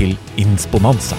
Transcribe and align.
til 0.00 0.16
Insponanza. 0.40 1.18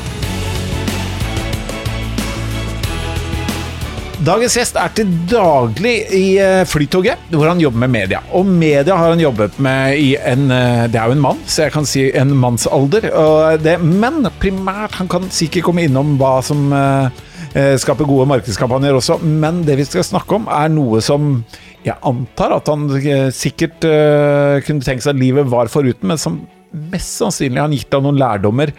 Dagens 4.21 4.53
gjest 4.53 4.75
er 4.77 4.91
til 4.93 5.09
daglig 5.31 5.95
i 6.13 6.25
eh, 6.37 6.61
Flytoget, 6.69 7.23
hvor 7.33 7.47
han 7.49 7.61
jobber 7.61 7.81
med 7.81 7.89
media. 7.89 8.19
Og 8.37 8.45
media 8.45 8.93
har 8.93 9.15
han 9.15 9.23
jobbet 9.23 9.57
med 9.57 9.97
i 9.97 10.11
en 10.13 10.45
eh, 10.53 10.83
Det 10.93 10.99
er 11.01 11.09
jo 11.09 11.15
en 11.15 11.23
mann, 11.23 11.41
så 11.49 11.65
jeg 11.65 11.73
kan 11.73 11.89
si 11.89 12.03
en 12.13 12.35
mannsalder. 12.37 13.09
Det, 13.57 13.79
men 13.81 14.21
primært, 14.37 14.99
han 14.99 15.09
kan 15.09 15.25
sikkert 15.33 15.65
komme 15.65 15.87
innom 15.87 16.13
hva 16.21 16.35
som 16.45 16.69
eh, 16.69 17.73
skaper 17.81 18.05
gode 18.05 18.29
markedskampanjer 18.29 18.99
også, 18.99 19.17
men 19.25 19.65
det 19.65 19.79
vi 19.81 19.89
skal 19.89 20.05
snakke 20.05 20.37
om, 20.37 20.45
er 20.53 20.69
noe 20.69 21.01
som 21.01 21.39
jeg 21.81 21.97
antar 22.05 22.53
at 22.59 22.69
han 22.69 22.85
sikkert 23.33 23.81
kunne 23.81 24.85
tenke 24.85 25.01
seg 25.01 25.15
at 25.15 25.19
livet 25.19 25.49
var 25.49 25.71
foruten, 25.73 26.11
men 26.13 26.21
som 26.21 26.43
mest 26.71 27.17
sannsynlig 27.19 27.61
han 27.61 27.75
gitt 27.75 27.97
av 27.97 28.05
noen 28.05 28.19
lærdommer 28.19 28.71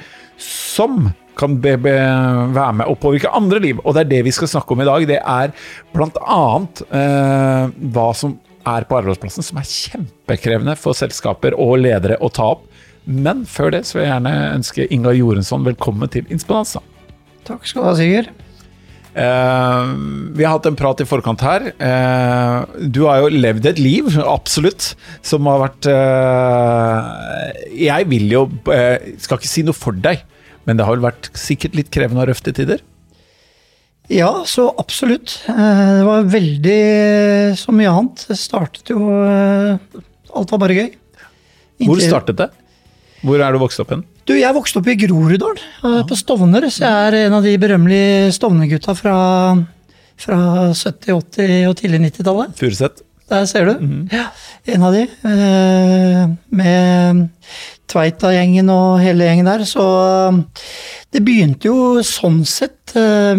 som 0.42 1.10
kan 1.38 1.56
be, 1.64 1.76
be, 1.80 1.94
være 2.52 2.76
med 2.82 2.90
å 2.90 2.96
påvirke 3.00 3.32
andre 3.32 3.60
liv. 3.62 3.80
Og 3.84 3.96
det 3.96 4.04
er 4.04 4.10
det 4.10 4.22
vi 4.26 4.34
skal 4.34 4.50
snakke 4.52 4.74
om 4.74 4.82
i 4.84 4.88
dag. 4.88 5.06
Det 5.08 5.20
er 5.20 5.54
annet 5.96 6.82
eh, 6.92 7.70
hva 7.94 8.08
som 8.16 8.36
er 8.68 8.86
på 8.86 8.98
arbeidsplassen 8.98 9.46
som 9.46 9.58
er 9.58 9.68
kjempekrevende 9.68 10.76
for 10.78 10.96
selskaper 10.96 11.56
og 11.58 11.80
ledere 11.82 12.20
å 12.22 12.30
ta 12.32 12.52
opp. 12.54 12.68
Men 13.04 13.42
før 13.48 13.72
det 13.74 13.82
så 13.88 13.98
vil 13.98 14.06
jeg 14.06 14.12
gjerne 14.12 14.34
ønske 14.52 14.86
Ingar 14.94 15.16
Jorensson 15.18 15.64
velkommen 15.66 16.10
til 16.12 16.28
Insponanza. 16.30 16.84
Takk 17.48 17.66
skal 17.66 17.82
du 17.82 17.88
ha, 17.88 17.96
Sigurd. 17.98 18.30
Eh, 19.12 19.88
vi 20.32 20.44
har 20.46 20.54
hatt 20.54 20.66
en 20.70 20.76
prat 20.78 21.00
i 21.02 21.06
forkant 21.08 21.42
her. 21.44 21.66
Eh, 21.76 22.86
du 22.88 23.02
har 23.04 23.20
jo 23.20 23.32
levd 23.34 23.66
et 23.68 23.80
liv, 23.82 24.08
absolutt, 24.24 24.92
som 25.26 25.48
har 25.50 25.60
vært 25.66 25.88
eh, 25.92 27.66
Jeg 27.88 28.08
vil 28.08 28.30
jo 28.32 28.44
Skal 28.64 29.36
ikke 29.36 29.50
si 29.50 29.64
noe 29.66 29.76
for 29.76 29.92
deg, 29.92 30.22
men 30.64 30.78
det 30.80 30.86
har 30.88 30.96
vel 30.96 31.04
vært 31.10 31.28
sikkert 31.36 31.76
litt 31.76 31.92
krevende 31.92 32.24
og 32.24 32.30
røft 32.32 32.46
til 32.48 32.56
tider? 32.56 32.80
Ja, 34.12 34.30
så 34.48 34.70
absolutt. 34.80 35.36
Eh, 35.48 35.92
Det 36.00 36.08
var 36.08 36.32
veldig 36.32 36.80
så 37.60 37.76
mye 37.76 37.92
annet. 37.92 38.24
Det 38.32 38.40
startet 38.40 38.90
jo 38.94 39.12
Alt 40.32 40.56
var 40.56 40.64
bare 40.64 40.78
gøy. 40.80 40.90
Hvor 41.84 42.00
startet 42.00 42.38
det? 42.40 42.48
Hvor 43.22 43.38
er 43.42 43.52
du 43.54 43.58
vokst 43.62 43.80
opp 43.82 43.92
hen? 43.94 44.02
Du, 44.26 44.32
jeg 44.38 44.54
vokste 44.54 44.78
opp 44.80 44.88
i 44.90 44.96
Groruddalen, 44.98 45.58
eh, 45.84 46.00
på 46.08 46.16
Stovner. 46.18 46.66
Så 46.70 46.82
jeg 46.84 47.08
er 47.12 47.16
en 47.26 47.36
av 47.38 47.42
de 47.46 47.54
berømmelige 47.58 48.32
Stovner-gutta 48.34 48.94
fra, 48.98 49.14
fra 50.18 50.38
70-, 50.74 51.16
80- 51.18 51.68
og 51.70 51.76
tidlig 51.78 52.00
90-tallet. 52.08 52.54
Furuset? 52.58 53.02
Der 53.32 53.46
ser 53.48 53.64
du. 53.70 53.86
Ja, 54.12 54.26
en 54.74 54.82
av 54.84 54.92
de. 54.92 55.04
eh, 55.30 56.26
Med 56.52 57.22
Tveita-gjengen 57.88 58.68
og 58.72 58.98
hele 59.00 59.24
gjengen 59.28 59.48
der. 59.48 59.64
Så 59.68 59.84
det 61.12 61.22
begynte 61.24 61.70
jo 61.70 62.02
sånn 62.04 62.42
sett 62.48 62.92
eh, 62.98 63.38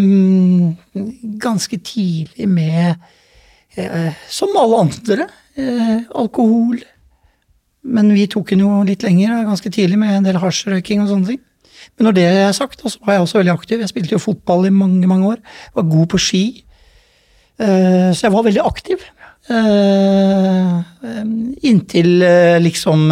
ganske 1.44 1.78
tidlig 1.86 2.48
med 2.50 2.96
eh, 3.78 4.14
Som 4.30 4.56
alle 4.58 4.82
andre. 4.88 5.28
eh, 5.58 6.00
Alkohol. 6.16 6.80
Men 7.84 8.14
vi 8.16 8.28
tok 8.32 8.54
den 8.54 8.64
jo 8.64 8.84
litt 8.88 9.04
lenger, 9.04 9.44
ganske 9.48 9.72
tidlig, 9.74 9.98
med 10.00 10.18
en 10.18 10.28
del 10.28 10.40
hasjrøyking 10.40 11.04
og 11.04 11.10
sånne 11.12 11.34
ting. 11.34 11.42
Men 11.98 12.08
når 12.08 12.16
det 12.16 12.28
er 12.30 12.54
sagt, 12.56 12.80
så 12.80 13.00
var 13.04 13.18
jeg 13.18 13.26
også 13.26 13.42
veldig 13.42 13.54
aktiv. 13.54 13.82
Jeg 13.84 13.92
spilte 13.92 14.16
jo 14.16 14.24
fotball 14.24 14.70
i 14.70 14.74
mange 14.74 15.08
mange 15.10 15.34
år. 15.34 15.42
Var 15.76 15.90
god 15.92 16.08
på 16.14 16.20
ski. 16.22 16.44
Eh, 17.60 18.14
Så 18.16 18.24
jeg 18.28 18.34
var 18.34 18.44
veldig 18.48 18.64
aktiv. 18.64 19.04
Eh, 19.52 20.78
Inntil 21.68 22.22
eh, 22.24 22.60
liksom 22.64 23.12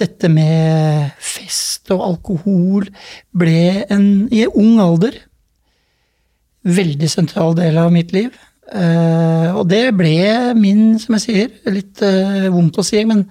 dette 0.00 0.28
med 0.32 1.10
fest 1.18 1.90
og 1.92 2.06
alkohol 2.06 2.88
ble 3.36 3.84
en, 3.90 4.28
i 4.32 4.44
en 4.46 4.56
ung 4.56 4.80
alder, 4.80 5.18
veldig 6.64 7.08
sentral 7.08 7.54
del 7.56 7.76
av 7.80 7.92
mitt 7.92 8.12
liv. 8.12 8.30
Og 8.70 9.64
det 9.66 9.90
ble 9.98 10.54
min, 10.54 10.98
som 11.02 11.16
jeg 11.16 11.22
sier, 11.24 11.48
litt 11.74 11.98
vondt 12.54 12.78
å 12.78 12.84
si, 12.86 13.00
men 13.08 13.24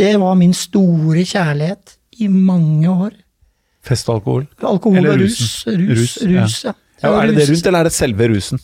det 0.00 0.14
var 0.22 0.34
min 0.40 0.54
store 0.56 1.22
kjærlighet 1.28 1.96
i 2.24 2.28
mange 2.32 2.88
år. 2.90 3.12
Festalkohol? 3.84 4.46
Alkohol 4.64 4.98
Eller 5.00 5.14
og 5.16 5.22
rus. 5.26 5.38
Rus, 5.68 5.76
Rus, 5.76 6.18
rus, 6.28 6.58
ja. 6.68 6.72
Ja, 7.00 7.14
er 7.16 7.30
det 7.30 7.36
det 7.40 7.46
rundt, 7.48 7.66
eller 7.70 7.80
er 7.84 7.88
det 7.88 7.94
selve 7.96 8.26
rusen? 8.28 8.60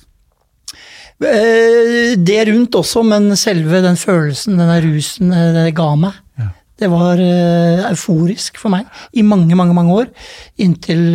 Eh, 1.25 2.15
Det 2.21 2.43
rundt 2.51 2.75
også, 2.77 3.03
men 3.07 3.31
selve 3.41 3.81
den 3.85 3.97
følelsen 3.97 4.59
denne 4.61 4.77
rusen 4.85 5.33
eh, 5.33 5.53
det 5.57 5.75
ga 5.79 5.95
meg, 5.97 6.13
Ja. 6.39 6.51
det 6.79 6.91
var 6.93 7.17
eh, 7.23 7.87
euforisk 7.89 8.59
for 8.61 8.69
meg 8.75 8.85
i 9.17 9.23
mange, 9.25 9.57
mange 9.57 9.73
mange 9.75 9.95
år. 9.97 10.11
Inntil 10.61 11.07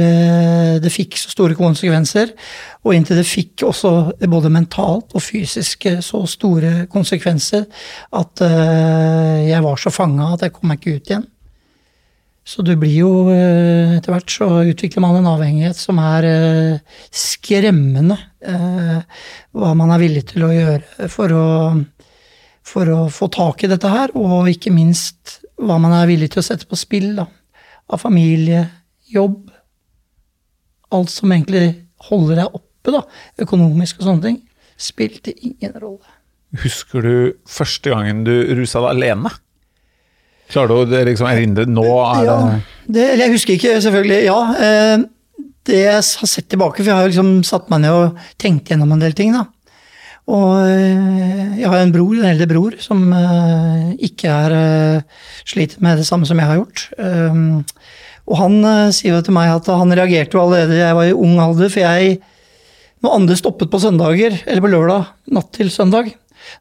det 0.81 0.91
fikk 0.91 1.17
så 1.21 1.29
store 1.29 1.53
konsekvenser, 1.59 2.33
og 2.81 2.95
inntil 2.95 3.19
det 3.19 3.27
fikk 3.29 3.61
også 3.67 3.91
både 4.29 4.49
mentalt 4.53 5.13
og 5.13 5.21
fysisk 5.21 5.85
eh, 5.89 5.99
så 6.01 6.23
store 6.29 6.87
konsekvenser 6.91 7.67
at 8.17 8.41
eh, 8.45 9.49
jeg 9.51 9.61
var 9.65 9.77
så 9.81 9.93
fanga 9.93 10.31
at 10.33 10.47
jeg 10.47 10.55
kom 10.55 10.71
meg 10.71 10.81
ikke 10.81 10.97
ut 10.97 11.11
igjen. 11.11 11.27
Så 12.41 12.65
du 12.65 12.71
blir 12.81 12.95
jo 12.95 13.11
eh, 13.29 13.99
Etter 13.99 14.15
hvert 14.15 14.33
så 14.33 14.47
utvikler 14.65 15.05
man 15.05 15.19
en 15.19 15.29
avhengighet 15.29 15.77
som 15.77 15.99
er 16.01 16.25
skremmende. 17.13 18.17
Hva 18.41 19.73
man 19.77 19.91
er 19.93 20.01
villig 20.01 20.23
til 20.31 20.47
å 20.47 20.49
gjøre 20.49 21.09
for 21.13 21.35
å, 21.37 21.45
for 22.65 22.89
å 22.89 23.03
få 23.13 23.27
tak 23.35 23.61
i 23.61 23.69
dette 23.69 23.91
her, 23.91 24.15
og 24.17 24.49
ikke 24.49 24.73
minst 24.73 25.37
hva 25.61 25.77
man 25.77 25.93
er 25.93 26.09
villig 26.09 26.31
til 26.33 26.41
å 26.41 26.47
sette 26.47 26.65
på 26.65 26.79
spill 26.79 27.11
da, 27.19 27.27
av 27.93 28.01
familie, 28.01 28.63
jobb. 29.13 29.51
Alt 30.97 31.13
som 31.13 31.29
egentlig 31.29 31.67
holder 32.09 32.41
deg 32.41 32.57
oppe, 32.57 32.70
da, 32.89 33.03
økonomisk 33.45 34.01
og 34.01 34.07
sånne 34.07 34.25
ting, 34.25 34.41
spilte 34.81 35.35
ingen 35.37 35.77
rolle. 35.77 36.17
Husker 36.63 37.05
du 37.05 37.13
første 37.47 37.93
gangen 37.93 38.25
du 38.27 38.33
rusa 38.57 38.81
deg 38.81 38.97
alene? 38.97 39.31
Klarer 40.51 40.67
du 40.67 40.75
å 40.97 41.05
liksom 41.07 41.29
erindre 41.29 41.67
Nå 41.69 41.85
er 42.03 42.27
Ja, 42.27 42.37
det, 42.91 43.05
eller 43.13 43.27
jeg 43.27 43.35
husker 43.37 43.55
ikke, 43.55 43.77
selvfølgelig. 43.83 44.19
Ja. 44.25 44.39
Eh, 44.67 45.47
det 45.69 45.79
jeg 45.79 45.93
har 45.95 46.03
sett 46.27 46.49
tilbake, 46.51 46.81
for 46.81 46.89
jeg 46.89 46.97
har 46.97 47.07
liksom 47.07 47.43
satt 47.47 47.69
meg 47.71 47.83
ned 47.83 47.95
og 47.95 48.21
tenkt 48.41 48.71
gjennom 48.71 48.91
en 48.91 49.03
del 49.03 49.15
ting, 49.15 49.31
da. 49.37 49.45
Og 50.31 50.57
eh, 50.65 51.61
jeg 51.61 51.71
har 51.71 51.79
en 51.79 51.93
bror, 51.93 52.17
en 52.17 52.27
eldre 52.33 52.49
bror, 52.49 52.75
som 52.83 53.05
eh, 53.15 53.93
ikke 54.09 54.33
er 54.33 54.57
sliter 55.47 55.79
med 55.85 56.01
det 56.01 56.07
samme 56.09 56.27
som 56.27 56.41
jeg 56.41 56.49
har 56.49 56.59
gjort. 56.59 56.83
Og 58.31 58.37
han 58.37 58.59
sier 58.95 59.15
jo 59.15 59.23
til 59.25 59.35
meg 59.35 59.49
at 59.53 59.71
han 59.71 59.95
reagerte 59.97 60.37
jo 60.37 60.43
allerede 60.43 60.77
jeg 60.77 60.97
var 60.97 61.07
i 61.09 61.15
ung 61.15 61.39
alder, 61.41 61.71
for 61.71 61.83
jeg 61.83 62.19
Når 63.01 63.15
andre 63.17 63.37
stoppet 63.39 63.71
på 63.71 63.79
søndager, 63.81 64.35
eller 64.45 64.61
på 64.61 64.69
lørdag 64.69 65.07
natt 65.33 65.49
til 65.55 65.71
søndag 65.73 66.11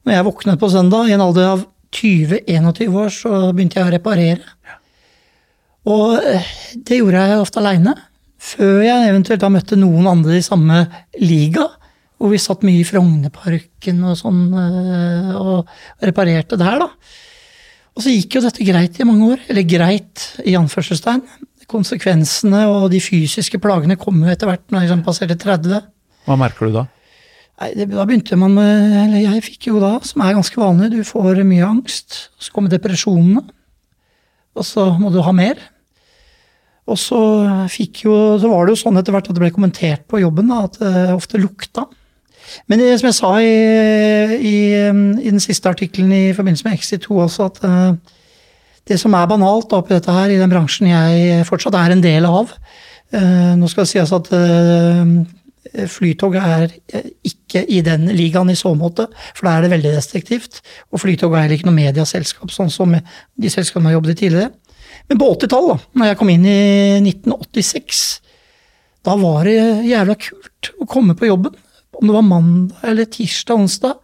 Når 0.05 0.15
jeg 0.15 0.27
våknet 0.27 0.61
på 0.61 0.71
søndag 0.73 1.09
i 1.09 1.17
en 1.17 1.25
alder 1.25 1.53
av 1.55 1.67
20-21 1.91 2.97
år, 2.97 3.09
så 3.11 3.31
begynte 3.51 3.81
jeg 3.81 3.89
å 3.89 3.93
reparere. 3.93 4.77
Og 5.91 6.21
eh, 6.21 6.51
det 6.87 7.01
gjorde 7.01 7.25
jeg 7.27 7.41
ofte 7.43 7.60
aleine. 7.63 7.95
Før 8.41 8.78
jeg 8.84 9.09
eventuelt 9.09 9.42
da 9.42 9.51
møtte 9.53 9.78
noen 9.81 10.07
andre 10.07 10.39
i 10.39 10.45
samme 10.45 10.84
liga. 11.21 11.66
Hvor 12.21 12.31
vi 12.31 12.41
satt 12.41 12.65
mye 12.69 12.83
i 12.83 12.86
Frognerparken 12.86 14.04
og 14.07 14.19
sånn 14.21 14.41
eh, 14.60 15.34
og 15.41 16.04
reparerte 16.04 16.60
der, 16.60 16.84
da. 16.84 16.91
Og 17.97 18.04
så 18.04 18.13
gikk 18.13 18.36
jo 18.36 18.45
dette 18.45 18.65
greit 18.65 19.01
i 19.01 19.09
mange 19.09 19.33
år. 19.34 19.47
Eller 19.51 19.66
greit, 19.69 20.27
i 20.47 20.54
anførselstegn. 20.60 21.25
Konsekvensene 21.71 22.66
og 22.71 22.91
de 22.93 23.01
fysiske 23.03 23.60
plagene 23.63 23.98
kom 23.98 24.21
jo 24.22 24.31
etter 24.31 24.51
hvert 24.51 24.69
når 24.69 24.84
jeg 24.84 24.89
liksom 24.91 25.07
passerte 25.07 25.41
30. 25.41 25.83
Hva 26.30 26.38
merker 26.38 26.71
du 26.71 26.77
da? 26.78 26.86
Nei, 27.60 27.72
det, 27.74 27.88
Da 27.91 28.06
begynte 28.06 28.38
man 28.38 28.54
med 28.54 28.94
Eller 29.03 29.24
jeg 29.24 29.47
fikk 29.48 29.71
jo 29.72 29.82
da, 29.82 29.97
som 30.06 30.22
er 30.22 30.36
ganske 30.38 30.60
vanlig, 30.60 30.92
du 30.94 31.03
får 31.06 31.42
mye 31.42 31.66
angst. 31.66 32.30
Så 32.38 32.54
kommer 32.54 32.72
depresjonene. 32.72 33.42
Og 34.54 34.66
så 34.66 34.86
må 34.98 35.10
du 35.10 35.21
ha 35.27 35.34
mer. 35.34 35.59
Og 36.91 36.98
så 36.98 37.21
fikk 37.71 38.04
jo 38.06 38.15
Så 38.41 38.50
var 38.50 38.66
det 38.66 38.77
jo 38.77 38.82
sånn 38.84 39.00
etter 39.00 39.15
hvert 39.15 39.30
at 39.30 39.34
det 39.36 39.42
ble 39.42 39.54
kommentert 39.54 40.06
på 40.10 40.22
jobben 40.22 40.53
da, 40.53 40.65
at 40.68 40.78
det 40.78 41.09
ofte 41.16 41.41
lukta. 41.42 41.88
Men 42.66 42.80
det, 42.83 42.97
som 42.98 43.06
jeg 43.10 43.18
sa 43.18 43.33
i, 43.38 43.50
i, 44.42 44.56
i 45.22 45.30
den 45.30 45.42
siste 45.42 45.71
artikkelen 45.71 46.10
i 46.10 46.22
forbindelse 46.34 46.66
med 46.66 46.78
Exit2 46.78 47.18
også, 47.26 47.47
at 47.47 47.60
eh, 47.62 48.16
det 48.91 48.98
som 48.98 49.15
er 49.15 49.28
banalt 49.30 49.71
oppi 49.76 49.94
dette 49.94 50.10
her, 50.10 50.33
i 50.33 50.38
den 50.41 50.50
bransjen 50.50 50.88
jeg 50.91 51.44
fortsatt 51.47 51.76
er 51.78 51.94
en 51.94 52.03
del 52.03 52.26
av, 52.26 52.50
Eh, 53.10 53.54
nå 53.59 53.66
skal 53.66 53.83
det 53.83 53.91
sies 53.91 54.12
at 54.15 54.28
eh, 55.75 55.87
Flytog 55.91 56.37
er 56.41 56.69
eh, 56.93 57.11
ikke 57.27 57.65
i 57.69 57.81
den 57.87 58.09
ligaen 58.17 58.53
i 58.53 58.59
så 58.59 58.72
måte, 58.78 59.09
for 59.34 59.47
da 59.47 59.57
er 59.57 59.67
det 59.67 59.75
veldig 59.75 59.95
restriktivt. 59.97 60.61
Og 60.91 61.03
Flytog 61.03 61.34
er 61.34 61.47
heller 61.47 61.59
ikke 61.59 61.71
noe 61.71 61.78
mediaselskap, 61.78 62.53
sånn 62.55 62.72
som 62.72 62.95
de 62.95 63.53
selskapene 63.53 63.91
har 63.91 63.99
jobbet 63.99 64.17
i 64.17 64.21
tidligere. 64.25 64.53
Men 65.11 65.21
på 65.21 65.31
80-tallet, 65.34 65.89
når 65.99 66.11
jeg 66.11 66.19
kom 66.21 66.31
inn 66.33 66.47
i 66.47 66.61
1986, 67.03 68.05
da 69.07 69.17
var 69.19 69.49
det 69.49 69.59
jævla 69.89 70.17
kult 70.21 70.71
å 70.81 70.89
komme 70.91 71.17
på 71.19 71.31
jobben. 71.31 71.57
Om 72.01 72.09
det 72.09 72.17
var 72.17 72.27
mandag 72.27 72.87
eller 72.87 73.09
tirsdag, 73.11 73.65
onsdag. 73.65 73.97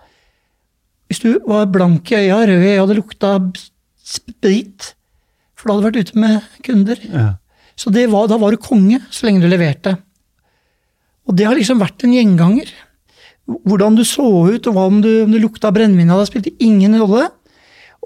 Hvis 1.07 1.23
du 1.23 1.37
var 1.47 1.69
blank 1.71 2.11
i 2.11 2.19
øya, 2.25 2.41
rød 2.49 2.65
i 2.65 2.73
øya, 2.75 2.87
det 2.89 2.99
lukta 2.99 3.33
sprit, 4.07 4.93
for 5.57 5.69
da 5.69 5.77
hadde 5.77 5.85
du 5.85 5.89
vært 5.91 6.09
ute 6.11 6.23
med 6.23 6.49
kunder. 6.67 7.03
Ja. 7.07 7.29
Så 7.77 7.93
var, 7.93 8.29
da 8.31 8.39
var 8.41 8.55
du 8.55 8.61
konge 8.63 9.03
så 9.13 9.29
lenge 9.29 9.45
du 9.45 9.51
leverte. 9.51 9.97
Og 11.27 11.37
det 11.37 11.47
har 11.49 11.59
liksom 11.59 11.81
vært 11.83 12.05
en 12.07 12.15
gjenganger. 12.15 12.71
Hvordan 13.47 13.99
du 13.99 14.05
så 14.07 14.27
ut, 14.51 14.67
og 14.71 14.79
om 14.83 15.01
du, 15.03 15.11
om 15.25 15.33
du 15.33 15.39
lukta 15.43 15.73
brennevin 15.75 16.11
av 16.11 16.23
deg, 16.23 16.31
spilte 16.31 16.55
ingen 16.63 16.97
rolle. 16.99 17.29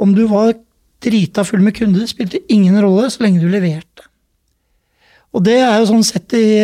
Om 0.01 0.15
du 0.17 0.27
var 0.31 0.55
drita 1.05 1.45
full 1.49 1.63
med 1.65 1.77
kunder, 1.77 2.07
spilte 2.09 2.43
ingen 2.53 2.77
rolle 2.83 3.09
så 3.13 3.25
lenge 3.25 3.43
du 3.43 3.49
leverte. 3.53 4.07
Og 5.31 5.45
det 5.47 5.61
er 5.63 5.77
jo 5.79 5.87
sånn 5.93 6.03
sett 6.03 6.33
i, 6.35 6.59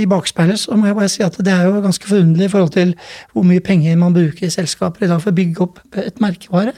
i 0.00 0.06
bakspeilet, 0.08 0.56
så 0.56 0.76
må 0.78 0.88
jeg 0.88 0.96
bare 0.96 1.10
si 1.12 1.24
at 1.24 1.36
det 1.44 1.52
er 1.52 1.66
jo 1.68 1.82
ganske 1.84 2.08
forunderlig 2.08 2.48
i 2.48 2.52
forhold 2.52 2.72
til 2.72 2.94
hvor 3.34 3.44
mye 3.44 3.60
penger 3.64 3.98
man 4.00 4.14
bruker 4.16 4.48
i 4.48 4.54
selskaper 4.54 5.04
i 5.04 5.10
dag 5.10 5.20
for 5.20 5.34
å 5.34 5.36
bygge 5.36 5.66
opp 5.66 5.82
et 6.00 6.22
merkevare. 6.24 6.72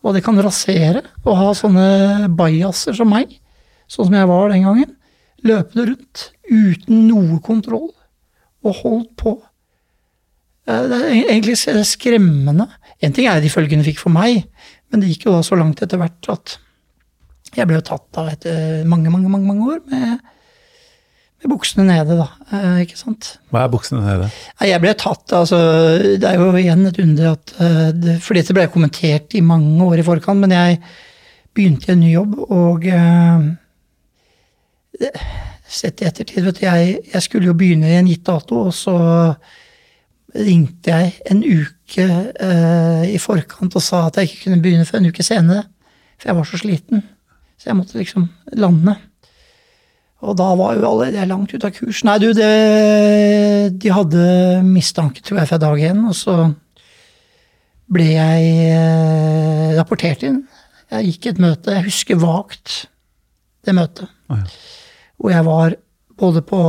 Hva 0.00 0.14
det 0.14 0.22
kan 0.24 0.38
rasere 0.40 1.02
å 1.26 1.34
ha 1.36 1.50
sånne 1.58 2.30
bajaser 2.38 2.94
som 2.96 3.10
meg 3.10 3.34
sånn 3.90 4.06
som 4.06 4.14
jeg 4.14 4.30
var 4.30 4.52
den 4.52 4.68
gangen, 4.68 4.92
løpende 5.46 5.86
rundt 5.92 6.24
uten 6.50 7.06
noe 7.08 7.38
kontroll, 7.44 7.90
og 8.60 8.80
holdt 8.82 9.12
på. 9.20 9.36
Det 10.68 10.96
er 10.96 11.14
egentlig 11.32 11.56
skremmende. 11.88 12.66
En 13.00 13.14
ting 13.16 13.26
er 13.26 13.40
de 13.40 13.52
følgene 13.52 13.86
fikk 13.86 14.02
for 14.02 14.12
meg, 14.12 14.44
men 14.90 15.02
det 15.02 15.12
gikk 15.12 15.28
jo 15.28 15.36
da 15.36 15.44
så 15.46 15.56
langt 15.58 15.80
etter 15.82 16.00
hvert 16.00 16.28
at 16.32 16.58
jeg 17.56 17.66
ble 17.66 17.80
jo 17.80 17.86
tatt 17.86 18.20
av 18.20 18.28
etter 18.30 18.84
mange, 18.86 19.10
mange, 19.10 19.30
mange, 19.30 19.48
mange 19.48 19.72
år 19.72 19.80
med, 19.90 20.20
med 21.40 21.50
buksene 21.50 21.86
nede, 21.88 22.18
da. 22.20 22.28
Eh, 22.54 22.82
ikke 22.84 22.98
sant? 23.00 23.32
Hva 23.50 23.64
er 23.64 23.72
buksene 23.72 24.04
nede? 24.04 24.28
Jeg 24.68 24.82
ble 24.84 24.92
tatt, 24.98 25.24
altså 25.34 25.58
Det 25.98 26.28
er 26.28 26.38
jo 26.38 26.52
igjen 26.60 26.86
et 26.86 27.00
under 27.02 27.32
at 27.32 27.54
eh, 27.58 28.20
For 28.22 28.38
dette 28.38 28.54
ble 28.54 28.68
kommentert 28.70 29.34
i 29.34 29.42
mange 29.42 29.88
år 29.88 30.02
i 30.02 30.06
forkant, 30.06 30.44
men 30.44 30.54
jeg 30.54 30.78
begynte 31.56 31.90
i 31.90 31.96
en 31.96 32.04
ny 32.04 32.12
jobb, 32.12 32.38
og 32.54 32.86
sett 35.70 36.02
i 36.02 36.08
ettertid, 36.08 36.44
vet 36.44 36.58
du, 36.58 36.64
jeg, 36.66 36.96
jeg, 37.12 37.22
skulle 37.24 37.50
jo 37.50 37.56
begynne 37.56 37.90
i 37.90 37.98
en 37.98 38.08
gitt 38.10 38.26
dato, 38.26 38.66
og 38.68 38.74
så 38.74 38.96
ringte 40.34 40.94
jeg 40.94 41.12
en 41.30 41.42
uke 41.42 42.06
eh, 42.06 43.04
i 43.10 43.18
forkant 43.18 43.74
og 43.74 43.82
sa 43.82 44.04
at 44.06 44.18
jeg 44.18 44.30
ikke 44.30 44.42
kunne 44.44 44.62
begynne 44.62 44.86
før 44.86 45.00
en 45.00 45.10
uke 45.10 45.26
senere. 45.26 45.64
For 46.20 46.30
jeg 46.30 46.38
var 46.38 46.46
så 46.46 46.60
sliten. 46.60 47.02
Så 47.58 47.70
jeg 47.70 47.78
måtte 47.78 47.98
liksom 47.98 48.28
lande. 48.60 48.94
Og 50.20 50.36
da 50.36 50.50
var 50.56 50.76
jo 50.76 50.84
alle 50.86 51.10
det 51.14 51.26
langt 51.30 51.52
ute 51.54 51.66
av 51.66 51.74
kurs. 51.74 52.02
Nei, 52.04 52.18
du, 52.20 52.28
det, 52.36 52.50
de 53.80 53.92
hadde 53.94 54.24
mistanke, 54.66 55.24
tror 55.24 55.40
jeg, 55.40 55.50
fra 55.50 55.60
dag 55.62 55.84
én. 55.90 56.02
Og 56.10 56.16
så 56.16 56.36
ble 57.90 58.10
jeg 58.12 58.50
eh, 58.70 59.70
rapportert 59.78 60.26
inn. 60.28 60.42
Jeg 60.90 61.14
gikk 61.14 61.30
et 61.32 61.42
møte. 61.42 61.74
Jeg 61.78 61.88
husker 61.88 62.20
vagt 62.20 62.84
det 63.66 63.74
møtet. 63.76 64.12
Oh, 64.30 64.38
ja. 64.38 64.78
Hvor 65.20 65.34
jeg 65.34 65.46
var 65.46 65.76
både 66.20 66.42
på 66.44 66.60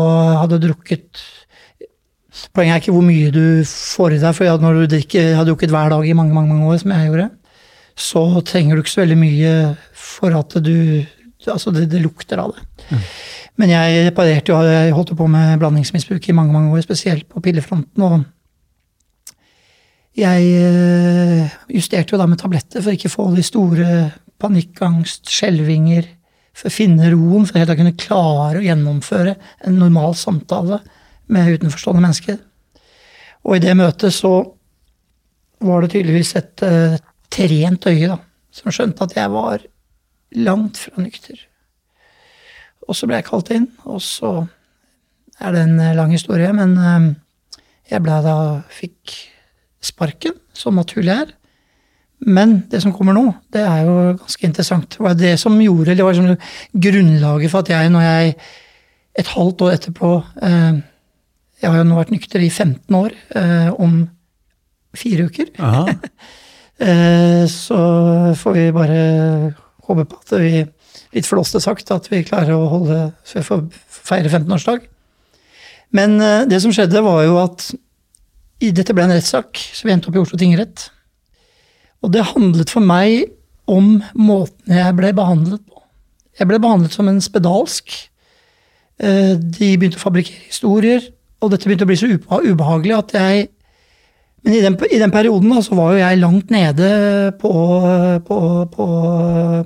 Hadde 0.42 0.62
drukket 0.63 1.24
Poenget 2.56 2.74
er 2.74 2.80
ikke 2.80 2.94
hvor 2.95 3.03
mye 3.03 3.31
du 3.36 3.44
får 3.68 4.13
i 4.15 4.19
deg, 4.21 4.36
for 4.38 4.62
når 4.63 4.77
du 4.77 4.83
drikker, 4.94 5.33
har 5.36 5.44
drukket 5.44 5.74
hver 5.74 5.89
dag 5.92 6.06
i 6.07 6.13
mange, 6.15 6.31
mange, 6.31 6.48
mange 6.53 6.69
år, 6.71 6.77
som 6.80 6.94
jeg 6.95 7.09
gjorde, 7.09 7.25
så 8.00 8.21
trenger 8.48 8.77
du 8.77 8.81
ikke 8.81 8.94
så 8.94 9.01
veldig 9.01 9.18
mye 9.19 9.56
for 9.92 10.38
at 10.39 10.56
du 10.63 10.77
Altså, 11.50 11.71
det, 11.74 11.88
det 11.89 12.03
lukter 12.03 12.38
av 12.38 12.51
det. 12.53 12.62
Mm. 12.92 13.06
Men 13.62 13.71
jeg 13.74 14.03
reparerte 14.06 14.51
jo, 14.53 14.59
jeg 14.62 14.94
holdt 14.94 15.15
på 15.18 15.25
med 15.25 15.56
blandingsmisbruk 15.57 16.27
i 16.30 16.36
mange, 16.38 16.53
mange 16.53 16.69
år, 16.69 16.83
spesielt 16.86 17.25
på 17.30 17.42
pillefronten. 17.42 18.03
og 18.06 18.21
jeg 20.18 20.48
eh, 20.59 21.51
justerte 21.71 22.13
jo 22.13 22.19
da 22.19 22.27
med 22.27 22.38
tabletter 22.42 22.83
for 22.83 22.94
ikke 22.94 23.09
å 23.09 23.15
få 23.15 23.27
de 23.36 23.45
store 23.45 23.88
panikkangst, 24.42 25.30
skjelvinger, 25.31 26.09
for 26.61 26.69
å 26.69 26.73
finne 26.73 27.09
roen, 27.09 27.47
for 27.49 27.57
å 27.57 27.77
kunne 27.77 27.97
klare 27.97 28.59
å 28.59 28.65
gjennomføre 28.65 29.33
en 29.65 29.79
normal 29.81 30.13
samtale 30.19 30.77
med 31.31 31.55
utenforstående 31.57 32.03
mennesker. 32.03 32.37
Og 33.41 33.57
i 33.57 33.63
det 33.63 33.73
møtet 33.79 34.13
så 34.13 34.35
var 35.65 35.81
det 35.81 35.95
tydeligvis 35.95 36.35
et 36.37 36.63
uh, 36.65 36.99
trent 37.33 37.87
øye 37.89 38.11
da, 38.11 38.19
som 38.53 38.73
skjønte 38.73 39.07
at 39.07 39.17
jeg 39.17 39.33
var 39.33 39.65
langt 40.37 40.77
fra 40.83 41.01
nykter. 41.01 41.41
Og 42.85 42.97
så 42.97 43.09
ble 43.09 43.17
jeg 43.19 43.29
kalt 43.29 43.51
inn, 43.55 43.67
og 43.89 44.01
så 44.05 44.31
er 45.41 45.55
det 45.55 45.65
en 45.65 45.77
eh, 45.81 45.95
lang 45.97 46.13
historie, 46.13 46.49
men 46.53 46.77
uh, 46.77 47.09
jeg 47.89 48.05
ble 48.05 48.17
da 48.25 48.37
fikk 48.73 49.17
sparken, 49.81 50.37
som 50.53 50.77
naturlig 50.77 51.15
er. 51.23 51.33
Men 52.21 52.59
det 52.69 52.83
som 52.83 52.94
kommer 52.94 53.15
nå, 53.18 53.23
det 53.53 53.63
er 53.65 53.85
jo 53.88 53.95
ganske 54.19 54.45
interessant. 54.45 54.94
Det 54.94 55.01
var 55.01 55.15
det 55.18 55.33
som 55.41 55.56
gjorde, 55.62 55.95
det 55.97 56.06
var 56.06 56.13
liksom 56.13 56.81
grunnlaget 56.83 57.51
for 57.51 57.65
at 57.65 57.71
jeg, 57.73 57.89
når 57.94 58.06
jeg 58.06 58.35
et 59.21 59.31
halvt 59.33 59.63
år 59.65 59.73
etterpå 59.75 60.09
eh, 60.47 60.77
Jeg 61.62 61.69
har 61.69 61.81
jo 61.81 61.88
nå 61.89 61.97
vært 61.97 62.13
nykter 62.13 62.41
i 62.41 62.50
15 62.50 62.95
år, 62.95 63.15
eh, 63.38 63.71
om 63.73 64.06
fire 64.97 65.27
uker. 65.29 65.51
eh, 66.88 67.44
så 67.50 67.81
får 68.38 68.56
vi 68.56 68.69
bare 68.75 69.01
håpe 69.88 70.06
på 70.06 70.21
at 70.24 70.33
vi, 70.41 70.63
litt 71.13 71.29
flåste 71.29 71.62
sagt, 71.62 71.91
at 71.94 72.09
vi 72.12 72.24
klarer 72.25 72.56
å 72.56 72.69
holde 72.71 73.12
feire 73.25 74.29
15-årsdag. 74.29 74.88
Men 75.97 76.17
eh, 76.21 76.47
det 76.50 76.62
som 76.63 76.74
skjedde, 76.74 77.03
var 77.06 77.24
jo 77.25 77.38
at 77.41 77.71
dette 78.62 78.94
ble 78.94 79.06
en 79.07 79.13
rettssak, 79.15 79.57
så 79.57 79.88
vi 79.88 79.94
endte 79.94 80.09
opp 80.09 80.17
i 80.17 80.21
Oslo 80.21 80.38
tingrett. 80.39 80.89
Og 82.01 82.13
det 82.13 82.25
handlet 82.31 82.71
for 82.74 82.83
meg 82.83 83.30
om 83.69 84.00
måten 84.18 84.74
jeg 84.74 84.98
ble 84.98 85.12
behandlet 85.15 85.62
på. 85.68 85.83
Jeg 86.39 86.50
ble 86.50 86.59
behandlet 86.63 86.95
som 86.95 87.09
en 87.12 87.21
spedalsk. 87.21 87.94
Eh, 89.01 89.33
de 89.38 89.74
begynte 89.77 90.00
å 90.00 90.05
fabrikkere 90.05 90.48
historier, 90.50 91.05
og 91.41 91.53
dette 91.53 91.70
begynte 91.70 91.86
å 91.86 91.89
bli 91.89 92.00
så 92.00 92.10
ubehagelig 92.12 92.98
at 92.98 93.17
jeg 93.17 93.50
Men 94.41 94.55
i 94.58 94.62
den, 94.63 94.74
i 94.89 94.98
den 94.98 95.12
perioden 95.13 95.51
da, 95.53 95.60
så 95.62 95.75
var 95.77 95.91
jo 95.93 96.00
jeg 96.00 96.17
langt 96.17 96.50
nede 96.50 96.88
på, 97.38 97.51
på, 98.25 98.38
på, 98.74 98.86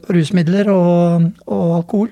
på 0.04 0.16
rusmidler 0.18 0.68
og, 0.68 1.30
og, 1.46 1.70
alkohol. 1.78 2.10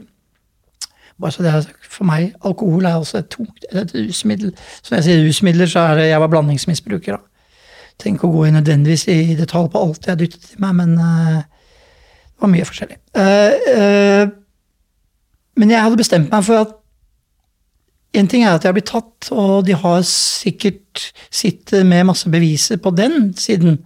Bare 1.20 1.36
så 1.36 1.44
det 1.44 1.52
er, 1.52 1.68
For 1.92 2.08
meg, 2.08 2.30
alkohol 2.40 2.88
er 2.88 3.02
også 3.02 3.20
et 3.20 3.28
tungt 3.36 3.68
et 3.68 3.92
rusmiddel. 3.92 4.56
Så 4.80 4.94
når 4.94 5.02
jeg 5.02 5.08
sier 5.10 5.28
rusmidler, 5.28 5.74
så 5.74 5.84
er 5.90 6.00
det 6.00 6.08
jeg 6.14 6.24
var 6.24 6.32
blandingsmisbruker. 6.32 7.20
da 7.20 7.33
ikke 8.12 8.28
å 8.28 8.36
gå 8.36 8.46
i 8.48 8.54
nødvendigvis 8.54 9.08
i 9.12 9.36
detalj 9.40 9.70
på 9.72 9.82
alt 9.82 10.08
jeg 10.08 10.20
dyttet 10.20 10.48
til 10.52 10.62
meg, 10.64 10.76
men 10.82 10.96
uh, 11.00 11.42
det 11.44 12.44
var 12.44 12.52
mye 12.52 12.68
forskjellig. 12.68 13.00
Uh, 13.16 13.54
uh, 13.74 14.24
men 15.60 15.72
jeg 15.74 15.86
hadde 15.86 16.00
bestemt 16.00 16.34
meg 16.34 16.48
for 16.48 16.64
at 16.66 16.74
en 18.14 18.30
ting 18.30 18.44
er 18.44 18.54
at 18.54 18.66
jeg 18.66 18.70
har 18.70 18.78
blitt 18.78 18.92
tatt, 18.92 19.30
og 19.34 19.64
de 19.66 19.78
har 19.78 20.04
sikkert 20.06 21.08
sittet 21.34 21.86
med 21.90 22.06
masse 22.12 22.30
beviser 22.30 22.78
på 22.82 22.92
den 22.94 23.32
siden. 23.38 23.80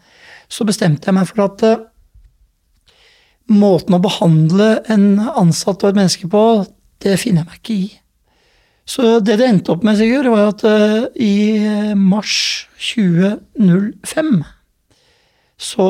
Så 0.52 0.68
bestemte 0.68 1.08
jeg 1.08 1.16
meg 1.16 1.30
for 1.30 1.46
at 1.46 1.64
måten 3.48 3.96
å 3.96 4.02
behandle 4.04 4.74
en 4.92 5.08
ansatt 5.30 5.84
og 5.84 5.94
et 5.94 6.02
menneske 6.02 6.28
på, 6.32 6.44
det 7.04 7.16
finner 7.22 7.46
jeg 7.46 7.50
meg 7.52 7.62
ikke 7.62 7.78
i. 7.78 7.88
Så 8.88 9.18
det 9.20 9.36
det 9.42 9.50
endte 9.50 9.74
opp 9.74 9.84
med, 9.84 9.98
Sigurd, 10.00 10.30
var 10.32 10.54
at 10.54 10.64
uh, 10.64 11.08
i 11.20 11.60
mars 12.00 12.68
2005 12.80 14.38
så 15.58 15.88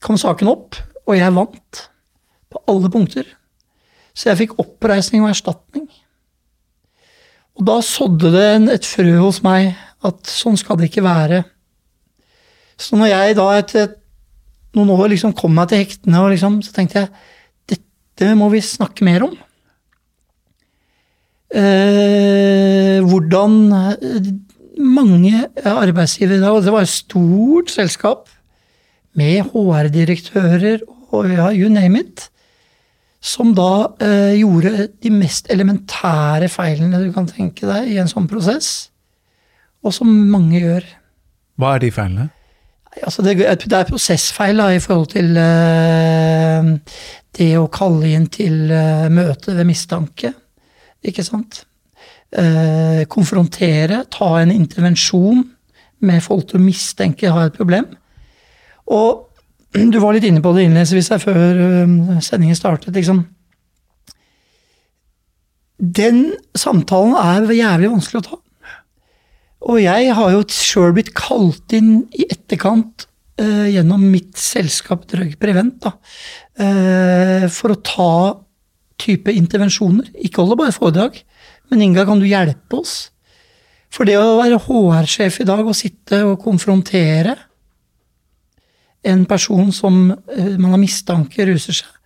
kom 0.00 0.16
saken 0.20 0.48
opp, 0.48 0.78
og 1.04 1.16
jeg 1.18 1.34
vant 1.34 1.80
på 2.50 2.62
alle 2.70 2.90
punkter. 2.92 3.26
Så 4.14 4.30
jeg 4.30 4.38
fikk 4.44 4.58
oppreisning 4.62 5.24
og 5.24 5.32
erstatning. 5.32 5.88
Og 7.58 7.66
da 7.68 7.80
sådde 7.84 8.30
det 8.32 8.74
et 8.76 8.86
frø 8.88 9.18
hos 9.18 9.42
meg 9.44 9.74
at 10.06 10.30
sånn 10.30 10.56
skal 10.56 10.78
det 10.80 10.88
ikke 10.88 11.04
være. 11.04 11.42
Så 12.80 12.96
når 12.96 13.12
jeg 13.12 13.36
da 13.36 13.48
etter 13.58 13.90
noen 14.78 14.94
år 14.94 15.10
liksom 15.12 15.34
kom 15.36 15.52
meg 15.58 15.68
til 15.68 15.82
hektene, 15.82 16.22
liksom, 16.32 16.60
så 16.64 16.72
tenkte 16.72 17.02
jeg 17.02 17.12
dette 17.74 18.32
må 18.38 18.48
vi 18.54 18.62
snakke 18.64 19.04
mer 19.04 19.26
om 19.26 19.36
eh, 21.54 22.98
hvordan 23.06 23.56
eh, 23.76 24.30
mange 24.80 25.46
arbeidsgivere 25.66 26.38
i 26.38 26.44
dag 26.44 26.62
Det 26.64 26.72
var 26.72 26.86
et 26.86 26.92
stort 26.92 27.70
selskap 27.70 28.28
med 29.18 29.50
HR-direktører 29.50 30.84
og 31.10 31.30
ja, 31.30 31.50
you 31.50 31.68
name 31.68 32.00
it. 32.00 32.28
som 33.20 33.50
da 33.52 33.90
eh, 34.00 34.38
gjorde 34.40 34.88
de 35.02 35.10
mest 35.12 35.50
elementære 35.52 36.48
feilene 36.48 37.02
du 37.02 37.10
kan 37.12 37.26
tenke 37.28 37.66
deg 37.68 37.90
i 37.92 37.98
en 38.00 38.08
sånn 38.08 38.24
prosess, 38.30 38.88
og 39.84 39.92
som 39.92 40.08
mange 40.08 40.56
gjør. 40.56 40.86
Hva 41.60 41.74
er 41.76 41.82
de 41.84 41.90
feilene? 41.92 42.30
Altså 43.04 43.22
det, 43.22 43.36
det, 43.38 43.76
er 43.76 43.90
prosessfeil 43.90 44.56
da, 44.56 44.70
i 44.72 44.80
forhold 44.80 45.10
til 45.12 45.36
eh, 45.36 46.70
det 47.36 47.50
å 47.60 47.68
kalle 47.72 48.08
inn 48.16 48.26
til 48.32 48.72
eh, 48.72 49.06
møte 49.12 49.54
ved 49.58 49.68
mistanke. 49.68 50.32
Ikke 51.06 51.24
sant? 51.24 51.64
Eh, 52.30 53.06
konfrontere, 53.10 54.04
ta 54.12 54.34
en 54.40 54.52
intervensjon 54.54 55.42
med 56.06 56.22
folk 56.24 56.46
du 56.52 56.60
mistenker 56.62 57.34
har 57.34 57.48
et 57.48 57.56
problem. 57.56 57.88
Og 58.90 59.26
du 59.70 59.98
var 60.02 60.16
litt 60.16 60.26
inne 60.26 60.42
på 60.42 60.52
det 60.54 60.66
innledningsvis 60.66 61.12
her 61.14 61.22
før 61.22 61.60
eh, 61.64 62.20
sendingen 62.24 62.58
startet. 62.58 62.94
liksom. 62.94 63.24
Den 65.80 66.34
samtalen 66.58 67.16
er 67.16 67.52
jævlig 67.56 67.92
vanskelig 67.92 68.20
å 68.20 68.28
ta. 68.28 68.40
Og 69.70 69.80
jeg 69.82 70.12
har 70.16 70.32
jo 70.32 70.44
sjøl 70.48 70.94
blitt 70.96 71.12
kalt 71.16 71.72
inn 71.76 72.04
i 72.16 72.26
etterkant 72.32 73.06
eh, 73.40 73.68
gjennom 73.74 74.04
mitt 74.12 74.38
selskap 74.40 75.04
Drug 75.10 75.34
Prevent 75.40 75.80
da, 75.84 75.94
eh, 76.60 77.46
for 77.52 77.74
å 77.74 77.80
ta 77.84 78.12
type 79.00 79.32
intervensjoner. 79.32 80.10
Ikke 80.20 80.42
holde 80.42 80.58
bare 80.60 80.74
foredrag, 80.76 81.20
men 81.70 81.82
Inga, 81.84 82.04
kan 82.08 82.20
du 82.20 82.28
hjelpe 82.28 82.80
oss? 82.80 83.10
For 83.90 84.06
det 84.06 84.18
å 84.20 84.38
være 84.38 84.60
HR-sjef 84.62 85.40
i 85.42 85.48
dag 85.48 85.64
og 85.66 85.76
sitte 85.76 86.22
og 86.28 86.38
konfrontere 86.44 87.34
en 89.10 89.24
person 89.26 89.70
som 89.72 90.10
uh, 90.12 90.56
man 90.60 90.74
har 90.74 90.82
mistanke 90.82 91.46
ruser 91.48 91.80
seg, 91.80 91.96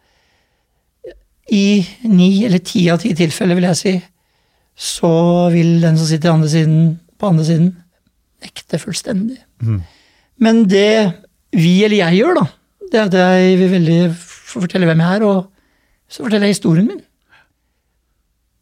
i 1.52 1.84
ni 2.08 2.28
eller 2.46 2.62
ti 2.64 2.86
av 2.88 3.02
ti 3.02 3.10
tilfeller, 3.16 3.58
vil 3.58 3.66
jeg 3.68 3.80
si, 3.80 3.94
så 4.74 5.10
vil 5.52 5.76
den 5.82 5.98
som 6.00 6.08
sitter 6.08 6.32
andre 6.32 6.48
siden 6.48 6.78
på 7.20 7.28
andre 7.28 7.44
siden 7.46 7.66
nekte 8.44 8.80
fullstendig. 8.80 9.36
Mm. 9.60 9.82
Men 10.40 10.62
det 10.68 11.12
vi 11.54 11.82
eller 11.84 12.00
jeg 12.00 12.22
gjør, 12.22 12.40
da, 12.40 12.46
det 12.90 13.00
er 13.00 13.10
at 13.10 13.18
jeg 13.18 13.58
vil 13.60 13.74
veldig 13.74 13.98
fortelle 14.16 14.88
hvem 14.88 15.04
jeg 15.04 15.18
er, 15.18 15.26
og 15.28 15.53
så 16.08 16.24
forteller 16.24 16.48
jeg 16.48 16.56
historien 16.56 16.88
min. 16.88 17.02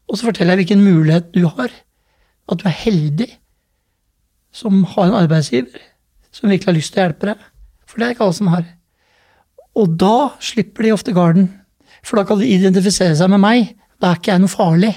Og 0.08 0.18
så 0.18 0.28
forteller 0.28 0.54
jeg 0.54 0.64
hvilken 0.64 0.84
mulighet 0.84 1.32
du 1.34 1.46
har. 1.46 1.72
At 2.50 2.61
du 2.61 2.66
er 2.68 2.76
heldig 2.76 3.30
som 4.52 4.84
har 4.84 5.08
en 5.08 5.18
arbeidsgiver 5.22 5.80
som 6.32 6.50
virkelig 6.50 6.68
har 6.68 6.76
lyst 6.76 6.92
til 6.94 7.02
å 7.02 7.06
hjelpe 7.06 7.28
deg. 7.30 7.46
For 7.88 8.00
det 8.00 8.06
er 8.06 8.14
ikke 8.14 8.26
alle 8.26 8.37
som 8.37 8.50
har. 8.52 8.64
Og 9.78 9.96
da 10.00 10.16
slipper 10.40 10.87
de 10.87 10.94
ofte 10.94 11.14
garden. 11.16 11.49
For 12.04 12.18
da 12.18 12.26
kan 12.28 12.40
de 12.40 12.49
identifisere 12.49 13.16
seg 13.16 13.30
med 13.32 13.40
meg. 13.42 13.75
Da 14.00 14.11
er 14.11 14.20
ikke 14.20 14.32
jeg 14.32 14.42
noe 14.42 14.52
farlig. 14.52 14.92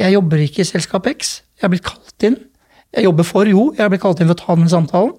Jeg 0.00 0.14
jobber 0.14 0.42
ikke 0.42 0.62
i 0.64 0.68
Selskap 0.68 1.08
X. 1.10 1.40
Jeg 1.58 1.66
har 1.66 1.72
blitt 1.74 1.86
kalt 1.86 2.26
inn. 2.26 2.38
Jeg 2.94 3.06
jobber 3.06 3.26
for, 3.26 3.46
jo, 3.46 3.68
jeg 3.76 3.84
har 3.84 3.90
blitt 3.92 4.02
kalt 4.02 4.22
inn 4.22 4.30
for 4.30 4.38
å 4.38 4.40
ta 4.40 4.56
den 4.58 4.70
samtalen. 4.70 5.12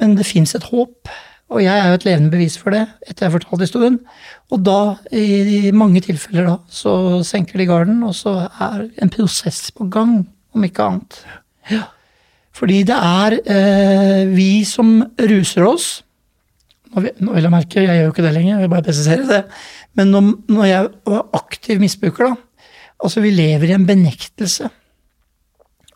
Men 0.00 0.16
det 0.18 0.26
fins 0.28 0.54
et 0.56 0.66
håp, 0.70 1.10
og 1.46 1.62
jeg 1.62 1.78
er 1.78 1.88
jo 1.88 1.98
et 1.98 2.04
levende 2.08 2.32
bevis 2.32 2.56
for 2.58 2.74
det 2.74 2.82
etter 3.06 3.26
jeg 3.26 3.30
har 3.30 3.34
fortalt 3.36 3.62
historien. 3.62 3.98
Og 4.50 4.62
da, 4.66 4.78
i 5.14 5.70
mange 5.74 6.02
tilfeller 6.02 6.48
da, 6.48 6.56
så 6.66 7.22
senker 7.26 7.60
de 7.60 7.68
garden, 7.68 8.00
og 8.06 8.16
så 8.18 8.48
er 8.50 8.88
en 9.02 9.12
prosess 9.14 9.68
på 9.74 9.86
gang, 9.92 10.24
om 10.56 10.66
ikke 10.66 10.88
annet. 10.88 11.20
Ja. 11.70 11.84
Fordi 12.56 12.80
det 12.88 12.96
er 12.96 13.38
eh, 13.42 14.32
vi 14.32 14.64
som 14.64 15.00
ruser 15.20 15.66
oss 15.66 15.86
Nå 16.96 17.02
vil 17.02 17.44
jeg 17.44 17.52
merke, 17.52 17.82
jeg 17.82 17.98
gjør 17.98 18.06
jo 18.06 18.12
ikke 18.14 18.22
det 18.24 18.30
lenger, 18.32 18.52
jeg 18.54 18.62
vil 18.62 18.70
bare 18.72 18.84
presisere 18.86 19.24
det. 19.28 19.40
Men 19.98 20.14
når, 20.14 20.28
når 20.48 20.64
jeg 20.64 20.86
var 21.04 21.26
aktiv 21.36 21.82
misbruker, 21.82 22.30
da 22.30 22.36
Altså, 23.04 23.20
vi 23.20 23.34
lever 23.34 23.68
i 23.68 23.74
en 23.76 23.84
benektelse. 23.84 24.70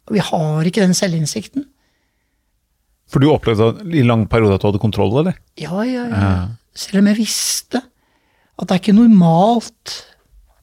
Og 0.04 0.16
vi 0.16 0.20
har 0.20 0.66
ikke 0.68 0.82
den 0.82 0.92
selvinnsikten. 0.92 1.64
For 3.10 3.22
du 3.22 3.30
opplevde 3.32 3.72
i 3.96 4.04
lang 4.06 4.26
periode 4.30 4.56
at 4.56 4.62
du 4.62 4.68
hadde 4.70 4.82
kontroll, 4.82 5.12
eller? 5.22 5.38
Ja, 5.58 5.82
ja, 5.86 6.06
ja. 6.10 6.30
Selv 6.78 7.02
om 7.02 7.10
jeg 7.10 7.18
visste 7.18 7.80
at 7.80 8.68
det 8.68 8.76
er 8.76 8.82
ikke 8.82 8.94
normalt 8.94 9.96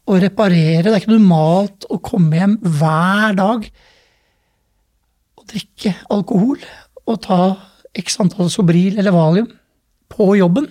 å 0.07 0.15
reparere, 0.21 0.85
det 0.85 0.93
er 0.93 1.01
ikke 1.01 1.15
normalt 1.17 1.87
å 1.91 1.99
komme 1.99 2.39
hjem 2.39 2.55
hver 2.63 3.35
dag 3.35 3.67
og 5.37 5.47
drikke 5.51 5.95
alkohol 6.13 6.61
og 7.07 7.19
ta 7.25 7.41
x 7.97 8.19
antall 8.23 8.51
Sobril 8.53 8.99
eller 8.99 9.15
Valium 9.15 9.49
på 10.13 10.29
jobben. 10.39 10.69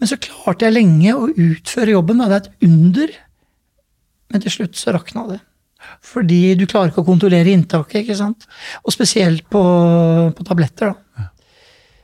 Men 0.00 0.10
så 0.10 0.18
klarte 0.18 0.66
jeg 0.66 0.78
lenge 0.78 1.12
å 1.14 1.28
utføre 1.30 1.94
jobben. 1.94 2.22
Da. 2.22 2.30
Det 2.30 2.38
er 2.38 2.46
et 2.46 2.68
under. 2.70 3.12
Men 4.32 4.42
til 4.42 4.54
slutt 4.56 4.78
så 4.80 4.94
rakna 4.96 5.26
det. 5.28 5.40
Fordi 6.00 6.54
du 6.58 6.66
klarer 6.66 6.92
ikke 6.92 7.04
å 7.04 7.10
kontrollere 7.10 7.52
inntaket, 7.52 8.02
ikke 8.02 8.18
sant. 8.18 8.48
Og 8.86 8.94
spesielt 8.94 9.44
på, 9.52 9.62
på 10.36 10.48
tabletter, 10.48 10.92
da. 10.92 11.20
Ja. 11.20 11.28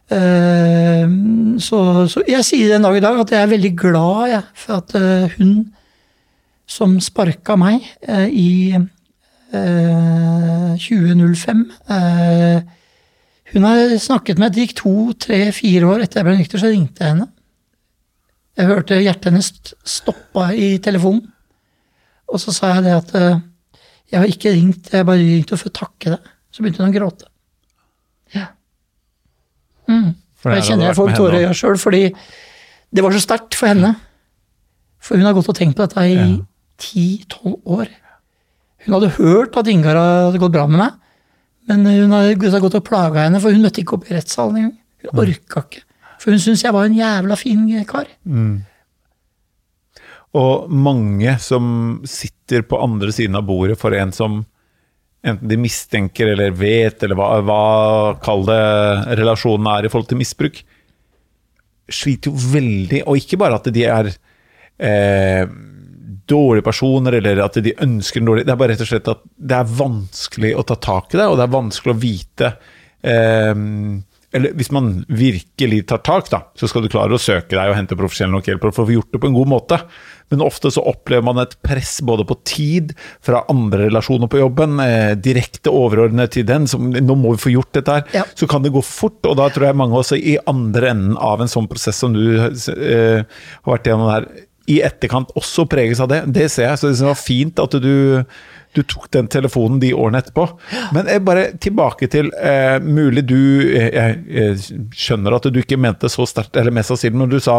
Uh, 0.08 1.04
så, 1.60 1.78
så, 2.08 2.22
jeg 2.24 2.40
sier 2.46 2.70
den 2.72 2.86
dag 2.86 2.94
i 2.96 3.02
dag 3.04 3.18
at 3.20 3.32
jeg 3.34 3.44
er 3.44 3.50
veldig 3.50 3.74
glad 3.76 4.30
jeg, 4.30 4.46
for 4.56 4.80
at 4.80 4.94
uh, 4.96 5.34
hun 5.36 5.50
som 6.68 6.94
sparka 7.00 7.56
meg 7.60 7.84
uh, 8.08 8.28
i 8.28 8.76
2005 9.48 11.60
Hun 13.48 13.64
har 13.64 13.94
snakket 13.96 14.36
med 14.36 14.52
Det 14.52 14.66
gikk 14.66 14.74
to, 14.76 14.92
tre, 15.16 15.38
fire 15.56 15.88
år 15.88 16.04
etter 16.04 16.20
jeg 16.20 16.26
ble 16.26 16.34
nykter, 16.36 16.60
så 16.60 16.68
ringte 16.68 17.00
jeg 17.00 17.14
henne. 17.14 17.30
Jeg 18.60 18.68
hørte 18.68 18.98
hjertet 19.00 19.30
hennes 19.30 19.48
stoppa 19.88 20.50
i 20.52 20.76
telefonen. 20.84 21.24
Og 22.28 22.44
så 22.44 22.52
sa 22.52 22.74
jeg 22.74 22.84
det 22.90 22.94
at 22.98 23.16
jeg 24.08 24.20
har 24.20 24.30
ikke 24.30 24.52
ringt, 24.54 24.90
jeg 24.92 25.02
har 25.02 25.06
bare 25.08 25.20
ringt 25.20 25.52
for 25.52 25.70
å 25.70 25.74
takke 25.74 26.14
deg. 26.14 26.34
Så 26.52 26.64
begynte 26.64 26.82
hun 26.82 26.90
å 26.90 26.96
gråte. 26.96 27.28
Ja. 28.34 28.46
Mm. 29.88 30.12
For 30.38 30.54
jeg 30.54 30.68
kjenner 30.68 30.90
jeg 30.90 30.98
får 30.98 31.16
tårer 31.16 31.40
i 31.40 31.46
øya 31.46 31.56
sjøl, 31.56 31.80
fordi 31.80 32.02
det 32.88 33.04
var 33.04 33.14
så 33.14 33.22
sterkt 33.22 33.58
for 33.58 33.70
henne. 33.70 33.92
For 35.02 35.20
hun 35.20 35.28
har 35.28 35.36
gått 35.36 35.50
og 35.52 35.58
tenkt 35.58 35.76
på 35.78 35.84
dette 35.84 36.04
i 36.08 36.38
ti-tolv 36.80 37.58
ja. 37.58 37.78
år. 37.78 37.92
Hun 38.86 38.96
hadde 38.96 39.12
hørt 39.18 39.58
at 39.58 39.68
Ingar 39.68 39.98
hadde 39.98 40.40
gått 40.40 40.54
bra 40.54 40.64
med 40.70 40.80
meg, 40.80 40.96
men 41.68 41.84
hun 41.84 42.14
hadde 42.16 42.62
gått 42.62 42.78
og 42.78 42.86
plaga 42.86 43.26
henne, 43.26 43.42
for 43.42 43.52
hun 43.52 43.64
møtte 43.64 43.82
ikke 43.82 43.98
opp 43.98 44.08
i 44.08 44.16
rettssalen 44.16 44.62
engang. 44.62 44.76
Hun 45.04 45.12
mm. 45.12 45.22
orka 45.24 45.64
ikke. 45.66 45.84
For 46.18 46.34
hun 46.34 46.42
syntes 46.42 46.64
jeg 46.64 46.74
var 46.74 46.88
en 46.88 46.96
jævla 46.96 47.36
fin 47.38 47.66
kar. 47.86 48.08
Mm. 48.24 48.62
Og 50.36 50.68
mange 50.68 51.38
som 51.40 52.00
sitter 52.08 52.66
på 52.68 52.80
andre 52.84 53.12
siden 53.14 53.38
av 53.38 53.46
bordet 53.48 53.78
for 53.80 53.96
en 53.96 54.12
som 54.12 54.42
enten 55.26 55.48
de 55.50 55.56
mistenker 55.60 56.34
eller 56.34 56.52
vet, 56.54 57.02
eller 57.02 57.18
hva, 57.18 57.30
hva 57.44 57.62
kall 58.22 58.44
det 58.46 58.58
relasjonen 59.18 59.70
er 59.72 59.86
i 59.86 59.92
forhold 59.92 60.10
til 60.12 60.20
misbruk, 60.20 60.60
sliter 61.88 62.30
jo 62.30 62.50
veldig. 62.52 63.02
Og 63.08 63.22
ikke 63.22 63.40
bare 63.40 63.58
at 63.58 63.70
de 63.74 63.84
er 63.88 64.10
eh, 64.12 65.48
dårlige 66.28 66.66
personer, 66.68 67.18
eller 67.18 67.42
at 67.44 67.58
de 67.64 67.74
ønsker 67.84 68.20
en 68.20 68.30
dårlig 68.30 68.44
Det 68.46 68.52
er 68.52 68.60
bare 68.60 68.74
rett 68.74 68.84
og 68.84 68.90
slett 68.90 69.10
at 69.10 69.24
det 69.24 69.56
er 69.58 69.76
vanskelig 69.80 70.52
å 70.54 70.66
ta 70.68 70.76
tak 70.76 71.14
i 71.14 71.20
det, 71.20 71.26
og 71.26 71.38
det 71.40 71.46
er 71.48 71.56
vanskelig 71.56 71.94
å 71.94 72.02
vite 72.04 72.52
eh, 73.02 73.54
eller 74.36 74.52
hvis 74.58 74.68
man 74.74 74.90
virkelig 75.08 75.86
tar 75.88 76.02
tak, 76.04 76.26
da, 76.28 76.42
så 76.58 76.68
skal 76.68 76.84
du 76.84 76.90
klare 76.92 77.16
å 77.16 77.20
søke 77.20 77.54
deg 77.54 77.70
og 77.70 77.76
hente 77.78 77.96
profesjonell 77.96 78.34
nok 78.36 78.50
hjelp 78.50 78.66
for 78.66 78.74
å 78.74 78.84
få 78.84 78.92
gjort 78.92 79.14
det 79.14 79.20
på 79.22 79.30
en 79.30 79.36
god 79.38 79.48
måte. 79.48 79.78
Men 80.28 80.42
ofte 80.44 80.68
så 80.74 80.84
opplever 80.84 81.24
man 81.24 81.40
et 81.40 81.54
press 81.64 81.94
både 82.04 82.26
på 82.28 82.36
tid 82.48 82.92
fra 83.24 83.40
andre 83.48 83.86
relasjoner 83.86 84.28
på 84.28 84.42
jobben, 84.42 84.76
eh, 84.84 85.14
direkte 85.16 85.72
overordnet 85.72 86.34
til 86.36 86.44
den, 86.48 86.66
som 86.68 86.90
nå 86.92 87.16
må 87.16 87.32
vi 87.32 87.44
få 87.46 87.54
gjort 87.54 87.72
dette 87.78 87.96
her. 87.96 88.04
Ja. 88.12 88.26
Så 88.36 88.50
kan 88.50 88.66
det 88.66 88.74
gå 88.74 88.84
fort, 88.84 89.22
og 89.24 89.38
da 89.40 89.48
tror 89.48 89.70
jeg 89.70 89.80
mange 89.80 89.96
også 89.96 90.20
i 90.20 90.36
andre 90.50 90.92
enden 90.92 91.16
av 91.16 91.40
en 91.40 91.48
sånn 91.48 91.70
prosess 91.70 91.96
som 91.96 92.12
du 92.12 92.36
eh, 92.36 93.24
har 93.24 93.72
vært 93.72 93.88
gjennom 93.88 94.12
her, 94.12 94.28
i 94.68 94.82
etterkant 94.84 95.32
også 95.40 95.64
preges 95.72 96.04
av 96.04 96.10
det. 96.12 96.20
Det 96.36 96.50
ser 96.52 96.68
jeg, 96.68 96.80
så 96.82 96.92
det 96.92 97.08
var 97.08 97.16
fint 97.16 97.64
at 97.64 97.80
du 97.80 98.20
du 98.78 98.84
tok 98.86 99.08
den 99.14 99.30
telefonen 99.30 99.80
de 99.82 99.92
årene 99.96 100.22
etterpå. 100.22 100.46
Men 100.96 101.10
bare 101.26 101.50
tilbake 101.62 102.08
til 102.12 102.30
eh, 102.38 102.76
Mulig 102.84 103.26
du 103.28 103.38
eh, 103.72 103.90
jeg, 103.94 104.20
jeg, 104.30 104.84
skjønner 104.94 105.38
at 105.38 105.48
du 105.50 105.58
ikke 105.62 105.80
mente 105.80 106.10
så 106.12 106.26
sterkt, 106.28 106.56
eller 106.58 106.74
mest 106.74 106.92
sannsynlig, 106.92 107.18
når 107.22 107.34
du 107.34 107.38
sa 107.42 107.58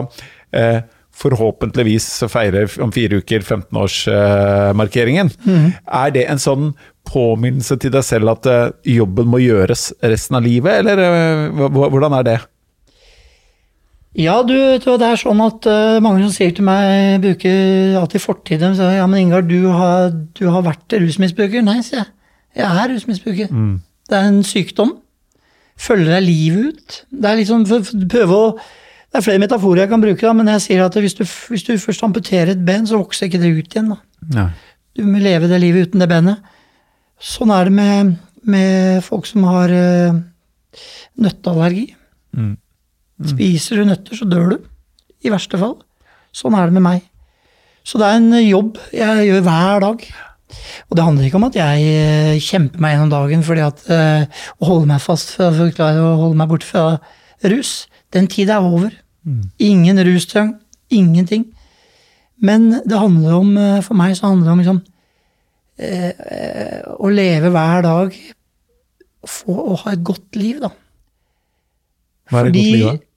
eh, 0.56 0.80
forhåpentligvis 1.20 2.08
feire 2.32 2.66
om 2.84 2.92
fire 2.96 3.20
uker 3.20 3.44
15-årsmarkeringen. 3.44 5.32
Eh, 5.34 5.50
mm. 5.50 5.68
Er 6.04 6.14
det 6.16 6.26
en 6.30 6.42
sånn 6.42 6.72
påminnelse 7.10 7.80
til 7.82 7.94
deg 7.96 8.06
selv 8.06 8.36
at 8.36 8.50
eh, 8.50 8.70
jobben 9.00 9.30
må 9.32 9.42
gjøres 9.44 9.90
resten 10.06 10.40
av 10.40 10.46
livet, 10.46 10.84
eller 10.84 11.04
eh, 11.04 11.68
hvordan 11.80 12.16
er 12.22 12.30
det? 12.30 12.40
Ja, 14.18 14.40
du, 14.42 14.56
det 14.56 15.06
er 15.06 15.20
sånn 15.22 15.42
at 15.46 15.68
uh, 15.70 16.00
mange 16.02 16.24
som 16.24 16.32
sier 16.34 16.54
til 16.56 16.66
meg, 16.66 17.20
bruker 17.22 18.00
alltid 18.00 18.24
fortiden. 18.24 18.74
Så, 18.78 18.88
ja, 18.98 19.06
men 19.10 19.28
Ingar, 19.28 19.44
du 19.46 19.70
har, 19.70 20.10
du 20.10 20.48
har 20.50 20.66
vært 20.66 20.98
rusmisbruker. 20.98 21.62
Nei, 21.66 21.80
sier 21.86 22.02
jeg. 22.02 22.10
Jeg 22.58 22.82
er 22.82 22.90
rusmisbruker. 22.90 23.52
Mm. 23.54 23.76
Det 24.10 24.18
er 24.18 24.30
en 24.32 24.42
sykdom. 24.48 24.96
Følger 25.80 26.16
deg 26.16 26.26
livet 26.26 26.72
ut. 26.72 26.98
Det 27.14 27.30
er 27.30 27.38
liksom 27.40 27.66
prøve 28.10 28.38
å 28.38 28.48
Det 29.10 29.18
er 29.18 29.24
flere 29.26 29.42
metaforer 29.42 29.80
jeg 29.82 29.90
kan 29.90 30.02
bruke, 30.04 30.22
da, 30.22 30.32
men 30.38 30.50
jeg 30.54 30.62
sier 30.62 30.82
at 30.86 30.94
hvis 30.94 31.16
du, 31.18 31.24
hvis 31.26 31.64
du 31.66 31.72
først 31.82 32.04
amputerer 32.06 32.52
et 32.54 32.60
ben, 32.62 32.84
så 32.86 33.00
vokser 33.00 33.26
ikke 33.26 33.40
det 33.42 33.50
ut 33.58 33.74
igjen. 33.74 33.94
Du 34.94 35.02
må 35.08 35.22
leve 35.24 35.50
det 35.50 35.58
livet 35.64 35.90
uten 35.90 36.04
det 36.04 36.10
benet. 36.12 36.44
Sånn 37.18 37.50
er 37.50 37.66
det 37.66 37.74
med, 37.74 38.12
med 38.46 39.02
folk 39.02 39.26
som 39.26 39.48
har 39.50 39.74
uh, 39.74 40.20
nøtteallergi. 41.26 41.88
Mm. 42.38 42.54
Spiser 43.28 43.82
du 43.82 43.90
nøtter, 43.90 44.16
så 44.16 44.28
dør 44.30 44.54
du. 44.54 44.58
I 45.26 45.32
verste 45.34 45.60
fall. 45.60 45.76
Sånn 46.36 46.56
er 46.56 46.70
det 46.70 46.78
med 46.78 46.86
meg. 46.86 47.04
Så 47.84 48.00
det 48.00 48.08
er 48.08 48.20
en 48.20 48.32
jobb 48.40 48.78
jeg 48.96 49.28
gjør 49.28 49.46
hver 49.48 49.84
dag. 49.84 50.06
Og 50.90 50.98
det 50.98 51.06
handler 51.06 51.28
ikke 51.28 51.40
om 51.40 51.48
at 51.50 51.58
jeg 51.60 51.90
eh, 52.00 52.40
kjemper 52.42 52.82
meg 52.82 52.96
gjennom 52.96 53.12
dagen 53.12 53.44
fordi 53.46 53.62
at 53.62 53.84
uh, 53.94 54.40
å 54.58 54.70
holde 54.72 54.90
meg 54.90 55.04
fast 55.04 55.36
for 55.36 55.68
å 55.68 55.70
klare 55.76 56.02
å 56.02 56.16
holde 56.24 56.40
meg 56.40 56.50
borte 56.50 56.66
fra 56.66 56.86
rus. 57.52 57.74
Den 58.16 58.30
tid 58.32 58.50
er 58.50 58.66
over. 58.66 58.96
Ingen 59.62 60.02
rustrang. 60.08 60.56
Ingenting. 60.90 61.46
Men 62.40 62.72
det 62.86 62.98
handler 62.98 63.34
om, 63.36 63.58
eh, 63.58 63.82
for 63.82 64.00
meg 64.00 64.16
så 64.18 64.28
handler 64.28 64.46
det 64.46 64.52
om 64.52 64.60
liksom, 64.60 64.82
eh, 65.78 66.10
eh, 66.10 66.82
å 66.88 67.12
leve 67.12 67.52
hver 67.52 67.84
dag 67.84 68.16
få, 69.28 69.72
og 69.72 69.78
ha 69.80 69.92
et 69.92 70.04
godt 70.04 70.36
liv, 70.36 70.60
da. 70.60 70.70
Hva 72.30 72.40
er 72.40 72.48
et 72.48 72.54
godt 72.54 72.64
liv, 72.64 72.86
da? 72.86 73.09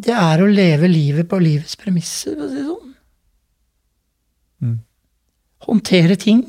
Det 0.00 0.14
er 0.16 0.40
å 0.40 0.48
leve 0.48 0.88
livet 0.90 1.28
på 1.28 1.40
livets 1.42 1.76
premisser, 1.80 2.36
for 2.36 2.46
å 2.46 2.50
si 2.50 2.56
det 2.56 2.68
sånn. 2.68 2.94
Mm. 4.60 4.78
Håndtere 5.66 6.16
ting 6.20 6.44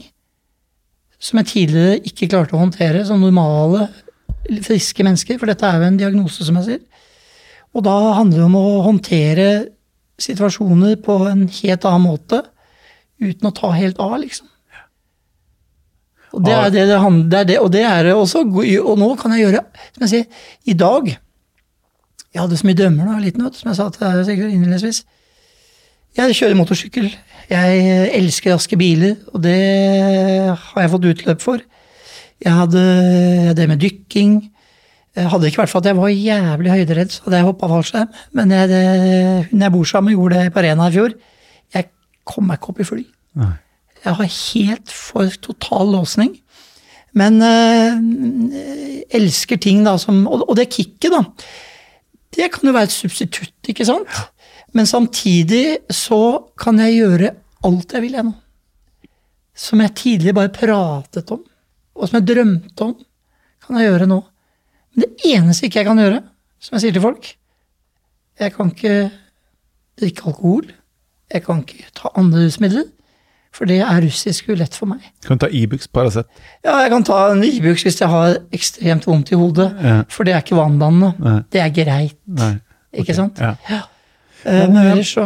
som 1.22 1.38
jeg 1.42 1.50
tidligere 1.52 2.00
ikke 2.08 2.30
klarte 2.32 2.56
å 2.58 2.62
håndtere 2.64 3.04
som 3.06 3.22
normale, 3.22 3.90
friske 4.66 5.06
mennesker, 5.06 5.38
for 5.38 5.52
dette 5.52 5.68
er 5.68 5.78
jo 5.78 5.90
en 5.90 6.00
diagnose, 6.00 6.46
som 6.48 6.58
jeg 6.60 6.68
sier. 6.68 7.04
Og 7.78 7.86
da 7.86 7.94
handler 8.18 8.42
det 8.42 8.48
om 8.48 8.58
å 8.58 8.82
håndtere 8.88 9.50
situasjoner 10.22 10.98
på 11.04 11.20
en 11.30 11.46
helt 11.62 11.86
annen 11.88 12.08
måte, 12.08 12.42
uten 13.22 13.48
å 13.48 13.54
ta 13.56 13.70
helt 13.78 14.02
av, 14.02 14.18
liksom. 14.22 14.48
Og 16.32 16.46
det 16.46 16.54
er 16.56 16.70
det 16.72 16.84
det 16.88 16.98
handler 17.04 17.28
det 17.28 17.40
er 17.40 17.48
det, 17.50 17.56
Og 17.60 17.72
det 17.74 17.82
er 17.84 18.06
det 18.08 18.14
også. 18.16 18.46
Og 18.48 18.94
nå 18.96 19.08
kan 19.20 19.34
jeg 19.36 19.42
gjøre 19.42 19.66
Som 19.92 20.06
jeg 20.06 20.12
sier, 20.14 20.46
i 20.64 20.76
dag 20.80 21.10
Jeg 22.32 22.42
hadde 22.42 22.60
så 22.60 22.68
mye 22.68 22.80
dømmer 22.80 23.04
da 23.04 23.10
jeg 23.10 23.18
var 23.18 23.26
liten, 23.26 23.44
vet 23.44 23.60
som 23.60 23.70
jeg 23.72 23.80
sa 23.80 23.90
til 23.92 24.24
sikkert 24.28 24.54
innledningsvis. 24.54 25.02
Jeg 26.18 26.36
kjører 26.36 26.58
motorsykkel. 26.60 27.10
Jeg 27.52 27.84
elsker 28.18 28.54
raske 28.56 28.78
biler, 28.80 29.18
og 29.32 29.44
det 29.44 29.60
har 30.56 30.84
jeg 30.84 30.92
fått 30.94 31.08
utløp 31.12 31.44
for. 31.44 31.64
Jeg 32.42 32.56
hadde 32.56 32.84
det 33.56 33.68
med 33.70 33.82
dykking. 33.84 34.38
Hadde 35.16 35.50
ikke 35.50 35.64
vært 35.64 35.74
for 35.74 35.82
at 35.84 35.90
jeg 35.90 35.98
var 35.98 36.12
jævlig 36.12 36.72
høyderedd, 36.72 37.12
så 37.12 37.26
hadde 37.26 37.42
jeg 37.42 37.48
hoppa 37.50 37.68
fallskjerm. 37.72 38.14
Men 38.38 38.54
jeg, 38.56 38.70
det, 38.72 38.84
hun 39.52 39.66
jeg 39.66 39.74
bor 39.74 39.90
sammen 39.90 40.12
med, 40.12 40.18
gjorde 40.20 40.40
det 40.40 40.54
på 40.54 40.62
arena 40.64 40.88
i 40.88 40.96
fjor. 40.96 41.18
Jeg 41.76 41.90
kom 42.28 42.48
meg 42.48 42.60
ikke 42.60 42.72
opp 42.72 42.80
i 42.80 42.88
fly. 42.88 43.04
Nei. 43.42 43.52
Jeg 44.02 44.18
har 44.18 44.32
helt 44.36 44.94
for 44.96 45.36
total 45.44 45.92
låsning. 45.98 46.32
Men 47.14 47.42
øh, 47.44 48.56
elsker 49.20 49.60
ting 49.60 49.84
da 49.84 49.98
som 50.00 50.24
Og, 50.28 50.46
og 50.48 50.56
det 50.56 50.70
kicket, 50.72 51.12
da. 51.12 51.26
Det 52.32 52.48
kan 52.54 52.70
jo 52.70 52.74
være 52.76 52.88
et 52.88 52.96
substitutt, 52.96 53.58
ikke 53.68 53.86
sant? 53.88 54.08
Men 54.76 54.88
samtidig 54.88 55.82
så 55.92 56.48
kan 56.60 56.80
jeg 56.80 57.02
gjøre 57.02 57.32
alt 57.68 57.96
jeg 57.96 58.06
vil, 58.06 58.18
ennå. 58.22 58.34
Som 59.58 59.84
jeg 59.84 59.96
tidligere 60.00 60.38
bare 60.38 60.54
pratet 60.56 61.32
om, 61.36 61.42
og 61.96 62.08
som 62.08 62.18
jeg 62.22 62.30
drømte 62.30 62.86
om, 62.88 62.94
kan 63.62 63.78
jeg 63.78 63.92
gjøre 63.92 64.08
nå. 64.10 64.22
Men 64.94 65.04
det 65.04 65.34
eneste 65.34 65.68
ikke 65.68 65.82
jeg 65.82 65.90
kan 65.90 66.00
gjøre, 66.02 66.22
som 66.62 66.76
jeg 66.78 66.84
sier 66.84 66.96
til 66.96 67.04
folk 67.04 67.28
Jeg 68.42 68.54
kan 68.54 68.72
ikke 68.72 69.12
drikke 70.00 70.26
alkohol. 70.32 70.72
Jeg 71.32 71.44
kan 71.46 71.62
ikke 71.62 71.92
ta 71.96 72.10
andre 72.18 72.46
rusmidler. 72.48 72.88
For 73.52 73.68
det 73.68 73.82
er 73.84 74.04
russisk 74.06 74.48
ulett 74.48 74.76
for 74.80 74.88
meg. 74.88 75.04
Kan 75.26 75.38
du 75.38 75.44
ta 75.44 75.50
Ibux, 75.52 75.90
Paracet? 75.92 76.28
Ja, 76.64 76.78
jeg 76.86 76.92
kan 76.94 77.04
ta 77.08 77.20
en 77.34 77.44
Ibux 77.44 77.84
hvis 77.84 78.00
jeg 78.00 78.08
har 78.12 78.38
ekstremt 78.56 79.08
vondt 79.10 79.34
i 79.34 79.40
hodet. 79.40 79.68
Ja. 79.84 79.96
For 80.12 80.28
det 80.28 80.36
er 80.36 80.46
ikke 80.46 80.60
vanndannende. 80.60 81.42
Det 81.52 81.60
er 81.64 81.74
greit, 81.76 82.16
Nei. 82.32 82.54
ikke 83.04 83.18
sant? 83.18 83.42
Ja. 83.44 83.58
ja. 83.70 83.82
Men 84.46 84.78
ellers 84.86 85.12
så 85.18 85.26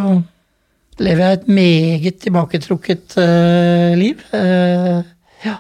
lever 0.99 1.21
jeg 1.21 1.39
et 1.39 1.47
meget 1.47 2.19
tilbaketrukket 2.23 3.17
uh, 3.19 3.93
liv. 3.99 4.21
Uh, 4.33 5.05
ja. 5.45 5.59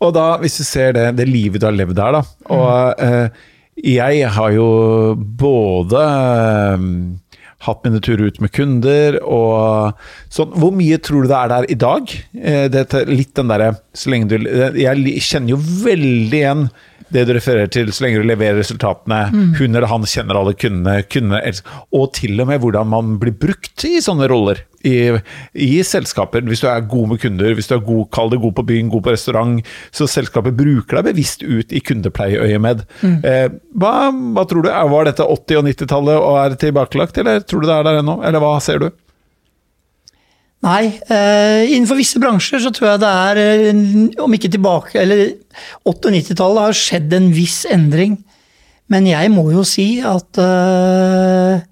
Og 0.00 0.14
da, 0.14 0.26
hvis 0.40 0.60
du 0.60 0.64
ser 0.68 0.94
det, 0.96 1.06
det 1.18 1.28
livet 1.28 1.60
du 1.60 1.66
har 1.66 1.74
levd 1.76 1.98
her, 1.98 2.20
da 2.20 2.22
Og 2.54 3.02
uh, 3.02 3.48
jeg 3.80 4.28
har 4.34 4.52
jo 4.52 4.68
både 5.16 6.00
eh, 6.00 6.82
hatt 7.66 7.82
mine 7.84 8.00
turer 8.00 8.30
ut 8.30 8.40
med 8.40 8.52
kunder 8.56 9.18
og 9.20 9.98
sånn. 10.32 10.54
Hvor 10.56 10.72
mye 10.76 11.00
tror 11.04 11.24
du 11.26 11.30
det 11.32 11.38
er 11.38 11.52
der 11.52 11.68
i 11.68 11.78
dag? 11.80 12.14
Det, 12.32 12.56
dette, 12.76 13.04
litt 13.10 13.34
den 13.36 13.52
derre 13.52 13.74
så 13.96 14.12
lenge 14.12 14.30
du 14.30 14.48
Jeg 14.80 15.26
kjenner 15.26 15.54
jo 15.54 15.60
veldig 15.60 16.40
igjen 16.40 16.68
det 17.14 17.26
du 17.28 17.34
refererer 17.36 17.70
til, 17.72 17.92
så 17.92 18.06
lenge 18.06 18.22
du 18.22 18.28
leverer 18.28 18.58
resultatene. 18.60 19.20
Hun 19.58 19.70
eller 19.74 19.88
han 19.90 20.06
kjenner 20.08 20.38
alle 20.38 20.54
kundene, 20.58 21.02
kundene 21.10 21.54
Og 21.96 22.12
til 22.16 22.40
og 22.40 22.50
med 22.50 22.60
hvordan 22.62 22.90
man 22.90 23.16
blir 23.22 23.36
brukt 23.36 23.84
i 23.88 24.00
sånne 24.04 24.28
roller. 24.30 24.64
I, 24.80 25.10
I 25.60 25.82
selskaper. 25.84 26.40
Hvis 26.48 26.62
du 26.62 26.68
er 26.70 26.86
god 26.88 27.10
med 27.10 27.20
kunder, 27.20 27.52
hvis 27.52 27.68
du 27.68 27.74
er 27.76 27.82
god, 27.84 28.06
kall 28.16 28.30
det 28.32 28.38
god 28.40 28.54
på 28.56 28.64
byen, 28.70 28.88
god 28.88 29.02
på 29.04 29.12
restaurant, 29.12 29.60
så 29.92 30.08
selskapet 30.08 30.56
bruker 30.56 30.96
deg 30.96 31.10
bevisst 31.10 31.44
ut 31.44 31.74
i 31.76 31.82
kundepleieøyemed. 31.84 32.86
Eh, 33.28 33.50
hva, 33.76 33.92
hva 34.08 34.46
tror 34.48 34.64
du? 34.64 34.70
Var 34.94 35.10
dette 35.10 35.26
80- 35.26 35.60
og 35.60 35.68
90-tallet 35.68 36.16
og 36.16 36.38
er 36.40 36.56
tilbakelagt, 36.64 37.20
eller 37.20 37.44
tror 37.44 37.60
du 37.60 37.68
det 37.68 37.76
er 37.76 37.86
der 37.90 38.00
ennå? 38.00 38.20
Eller 38.24 38.40
hva 38.40 38.54
ser 38.64 38.80
du? 38.80 38.88
Nei, 40.60 40.90
eh, 41.08 41.70
innenfor 41.72 41.96
visse 41.96 42.20
bransjer 42.20 42.60
så 42.60 42.70
tror 42.76 42.90
jeg 42.90 43.00
det 43.00 43.10
er, 43.10 43.38
eh, 43.40 44.20
om 44.20 44.34
ikke 44.36 44.50
tilbake, 44.52 44.98
eller 45.00 45.22
98- 45.88 46.10
og 46.10 46.12
90-tallet 46.12 46.66
har 46.66 46.76
skjedd 46.76 47.14
en 47.16 47.30
viss 47.32 47.62
endring. 47.64 48.18
Men 48.92 49.06
jeg 49.08 49.30
må 49.32 49.46
jo 49.54 49.62
si 49.64 50.02
at 50.04 50.36
eh, 50.42 51.62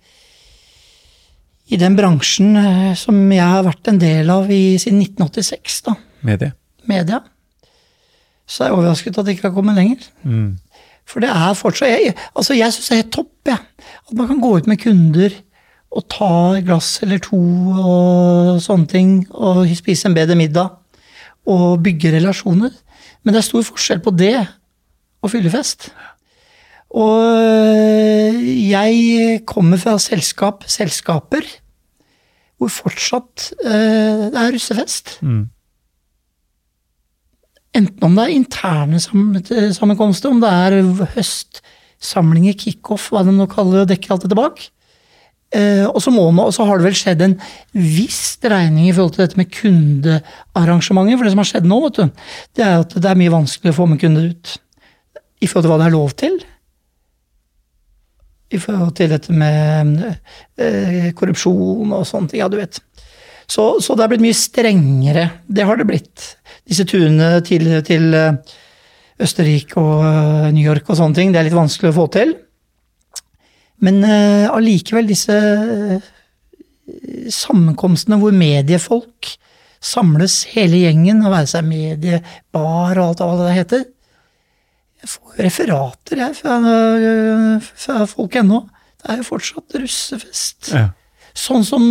i 1.68 1.77
den 1.77 1.98
bransjen 1.98 2.57
eh, 2.57 2.94
som 2.96 3.18
jeg 3.35 3.44
har 3.44 3.66
vært 3.66 3.90
en 3.92 4.01
del 4.01 4.31
av 4.33 4.48
i, 4.48 4.79
siden 4.81 5.03
1986, 5.05 5.83
da, 5.90 5.96
Media. 6.24 6.55
media, 6.88 7.20
så 8.48 8.64
er 8.64 8.70
jeg 8.70 8.79
overrasket 8.79 9.18
at 9.20 9.29
det 9.29 9.37
ikke 9.37 9.51
har 9.51 9.57
kommet 9.59 9.77
lenger. 9.77 10.09
For 11.09 11.20
det 11.24 11.29
er 11.33 11.55
fortsatt 11.57 11.88
Jeg, 11.88 12.14
altså 12.37 12.57
jeg 12.57 12.72
syns 12.72 12.88
det 12.88 12.94
er 12.96 13.03
helt 13.03 13.12
topp, 13.12 13.35
jeg. 13.48 13.61
At 14.09 14.16
man 14.16 14.29
kan 14.29 14.40
gå 14.40 14.55
ut 14.57 14.66
med 14.68 14.81
kunder 14.81 15.37
og 15.88 16.05
ta 16.12 16.31
et 16.59 16.66
glass 16.68 16.98
eller 17.05 17.20
to 17.24 17.38
og 17.38 18.59
sånne 18.62 18.90
ting, 18.90 19.12
og 19.33 19.64
spise 19.79 20.09
en 20.09 20.16
bedre 20.16 20.37
middag. 20.38 20.74
Og 21.48 21.81
bygge 21.81 22.12
relasjoner. 22.12 22.74
Men 23.24 23.33
det 23.33 23.40
er 23.40 23.46
stor 23.46 23.64
forskjell 23.64 24.03
på 24.05 24.12
det 24.12 24.37
og 25.24 25.33
fyllefest. 25.33 25.88
Og 26.98 27.24
øh, 27.40 28.37
jeg 28.68 29.40
kommer 29.48 29.81
fra 29.81 29.96
selskap, 30.01 30.64
selskaper, 30.68 31.44
hvor 32.59 32.72
fortsatt 32.72 33.53
uh, 33.62 34.29
det 34.33 34.35
er 34.35 34.51
russefest. 34.51 35.18
Enten 37.79 38.03
om 38.03 38.16
det 38.16 38.24
er 38.24 38.35
interne 38.35 38.98
sammenkomster, 39.01 40.33
om 40.33 40.40
det 40.42 40.51
er 40.51 40.81
høstsamlinger, 41.14 42.57
kickoff, 42.59 43.12
hva 43.12 43.22
de 43.22 43.37
nå 43.37 43.46
kaller 43.53 43.77
det, 43.77 43.85
og 43.85 43.92
dekker 43.92 44.16
alt 44.16 44.27
dette 44.27 44.38
bak. 44.38 44.64
Eh, 45.49 45.87
og 45.89 46.03
så 46.05 46.13
må 46.13 46.27
man, 46.29 46.51
og 46.51 46.53
så 46.53 46.67
har 46.69 46.77
det 46.77 46.85
vel 46.91 46.97
skjedd 46.99 47.23
en 47.25 47.39
viss 47.73 48.37
dreining 48.43 48.91
i 48.91 48.93
forhold 48.93 49.15
til 49.17 49.25
dette 49.25 49.41
med 49.41 49.53
kundearrangementer. 49.55 51.17
For 51.17 51.25
det 51.25 51.33
som 51.33 51.43
har 51.43 51.51
skjedd 51.53 51.69
nå, 51.69 51.81
vet 51.87 52.01
du, 52.01 52.27
det 52.59 52.67
er 52.67 52.83
at 52.83 52.97
det 52.99 53.09
er 53.09 53.21
mye 53.21 53.33
vanskelig 53.33 53.73
å 53.73 53.79
få 53.79 53.89
med 53.89 54.01
kunder 54.03 54.29
ut. 54.35 54.55
I 55.41 55.49
forhold 55.49 55.65
til 55.65 55.73
hva 55.73 55.81
det 55.81 55.89
er 55.89 55.95
lov 55.95 56.15
til. 56.19 56.37
I 58.49 58.61
forhold 58.61 58.93
til 58.99 59.13
dette 59.13 59.35
med 59.37 59.99
uh, 60.03 61.09
korrupsjon 61.17 61.93
og 61.95 62.07
sånne 62.09 62.33
ting. 62.33 62.43
Ja, 62.43 62.49
du 62.51 62.59
vet. 62.59 62.81
Så, 63.49 63.65
så 63.85 63.97
det 63.97 64.05
er 64.05 64.13
blitt 64.13 64.25
mye 64.25 64.37
strengere. 64.37 65.25
Det 65.49 65.65
har 65.65 65.79
det 65.81 65.87
blitt. 65.89 66.25
Disse 66.69 66.85
turene 66.89 67.39
til, 67.47 67.71
til 67.87 68.11
eh, 68.13 68.57
Østerrike 69.25 69.81
og 69.81 70.51
New 70.53 70.61
York 70.61 70.91
og 70.91 70.99
sånne 70.99 71.17
ting, 71.17 71.33
det 71.33 71.41
er 71.41 71.49
litt 71.49 71.57
vanskelig 71.57 71.95
å 71.95 71.97
få 71.97 72.05
til. 72.13 72.35
Men 73.85 74.01
allikevel, 74.03 75.07
uh, 75.07 75.11
disse 75.12 75.35
eh, 75.35 76.09
sammenkomstene 77.31 78.19
hvor 78.21 78.35
mediefolk 78.35 79.35
samles 79.85 80.41
hele 80.55 80.81
gjengen, 80.83 81.23
og 81.23 81.35
være 81.35 81.51
seg 81.53 81.69
mediebar 81.69 82.99
og 82.99 83.05
alt 83.05 83.23
hva 83.23 83.37
det 83.45 83.55
heter. 83.61 83.85
Jeg 84.99 85.12
får 85.12 85.43
referater 85.47 86.23
jeg, 86.25 86.35
fra, 86.35 86.57
øh, 86.59 87.69
fra 87.85 88.07
folk 88.11 88.35
ennå. 88.41 88.64
Det 88.99 89.12
er 89.12 89.21
jo 89.21 89.29
fortsatt 89.29 89.77
russefest. 89.79 90.73
Ja. 90.75 90.88
Sånn 91.35 91.67
som 91.67 91.91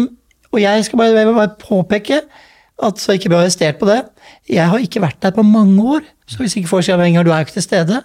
Og 0.55 0.61
jeg 0.61 0.85
skal 0.87 0.97
bare, 0.97 1.11
jeg 1.11 1.27
bare 1.35 1.59
påpeke, 1.59 2.17
at 2.83 3.01
så 3.03 3.17
ikke 3.17 3.27
bli 3.27 3.35
arrestert 3.35 3.75
på 3.81 3.85
det, 3.89 3.97
jeg 4.47 4.63
har 4.63 4.79
ikke 4.79 5.01
vært 5.03 5.19
der 5.21 5.33
på 5.35 5.43
mange 5.43 5.83
år. 5.83 6.05
Så 6.23 6.39
hvis 6.39 6.55
ikke 6.55 6.69
folk 6.71 6.85
sier 6.87 6.95
at 6.95 7.03
du 7.03 7.31
er 7.31 7.41
jo 7.41 7.45
ikke 7.45 7.57
til 7.57 7.65
stede. 7.65 7.97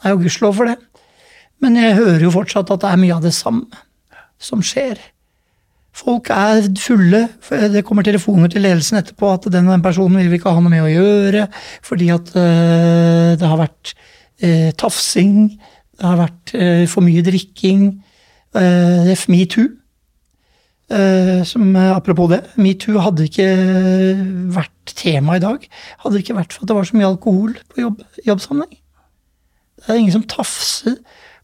Nei, 0.00 0.12
og 0.14 0.22
gudskjelov 0.22 0.54
for 0.56 0.70
det. 0.70 0.78
Men 1.60 1.76
jeg 1.76 1.96
hører 1.98 2.24
jo 2.24 2.34
fortsatt 2.34 2.70
at 2.72 2.82
det 2.82 2.90
er 2.90 3.00
mye 3.00 3.16
av 3.16 3.24
det 3.24 3.36
samme. 3.36 3.86
som 4.40 4.62
skjer. 4.64 4.96
Folk 5.92 6.30
er 6.32 6.64
fulle. 6.80 7.26
Det 7.44 7.82
kommer 7.84 8.06
telefoner 8.06 8.48
til 8.48 8.64
ledelsen 8.64 8.96
etterpå 8.96 9.34
at 9.34 9.50
den, 9.52 9.68
den 9.68 9.82
personen 9.84 10.16
vil 10.16 10.30
vi 10.32 10.38
ikke 10.38 10.54
ha 10.54 10.62
noe 10.62 10.72
med 10.72 10.86
å 10.86 10.88
gjøre, 10.88 11.42
fordi 11.84 12.08
at 12.14 12.30
uh, 12.38 13.36
det 13.36 13.50
har 13.50 13.60
vært 13.60 13.92
uh, 14.40 14.70
tafsing, 14.80 15.50
det 16.00 16.06
har 16.06 16.22
vært 16.22 16.54
uh, 16.56 16.86
for 16.88 17.04
mye 17.04 17.26
drikking. 17.26 17.90
Uh, 18.56 19.12
Metoo. 19.28 19.68
Uh, 20.90 21.44
som 21.46 21.76
Apropos 21.76 22.32
det, 22.32 22.40
metoo 22.58 22.98
hadde 22.98 23.28
ikke 23.28 23.50
vært 24.56 24.94
tema 24.98 25.36
i 25.38 25.42
dag. 25.42 25.68
Hadde 26.02 26.22
ikke 26.22 26.34
vært 26.38 26.56
for 26.56 26.64
at 26.64 26.72
det 26.72 26.78
var 26.80 26.88
så 26.88 26.96
mye 26.98 27.10
alkohol 27.12 27.52
på 27.70 27.84
jobb, 27.84 28.00
jobbsammenheng. 28.26 28.78
Det 29.80 29.92
er 29.92 30.00
ingen 30.00 30.16
som 30.16 30.26
tafser 30.26 30.96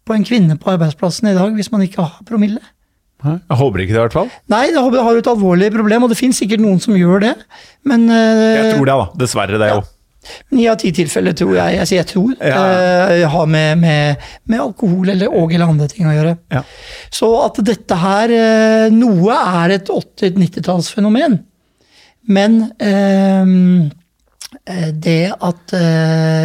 på 0.07 0.15
en 0.17 0.25
kvinne 0.27 0.57
på 0.61 0.71
arbeidsplassen 0.77 1.29
i 1.33 1.37
dag 1.37 1.55
hvis 1.57 1.73
man 1.75 1.83
ikke 1.87 2.05
har 2.05 2.23
promille. 2.29 2.63
Jeg 3.27 3.59
håper 3.59 3.83
ikke 3.83 3.95
det, 3.95 3.99
i 3.99 4.05
hvert 4.05 4.15
fall. 4.15 4.29
Nei, 4.53 4.67
det 4.71 4.79
har 4.79 5.17
jo 5.17 5.23
et 5.23 5.29
alvorlig 5.31 5.71
problem, 5.75 6.05
og 6.07 6.13
det 6.13 6.19
finnes 6.19 6.39
sikkert 6.39 6.63
noen 6.63 6.79
som 6.83 6.95
gjør 6.95 7.25
det, 7.25 7.35
men 7.89 8.05
uh, 8.13 8.17
Jeg 8.61 8.75
tror 8.77 8.87
det, 8.87 8.97
da. 9.01 9.07
Dessverre, 9.25 9.61
det 9.63 9.71
òg. 9.75 9.83
Ja. 9.83 9.93
Ni 10.55 10.65
av 10.67 10.77
ti 10.83 10.91
tilfeller 10.95 11.35
tror 11.39 11.53
jeg, 11.55 11.77
jeg 11.79 11.89
sier 11.91 12.01
jeg 12.03 12.09
tror, 12.11 12.33
Ja. 12.43 12.63
uh, 12.63 13.25
har 13.33 13.51
med, 13.51 13.83
med, 13.83 14.29
med 14.51 14.63
alkohol 14.63 15.11
eller, 15.15 15.33
og 15.33 15.55
eller 15.55 15.73
andre 15.73 15.89
ting 15.91 16.07
å 16.07 16.15
gjøre. 16.15 16.37
Ja. 16.55 16.63
Så 17.15 17.31
at 17.41 17.59
dette 17.67 17.99
her 18.05 18.35
uh, 18.37 18.87
Noe 18.95 19.41
er 19.63 19.79
et 19.81 19.91
80-90-tallsfenomen, 19.91 21.41
men 22.37 22.59
uh, 22.83 23.55
det 25.03 25.33
at 25.43 25.73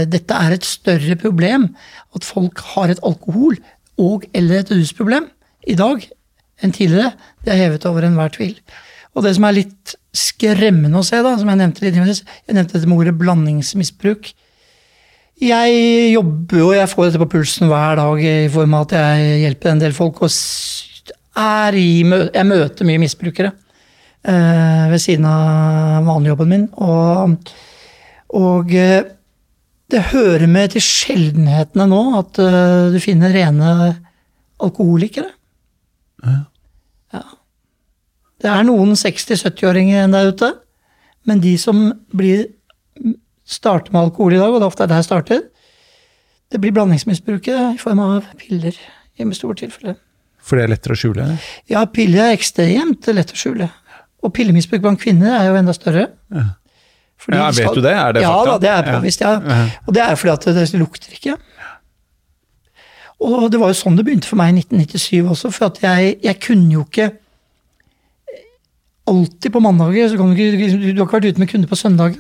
dette 0.10 0.38
er 0.38 0.56
et 0.56 0.66
større 0.66 1.16
problem, 1.22 1.68
at 2.18 2.26
folk 2.26 2.60
har 2.74 2.92
et 2.92 3.02
alkohol 3.06 3.60
og 4.02 4.26
eller 4.34 4.62
et 4.62 4.72
rusproblem 4.74 5.28
i 5.70 5.78
dag 5.78 6.08
enn 6.62 6.74
tidligere, 6.74 7.14
det 7.46 7.54
er 7.54 7.62
hevet 7.64 7.86
over 7.90 8.06
enhver 8.06 8.34
tvil. 8.34 8.56
Og 9.16 9.26
det 9.26 9.34
som 9.36 9.48
er 9.48 9.58
litt 9.58 9.96
skremmende 10.16 11.00
å 11.00 11.06
se, 11.06 11.20
da, 11.24 11.34
som 11.40 11.50
jeg 11.52 11.60
nevnte 11.60 11.84
litt 11.84 11.98
jeg 11.98 12.56
nevnte 12.56 12.78
dette 12.78 12.88
med 12.88 13.02
ordet 13.02 13.18
blandingsmisbruk. 13.20 14.30
Jeg 15.42 15.80
jobber 16.14 16.62
jo, 16.62 16.70
jeg 16.78 16.92
får 16.92 17.08
dette 17.08 17.24
på 17.24 17.32
pulsen 17.34 17.72
hver 17.72 17.98
dag 18.00 18.22
i 18.22 18.52
form 18.54 18.78
av 18.78 18.86
at 18.86 18.96
jeg 19.00 19.42
hjelper 19.46 19.72
en 19.72 19.82
del 19.82 19.96
folk. 19.98 20.22
Og 20.22 20.32
i, 21.80 21.90
jeg 22.04 22.48
møter 22.48 22.88
mye 22.88 23.02
misbrukere 23.02 23.52
uh, 23.56 24.86
ved 24.92 25.02
siden 25.02 25.26
av 25.28 26.08
vanligjobben 26.08 26.52
min. 26.52 26.66
Og, 26.78 27.36
og 28.38 28.72
eh, 28.78 29.04
det 29.92 30.06
hører 30.14 30.48
med 30.48 30.72
til 30.76 30.84
sjeldenhetene 30.86 31.88
nå 31.92 32.02
at 32.20 32.40
eh, 32.40 32.92
du 32.94 33.00
finner 33.04 33.34
rene 33.36 33.74
alkoholikere. 34.62 35.32
Ja. 36.24 36.46
Det 38.42 38.50
er 38.50 38.64
noen 38.66 38.96
60-70-åringer 38.98 40.00
igjen 40.00 40.16
der 40.16 40.32
ute, 40.34 40.48
men 41.30 41.42
de 41.44 41.54
som 41.62 41.92
blir 42.10 42.48
starter 43.46 43.94
med 43.94 44.08
alkohol 44.08 44.34
i 44.34 44.40
dag, 44.40 44.50
og 44.50 44.58
det 44.58 44.66
er 44.66 44.72
ofte 44.72 44.88
der 44.90 45.02
jeg 45.02 45.10
starter, 45.10 45.44
det 46.52 46.60
blir 46.60 46.74
blandingsmisbruket 46.76 47.76
i 47.76 47.82
form 47.82 48.02
av 48.04 48.32
piller 48.40 48.78
i 49.20 49.28
store 49.38 49.60
tilfeller. 49.62 50.00
For 50.42 50.58
det 50.58 50.66
er 50.66 50.74
lettere 50.74 50.98
å 50.98 51.00
skjule? 51.00 51.28
Ja, 51.70 51.84
piller 51.86 52.26
er 52.26 52.36
ekstremt 52.36 53.06
lett 53.14 53.34
å 53.36 53.38
skjule. 53.38 53.70
Og 54.26 54.34
pillemisbruk 54.34 54.82
blant 54.82 55.02
kvinner 55.02 55.36
er 55.38 55.52
jo 55.52 55.60
enda 55.60 55.76
større. 55.78 56.08
Ja. 56.34 56.48
Fordi 57.22 57.38
Ja, 57.38 57.48
vet 57.54 57.78
du 57.78 57.82
det? 57.86 57.94
Er 57.94 58.16
det 58.18 58.24
ja, 58.26 58.34
fakta? 58.34 58.52
da, 58.52 58.58
det 58.64 58.72
er 58.74 58.96
påvist, 58.96 59.22
ja. 59.22 59.32
Ja. 59.46 59.64
Og 59.86 59.96
det 59.96 60.04
er 60.04 60.16
fordi 60.18 60.34
at 60.34 60.46
det 60.58 60.80
lukter 60.82 61.14
ikke. 61.14 61.38
Og 63.22 63.52
det 63.54 63.60
var 63.62 63.70
jo 63.70 63.78
sånn 63.78 63.98
det 64.00 64.06
begynte 64.08 64.30
for 64.30 64.40
meg 64.40 64.56
i 64.56 64.64
1997 64.64 65.30
også, 65.30 65.52
for 65.54 65.70
at 65.70 65.82
jeg, 65.84 66.16
jeg 66.26 66.40
kunne 66.42 66.72
jo 66.80 66.86
ikke 66.88 67.12
Alltid 69.12 69.50
på 69.52 69.60
mandager, 69.60 70.12
så 70.12 70.18
kan 70.20 70.30
du 70.30 70.38
ikke 70.38 70.68
Du 70.78 70.86
har 70.86 71.08
ikke 71.08 71.18
vært 71.18 71.34
ute 71.34 71.42
med 71.42 71.50
kunder 71.50 71.68
på 71.68 71.76
søndager. 71.76 72.20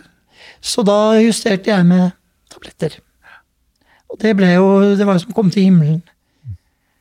Så 0.65 0.81
da 0.83 1.13
justerte 1.21 1.69
jeg 1.69 1.85
med 1.85 2.09
tabletter. 2.49 2.95
Og 4.09 4.17
det 4.19 4.33
ble 4.35 4.49
jo 4.55 4.65
Det 4.97 5.05
var 5.05 5.15
jo 5.15 5.23
som 5.23 5.31
å 5.31 5.37
komme 5.37 5.53
til 5.53 5.69
himmelen. 5.69 6.01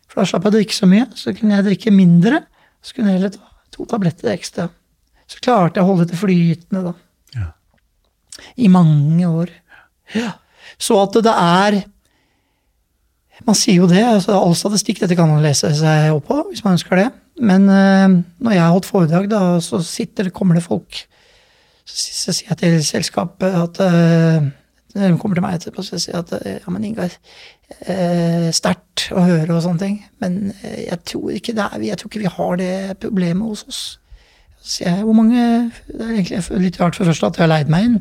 For 0.06 0.20
da 0.20 0.28
slapp 0.28 0.44
jeg 0.46 0.52
å 0.52 0.56
drikke 0.58 0.76
så 0.76 0.88
mye. 0.90 1.06
Så 1.16 1.32
kunne 1.32 1.56
jeg 1.56 1.66
drikke 1.66 1.94
mindre. 1.96 2.42
Så 2.84 2.94
kunne 2.94 3.12
jeg 3.12 3.20
heller 3.20 3.32
ta 3.34 3.50
to 3.72 3.88
tabletter 3.88 4.34
ekstra. 4.34 4.68
Så 5.30 5.40
klarte 5.40 5.80
jeg 5.80 5.86
å 5.86 5.90
holde 5.90 6.08
det 6.10 6.18
flytende, 6.20 6.90
da. 6.90 6.94
I 8.56 8.68
mange 8.72 9.28
år. 9.28 9.52
Ja. 10.14 10.34
Så 10.80 10.98
at 11.02 11.16
det 11.24 11.32
er 11.32 11.82
Man 13.46 13.56
sier 13.56 13.80
jo 13.80 13.88
det. 13.88 14.02
altså 14.04 14.36
All 14.36 14.54
statistikk 14.58 15.00
dette 15.00 15.16
kan 15.16 15.30
man 15.30 15.42
lese 15.44 15.70
seg 15.76 16.12
opp 16.12 16.26
på 16.28 16.42
hvis 16.50 16.64
man 16.64 16.76
ønsker 16.76 17.00
det. 17.00 17.08
Men 17.40 17.68
eh, 17.72 18.18
når 18.44 18.52
jeg 18.52 18.60
har 18.62 18.74
holdt 18.74 18.88
foredrag, 18.88 19.30
da, 19.30 19.40
så 19.64 19.80
sitter, 19.84 20.28
kommer 20.34 20.58
det 20.58 20.66
folk 20.66 21.06
Så, 21.88 22.34
sier 22.34 22.50
jeg 22.50 22.58
til 22.60 22.76
selskapet 22.84 23.56
at 23.56 23.80
eh, 23.86 24.50
De 24.92 25.14
kommer 25.16 25.38
til 25.38 25.46
meg 25.46 25.56
etterpå 25.56 25.80
og 25.80 25.88
sier 25.88 26.20
at 26.20 26.34
eh, 26.36 26.58
ja, 26.58 26.74
men 26.74 26.84
Ingar, 26.84 27.16
eh, 27.86 28.50
sterkt 28.52 29.08
å 29.16 29.24
høre 29.24 29.56
og 29.56 29.64
sånne 29.64 29.80
ting, 29.80 29.96
men 30.20 30.52
jeg 30.60 30.98
tror 31.08 31.32
ikke 31.32 31.54
det 31.56 31.64
er, 31.64 31.86
jeg 31.88 32.00
tror 32.00 32.10
ikke 32.10 32.24
vi 32.26 32.34
har 32.36 32.60
det 32.60 32.74
problemet 33.00 33.54
hos 33.54 33.64
oss. 33.70 33.82
Så 34.60 34.74
sier 34.74 34.98
jeg 34.98 35.06
hvor 35.08 35.16
mange 35.16 35.40
Det 35.88 36.02
er 36.04 36.10
egentlig 36.18 36.64
litt 36.66 36.80
rart 36.82 36.98
for 36.98 37.06
det 37.06 37.14
første 37.14 37.30
at 37.30 37.40
jeg 37.40 37.46
har 37.46 37.54
leid 37.54 37.72
meg 37.72 37.86
inn. 37.88 38.00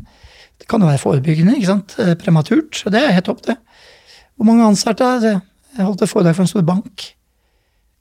Det 0.60 0.68
kan 0.68 0.82
jo 0.82 0.90
være 0.90 1.02
forebyggende, 1.02 1.56
ikke 1.58 1.72
sant? 1.72 1.96
Eh, 2.00 2.16
prematurt. 2.20 2.76
Så 2.76 2.92
det 2.94 3.02
er 3.04 3.16
helt 3.16 3.26
topp, 3.26 3.46
det. 3.48 3.56
Hvor 4.36 4.48
mange 4.48 4.68
ansatte 4.68 5.04
er 5.04 5.20
det? 5.24 5.36
Jeg 5.78 5.86
holdt 5.86 6.02
et 6.02 6.12
foredrag 6.12 6.36
for 6.36 6.44
en 6.46 6.52
stor 6.52 6.66
bank. 6.68 7.06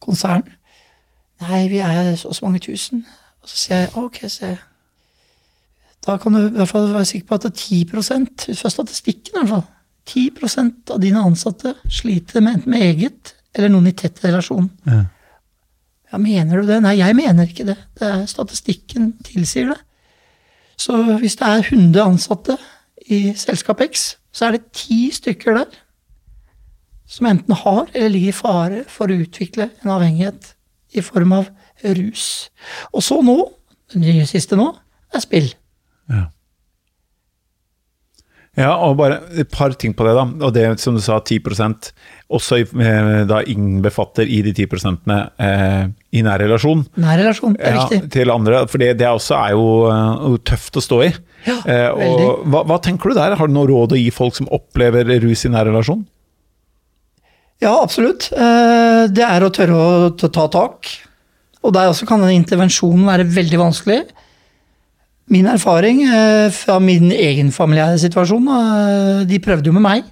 Konsern. 0.03 0.47
Nei, 1.43 1.69
vi 1.71 1.79
er 1.85 2.15
så 2.19 2.33
og 2.33 2.35
så 2.35 2.47
mange 2.47 2.63
tusen. 2.65 3.05
Og 3.43 3.51
så 3.51 3.57
sier 3.57 3.85
jeg 3.85 3.95
ok, 3.97 4.23
sier. 4.31 4.59
Da 6.07 6.17
kan 6.17 6.35
du 6.35 6.47
i 6.47 6.55
hvert 6.57 6.71
fall 6.71 6.89
være 6.95 7.09
sikker 7.11 7.29
på 7.29 7.37
at 7.39 7.47
det 7.47 7.53
er 7.53 7.59
10 7.59 8.23
ut 8.23 8.47
fra 8.59 8.71
statistikken 8.73 9.35
i 9.35 9.39
hvert 9.39 9.51
fall, 9.51 9.67
10 10.09 10.93
av 10.95 11.01
dine 11.03 11.21
ansatte 11.21 11.75
sliter 11.91 12.41
med 12.41 12.59
enten 12.59 12.73
med 12.73 12.83
eget 12.87 13.35
eller 13.55 13.73
noen 13.73 13.91
i 13.91 13.93
tett 13.93 14.21
relasjon. 14.25 14.71
Ja. 14.87 15.05
Ja, 16.09 16.19
mener 16.19 16.63
du 16.63 16.71
det? 16.71 16.79
Nei, 16.81 16.95
jeg 16.97 17.17
mener 17.19 17.49
ikke 17.51 17.67
det. 17.69 17.77
det 17.99 18.09
er 18.09 18.23
statistikken 18.31 19.11
tilsier 19.27 19.75
det. 19.75 19.79
Så 20.79 21.03
hvis 21.19 21.37
det 21.41 21.47
er 21.47 21.65
100 21.65 22.03
ansatte 22.05 22.57
i 23.11 23.33
selskap 23.37 23.81
X, 23.89 24.15
så 24.33 24.47
er 24.49 24.57
det 24.57 24.71
ti 24.77 25.09
stykker 25.15 25.59
der 25.59 25.79
som 27.09 27.27
enten 27.27 27.57
har 27.57 27.87
eller 27.95 28.13
ligger 28.13 28.29
i 28.29 28.37
fare 28.37 28.81
for 28.89 29.09
å 29.09 29.21
utvikle 29.25 29.71
en 29.83 29.93
avhengighet 29.95 30.53
i 30.95 31.05
form 31.05 31.33
av 31.39 31.49
rus. 31.97 32.51
Og 32.93 33.03
så 33.05 33.21
nå, 33.25 33.37
det 33.93 34.03
nye 34.03 34.27
siste 34.29 34.59
nå, 34.61 34.69
er 35.15 35.25
spill. 35.25 35.49
Ja. 36.13 36.27
Ja, 38.59 38.73
og 38.83 38.97
bare 38.99 39.21
et 39.39 39.51
par 39.55 39.71
ting 39.79 39.95
på 39.95 40.05
det, 40.07 40.15
da. 40.19 40.25
Og 40.47 40.55
det 40.57 40.65
som 40.83 40.97
du 40.97 41.03
sa, 41.05 41.21
10 41.23 41.39
også 42.29 42.59
eh, 42.59 43.23
da 43.29 43.39
innbefatter 43.47 44.27
i 44.29 44.41
de 44.43 44.53
10 44.53 44.67
eh, 45.39 45.87
i 46.19 46.23
nær 46.27 46.43
relasjon. 46.43 46.83
Nær 46.99 47.21
relasjon, 47.23 47.55
det 47.55 47.65
er 47.71 47.79
Ja, 47.79 47.87
viktig. 47.87 48.11
til 48.17 48.35
andre, 48.35 48.67
for 48.69 48.83
det, 48.83 48.97
det 48.99 49.07
også 49.09 49.37
er 49.39 49.55
jo 49.55 49.65
uh, 49.87 50.37
tøft 50.43 50.77
å 50.77 50.85
stå 50.85 51.03
i. 51.07 51.11
Ja, 51.47 51.59
Eh, 51.71 51.91
og 51.95 52.45
hva, 52.51 52.65
hva 52.67 52.77
tenker 52.83 53.11
du 53.13 53.15
der? 53.17 53.37
Har 53.39 53.47
du 53.47 53.55
noe 53.55 53.69
råd 53.71 53.95
å 53.95 53.99
gi 54.01 54.11
folk 54.11 54.35
som 54.37 54.49
opplever 54.51 55.07
rus 55.23 55.45
i 55.47 55.53
nær 55.53 55.69
relasjon? 55.71 56.03
Ja, 57.63 57.77
absolutt. 57.83 58.31
Eh, 58.33 59.07
Det 59.15 59.25
er 59.25 59.43
å 59.47 59.51
tørre 59.55 59.79
å 59.79 60.11
ta 60.19 60.29
ta 60.29 60.47
tak. 60.51 60.91
Og 61.63 61.73
der 61.75 61.91
også 61.91 62.07
kan 62.07 62.23
en 62.23 62.35
intervensjon 62.35 63.07
være 63.07 63.27
veldig 63.27 63.59
vanskelig. 63.61 64.03
Min 65.29 65.49
erfaring 65.49 66.01
eh, 66.07 66.49
fra 66.55 66.79
min 66.81 67.11
egen 67.13 67.51
familiære 67.53 67.99
situasjon, 68.01 68.49
eh, 68.49 69.27
de 69.29 69.41
prøvde 69.45 69.69
jo 69.69 69.75
med 69.77 69.85
meg. 69.85 70.07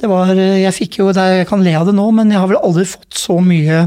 Det 0.00 0.08
var, 0.08 0.32
eh, 0.32 0.62
jeg 0.62 0.74
fikk 0.74 0.98
jo, 0.98 1.12
Jeg 1.12 1.46
kan 1.46 1.62
le 1.62 1.74
av 1.76 1.86
det 1.86 1.94
nå, 1.94 2.10
men 2.10 2.30
jeg 2.30 2.40
har 2.40 2.48
vel 2.48 2.62
aldri 2.62 2.84
fått 2.84 3.14
så 3.14 3.38
mye 3.40 3.84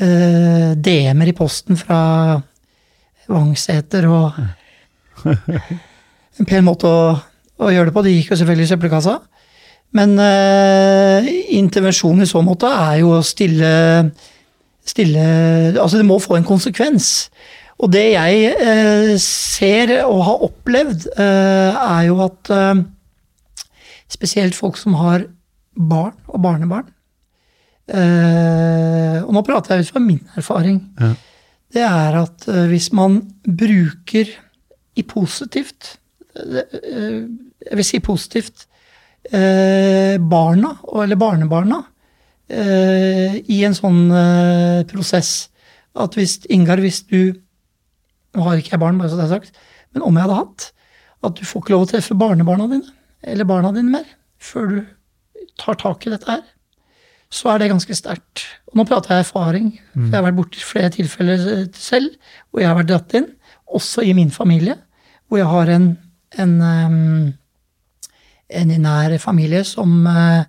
uh, 0.00 0.72
DM-er 0.74 1.28
i 1.28 1.34
posten 1.36 1.76
fra 1.76 2.40
Vangseter 3.28 4.06
og 4.08 4.38
En 6.40 6.48
pen 6.48 6.64
måte 6.64 6.88
å, 6.88 7.12
å 7.60 7.68
gjøre 7.68 7.90
det 7.90 7.94
på. 7.94 8.02
Det 8.02 8.14
gikk 8.14 8.30
jo 8.32 8.38
selvfølgelig 8.40 8.64
i 8.64 8.70
søppelkassa. 8.70 9.18
Men 9.92 10.14
uh, 10.16 11.28
intervensjon 11.52 12.24
i 12.24 12.30
så 12.30 12.40
måte 12.40 12.70
er 12.72 13.02
jo 13.02 13.18
å 13.18 13.26
stille, 13.26 13.68
stille 14.88 15.26
Altså, 15.74 15.98
det 15.98 16.08
må 16.08 16.16
få 16.22 16.38
en 16.38 16.48
konsekvens. 16.48 17.28
Og 17.82 17.90
det 17.90 18.04
jeg 18.12 18.50
eh, 18.62 19.12
ser 19.20 19.96
og 20.04 20.22
har 20.28 20.42
opplevd, 20.46 21.08
eh, 21.18 21.80
er 21.82 22.06
jo 22.06 22.20
at 22.22 22.50
eh, 22.54 22.82
spesielt 24.12 24.54
folk 24.54 24.78
som 24.78 24.94
har 25.00 25.26
barn 25.72 26.14
og 26.28 26.42
barnebarn 26.44 26.90
Og 27.92 29.30
nå 29.34 29.40
prater 29.42 29.80
jeg 29.80 29.86
ut 29.86 29.92
fra 29.94 30.02
min 30.04 30.20
erfaring. 30.38 30.76
Ja. 31.00 31.14
Det 31.72 31.82
er 31.82 32.18
at 32.20 32.44
hvis 32.68 32.90
man 32.92 33.16
bruker 33.42 34.28
i 34.94 35.02
positivt 35.02 35.96
Jeg 36.36 37.72
vil 37.72 37.84
si 37.88 37.98
positivt 38.04 38.66
barna, 39.32 40.74
eller 41.02 41.16
barnebarna, 41.16 41.80
i 42.52 43.58
en 43.64 43.76
sånn 43.76 44.02
prosess 44.92 45.32
at 45.96 46.16
hvis 46.16 46.38
Ingar, 46.52 46.80
hvis 46.84 47.02
du 47.08 47.32
Nå 48.36 48.46
har 48.46 48.60
ikke 48.60 48.76
jeg 48.76 48.82
barn, 48.82 48.98
bare 49.00 49.12
så 49.12 49.18
det 49.18 49.26
er 49.26 49.34
sagt, 49.34 49.60
men 49.92 50.04
om 50.06 50.16
jeg 50.16 50.24
hadde 50.24 50.40
hatt, 50.40 50.70
at 51.22 51.36
du 51.38 51.44
får 51.46 51.62
ikke 51.62 51.74
lov 51.74 51.84
å 51.86 51.90
treffe 51.92 52.16
barnebarna 52.18 52.68
dine, 52.70 52.96
eller 53.22 53.48
barna 53.48 53.72
dine 53.74 53.92
mer, 53.92 54.08
før 54.42 54.70
du 54.70 54.78
tar 55.60 55.78
tak 55.80 56.06
i 56.06 56.12
dette 56.14 56.30
her, 56.30 56.42
så 57.32 57.52
er 57.52 57.62
det 57.62 57.70
ganske 57.72 57.96
sterkt. 57.96 58.44
Og 58.70 58.80
nå 58.80 58.86
prater 58.88 59.14
jeg 59.14 59.24
erfaring, 59.24 59.68
for 59.94 60.08
jeg 60.08 60.18
har 60.18 60.26
vært 60.26 60.38
borti 60.40 60.64
flere 60.64 60.92
tilfeller 60.92 61.44
eh, 61.52 61.68
selv, 61.76 62.16
hvor 62.50 62.60
jeg 62.60 62.68
har 62.68 62.80
vært 62.80 62.90
dratt 62.90 63.14
inn, 63.20 63.28
også 63.72 64.04
i 64.04 64.12
min 64.16 64.32
familie, 64.32 64.76
hvor 65.28 65.40
jeg 65.40 65.48
har 65.48 65.70
en, 65.72 65.86
en, 66.42 66.56
en 68.60 68.74
nær 68.84 69.14
familie 69.22 69.62
som 69.64 69.94
uh, 70.04 70.44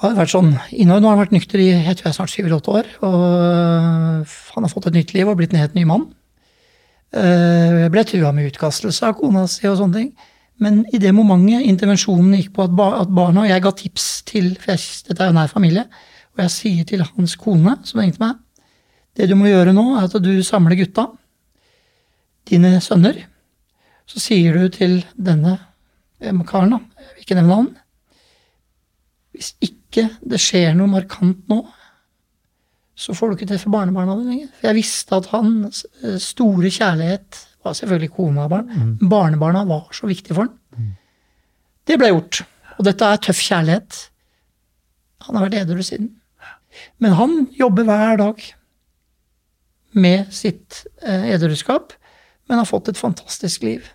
har 0.00 0.16
vært 0.16 0.32
sånn. 0.32 0.54
Nå 0.56 0.96
har 0.96 1.04
han 1.04 1.20
vært 1.20 1.34
nykter 1.36 1.62
i 1.62 1.68
jeg 1.70 1.98
tror 1.98 2.10
jeg 2.10 2.16
snart 2.16 2.32
syv 2.32 2.46
eller 2.48 2.58
åtte 2.58 2.74
år. 2.80 2.90
og 3.06 3.20
øh, 3.20 4.34
Han 4.56 4.66
har 4.66 4.72
fått 4.72 4.88
et 4.90 4.96
nytt 4.96 5.14
liv 5.14 5.28
og 5.28 5.38
blitt 5.38 5.54
en 5.54 5.60
helt 5.60 5.76
ny 5.76 5.84
mann. 5.88 6.08
Uh, 7.10 7.88
ble 7.90 8.04
trua 8.06 8.30
med 8.30 8.52
utkastelse 8.52 9.08
av 9.08 9.16
kona 9.18 9.46
si 9.50 9.66
og 9.66 9.80
sånne 9.80 9.98
ting. 9.98 10.10
Men 10.62 10.82
i 10.92 11.00
det 11.00 11.10
momentet 11.16 11.64
intervensjonen 11.66 12.36
gikk 12.36 12.52
på 12.54 12.66
at, 12.68 12.74
barna 13.10 13.46
Og 13.46 13.48
jeg 13.48 13.62
ga 13.64 13.72
tips 13.72 14.06
til 14.28 14.52
for 14.60 14.74
jeg, 14.74 14.84
Dette 15.08 15.24
er 15.24 15.30
jo 15.30 15.36
nær 15.38 15.50
familie. 15.50 15.86
Og 16.36 16.44
jeg 16.44 16.54
sier 16.54 16.86
til 16.86 17.02
hans 17.02 17.34
kone, 17.40 17.78
som 17.88 18.02
ringte 18.02 18.22
meg, 18.22 18.38
det 19.18 19.26
du 19.26 19.34
må 19.34 19.48
gjøre 19.48 19.74
nå, 19.74 19.82
er 19.98 20.06
at 20.06 20.14
du 20.22 20.30
samler 20.46 20.78
gutta, 20.78 21.08
dine 22.48 22.76
sønner. 22.84 23.18
Så 24.08 24.22
sier 24.22 24.56
du 24.56 24.70
til 24.72 25.00
denne 25.14 25.56
eh, 26.20 26.34
karen, 26.46 26.76
da, 26.76 26.80
jeg 27.00 27.16
vil 27.16 27.24
ikke 27.24 27.36
nevne 27.38 27.50
navn 27.56 27.68
Hvis 29.34 29.52
ikke 29.62 30.06
det 30.26 30.40
skjer 30.42 30.74
noe 30.78 30.90
markant 30.90 31.44
nå, 31.50 31.60
så 33.00 33.14
får 33.16 33.30
du 33.30 33.38
ikke 33.38 33.48
treffe 33.54 33.72
barnebarna 33.72 34.18
dine 34.18 34.34
lenger. 34.34 34.52
For 34.58 34.68
jeg 34.68 34.76
visste 34.76 35.16
at 35.16 35.30
hans 35.32 35.84
eh, 36.02 36.18
store 36.20 36.72
kjærlighet 36.72 37.40
var 37.64 37.76
selvfølgelig 37.76 38.12
kona 38.16 38.44
og 38.44 38.52
barn. 38.52 38.70
Mm. 38.70 38.94
Barnebarna 39.08 39.64
var 39.68 39.88
så 39.96 40.08
viktig 40.10 40.36
for 40.36 40.48
han. 40.48 40.54
Mm. 40.76 40.94
Det 41.88 41.98
ble 42.00 42.10
gjort. 42.12 42.42
Og 42.76 42.86
dette 42.88 43.08
er 43.08 43.22
tøff 43.24 43.40
kjærlighet. 43.44 44.00
Han 45.26 45.36
har 45.36 45.46
vært 45.46 45.58
edru 45.62 45.80
siden. 45.84 46.10
Men 47.02 47.16
han 47.18 47.38
jobber 47.56 47.88
hver 47.88 48.20
dag 48.20 48.44
med 49.96 50.28
sitt 50.34 50.84
eh, 51.02 51.32
edruskap, 51.34 51.96
men 52.48 52.60
har 52.60 52.68
fått 52.68 52.92
et 52.92 53.00
fantastisk 53.00 53.64
liv. 53.66 53.88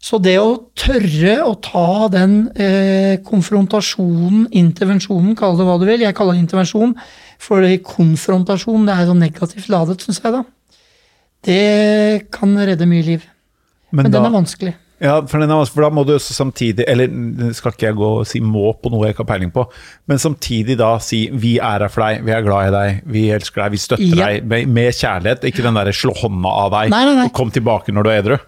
Så 0.00 0.16
det 0.24 0.38
å 0.40 0.54
tørre 0.80 1.34
å 1.44 1.52
ta 1.60 2.08
den 2.12 2.46
eh, 2.56 3.18
konfrontasjonen, 3.24 4.46
intervensjonen, 4.56 5.34
kall 5.36 5.58
det 5.58 5.66
hva 5.68 5.76
du 5.80 5.84
vil 5.84 6.06
Jeg 6.06 6.16
kaller 6.16 6.38
det 6.38 6.44
intervensjon, 6.46 6.94
for 7.40 7.66
konfrontasjon 7.84 8.88
det 8.88 8.96
er 8.96 9.10
så 9.10 9.16
negativt 9.16 9.68
ladet, 9.72 10.00
syns 10.00 10.22
jeg. 10.24 10.32
da. 10.38 10.44
Det 11.44 12.30
kan 12.32 12.56
redde 12.56 12.88
mye 12.88 13.04
liv. 13.04 13.26
Men, 13.90 14.06
Men 14.06 14.12
da, 14.12 14.18
den 14.18 14.30
er 14.30 14.38
vanskelig. 14.38 14.72
Ja, 15.00 15.14
for, 15.24 15.40
er, 15.40 15.52
for, 15.72 15.84
da 15.84 15.88
må 15.96 16.02
du 16.04 16.12
også 16.12 16.34
samtidig 16.36 16.84
Eller 16.84 17.08
skal 17.56 17.72
ikke 17.72 17.86
jeg 17.86 17.96
gå 17.96 18.08
og 18.18 18.26
si 18.28 18.42
må 18.44 18.66
på 18.76 18.90
noe 18.92 19.06
jeg 19.06 19.14
ikke 19.14 19.24
har 19.24 19.30
peiling 19.30 19.52
på, 19.54 19.64
men 20.12 20.20
samtidig 20.20 20.76
da 20.76 20.90
si 21.00 21.22
vi 21.32 21.54
er 21.56 21.86
her 21.86 21.92
for 21.92 22.04
deg, 22.04 22.20
vi 22.26 22.34
er 22.36 22.44
glad 22.44 22.68
i 22.68 22.74
deg, 22.74 23.00
vi 23.08 23.22
elsker 23.32 23.64
deg, 23.64 23.72
vi 23.72 23.80
støtter 23.80 24.20
ja. 24.20 24.28
deg 24.28 24.48
med, 24.52 24.68
med, 24.76 24.92
kjærlighet. 24.92 25.46
Ikke 25.48 25.64
den 25.64 25.80
derre 25.80 25.96
slå 25.96 26.12
hånda 26.20 26.52
av 26.66 26.72
deg 26.76 26.92
nei, 26.92 27.04
nei, 27.08 27.16
nei. 27.22 27.28
og 27.30 27.36
kom 27.36 27.52
tilbake 27.54 27.96
når 27.96 28.06
du 28.06 28.12
er 28.12 28.20
edru. 28.20 28.38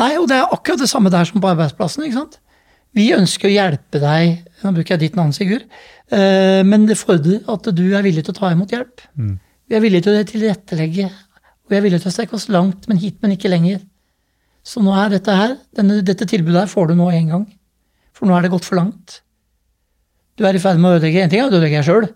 Nei, 0.00 0.12
og 0.18 0.28
det 0.30 0.38
er 0.38 0.54
akkurat 0.54 0.82
det 0.82 0.90
samme 0.90 1.12
der 1.12 1.28
som 1.28 1.42
på 1.42 1.50
arbeidsplassen. 1.50 2.06
ikke 2.06 2.18
sant? 2.18 2.40
Vi 2.96 3.10
ønsker 3.14 3.46
å 3.46 3.52
hjelpe 3.54 4.00
deg, 4.02 4.40
nå 4.64 4.72
bruker 4.74 4.96
jeg 4.96 5.04
ditt 5.04 5.18
navn, 5.18 5.30
Sigurd, 5.34 5.66
eh, 6.10 6.62
men 6.66 6.88
det 6.88 6.98
fordrer 6.98 7.44
at 7.50 7.70
du 7.70 7.84
er 7.94 8.02
villig 8.02 8.24
til 8.26 8.34
å 8.34 8.40
ta 8.40 8.50
imot 8.50 8.74
hjelp. 8.74 9.04
Mm. 9.14 9.36
Vi 9.70 9.78
er 9.78 9.84
villige 9.84 10.08
til 10.08 10.18
å 10.18 10.26
tilrettelegge, 10.26 11.06
og 11.06 11.70
vi 11.70 11.78
er 11.78 11.84
villige 11.84 12.02
til 12.02 12.10
å 12.10 12.16
strekke 12.16 12.34
oss 12.38 12.48
langt, 12.50 12.88
men 12.90 12.98
hit, 12.98 13.20
men 13.22 13.36
ikke 13.36 13.52
lenger. 13.52 13.84
Så 14.66 14.82
nå 14.82 14.94
er 14.98 15.12
dette 15.14 15.34
her, 15.34 15.54
denne, 15.78 16.00
dette 16.04 16.26
tilbudet 16.28 16.64
her 16.64 16.70
får 16.70 16.90
du 16.90 16.96
nå 16.98 17.06
én 17.14 17.30
gang. 17.30 17.46
For 18.16 18.26
nå 18.26 18.34
er 18.36 18.44
det 18.44 18.52
gått 18.52 18.66
for 18.66 18.80
langt. 18.80 19.20
Du 20.36 20.44
er 20.48 20.56
i 20.56 20.62
ferd 20.62 20.80
med 20.80 20.90
å 20.90 20.98
ødelegge 20.98 21.22
En 21.22 21.30
ting 21.30 21.42
er 21.42 21.46
å 21.46 21.52
ødelegge 21.52 21.78
deg 21.78 21.86
sjøl, 21.86 22.08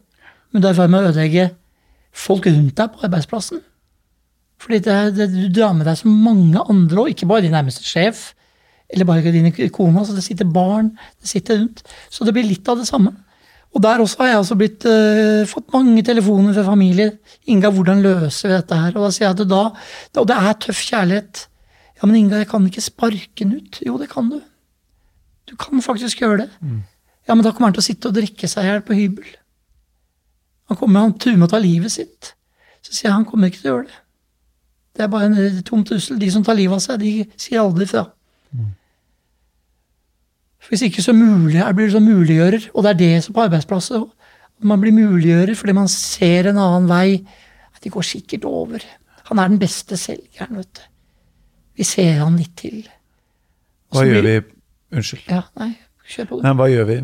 men 0.50 0.62
du 0.62 0.68
er 0.68 0.74
i 0.74 0.78
ferd 0.78 0.92
med 0.92 1.04
å 1.04 1.12
ødelegge 1.12 1.46
folk 2.24 2.46
rundt 2.50 2.76
deg 2.78 2.92
på 2.92 3.06
arbeidsplassen. 3.06 3.62
Fordi 4.64 4.80
det, 4.80 4.96
det, 5.18 5.28
du 5.34 5.48
drar 5.52 5.74
med 5.76 5.84
deg 5.88 5.98
så 6.00 6.08
mange 6.08 6.62
andre 6.72 7.02
òg, 7.02 7.12
ikke 7.12 7.28
bare 7.28 7.44
din 7.44 7.52
nærmeste 7.52 7.84
sjef 7.84 8.30
eller 8.94 9.08
bare 9.08 9.32
dine 9.32 9.52
kone. 9.72 9.98
Altså 9.98 10.14
det 10.16 10.24
sitter 10.24 10.48
barn, 10.48 10.92
det 11.20 11.28
sitter 11.28 11.58
rundt. 11.60 11.82
Så 12.12 12.24
det 12.24 12.34
blir 12.36 12.46
litt 12.46 12.68
av 12.68 12.80
det 12.80 12.88
samme. 12.88 13.12
Og 13.74 13.82
der 13.82 14.00
også 14.00 14.22
har 14.22 14.28
jeg 14.30 14.40
også 14.40 14.56
blitt, 14.58 14.84
uh, 14.86 15.42
fått 15.50 15.72
mange 15.74 16.04
telefoner 16.06 16.54
fra 16.54 16.62
familier. 16.68 17.16
Inga, 17.50 17.72
hvordan 17.74 18.04
løser 18.04 18.48
vi 18.48 18.54
dette 18.54 18.78
her? 18.78 18.94
Og 18.94 19.08
da 19.08 19.10
sier 19.10 19.26
jeg 19.26 19.34
at 19.34 19.48
da, 19.50 19.62
Og 20.22 20.28
det 20.30 20.36
er 20.36 20.58
tøff 20.62 20.82
kjærlighet. 20.86 21.46
Ja, 21.98 22.06
men 22.06 22.16
Inga, 22.20 22.42
jeg 22.42 22.50
kan 22.52 22.68
ikke 22.68 22.84
sparke 22.84 23.42
den 23.42 23.56
ut. 23.58 23.80
Jo, 23.82 23.98
det 23.98 24.12
kan 24.12 24.30
du. 24.30 24.38
Du 25.50 25.56
kan 25.56 25.82
faktisk 25.82 26.22
gjøre 26.22 26.44
det. 26.44 26.50
Mm. 26.60 26.84
Ja, 27.26 27.34
men 27.34 27.42
da 27.42 27.50
kommer 27.50 27.72
han 27.72 27.74
til 27.74 27.82
å 27.82 27.88
sitte 27.88 28.12
og 28.12 28.16
drikke 28.16 28.48
seg 28.48 28.64
i 28.64 28.70
hjel 28.70 28.86
på 28.86 28.96
hybel. 28.96 29.26
Han 30.70 30.78
kommer, 30.78 31.08
han 31.08 31.18
truer 31.18 31.36
med 31.36 31.48
å 31.48 31.54
ta 31.56 31.60
livet 31.60 31.92
sitt. 31.92 32.34
Så 32.84 32.94
sier 32.94 33.10
jeg 33.10 33.16
han 33.16 33.26
kommer 33.28 33.50
ikke 33.50 33.64
til 33.64 33.72
å 33.72 33.74
gjøre 33.74 33.90
det. 33.90 34.00
Det 34.94 35.04
er 35.04 35.10
bare 35.10 35.26
en 35.26 35.62
tom 35.66 35.82
trussel. 35.86 36.18
De 36.20 36.30
som 36.30 36.44
tar 36.46 36.56
livet 36.58 36.78
av 36.78 36.82
seg, 36.84 37.02
de 37.02 37.12
sier 37.40 37.62
aldri 37.62 37.86
fra. 37.90 38.06
Mm. 38.54 38.72
Hvis 40.68 40.84
ikke 40.86 41.02
så 41.04 41.12
mulig, 41.12 41.60
blir 41.76 41.88
det 41.88 41.94
sånn 41.96 42.06
muliggjører, 42.08 42.68
og 42.72 42.86
det 42.86 42.92
er 42.92 43.00
det 43.00 43.14
som 43.24 43.36
på 43.36 43.42
arbeidsplasser. 43.44 44.04
Man 44.64 44.80
blir 44.80 44.94
muliggjører 44.96 45.58
fordi 45.58 45.74
man 45.76 45.90
ser 45.92 46.48
en 46.50 46.60
annen 46.62 46.88
vei. 46.88 47.08
Det 47.84 47.92
går 47.92 48.06
sikkert 48.06 48.46
over. 48.48 48.84
Han 49.28 49.40
er 49.40 49.50
den 49.50 49.60
beste 49.60 49.98
selgeren, 50.00 50.56
vet 50.56 50.78
du. 50.78 50.84
Vi 51.76 51.84
ser 51.84 52.20
han 52.22 52.38
litt 52.38 52.54
til. 52.56 52.84
Også 53.90 54.04
hva 54.04 54.08
gjør 54.08 54.28
vi 54.28 54.36
Unnskyld. 54.94 55.24
Ja, 55.26 55.40
nei, 55.58 55.72
kjør 56.06 56.28
på. 56.30 56.36
Nei, 56.44 56.52
hva 56.54 56.68
gjør 56.70 56.86
vi? 56.86 56.96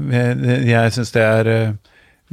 Jeg 0.71 0.93
syns 0.95 1.11
det 1.17 1.25
er 1.27 1.49
eh, 1.51 1.73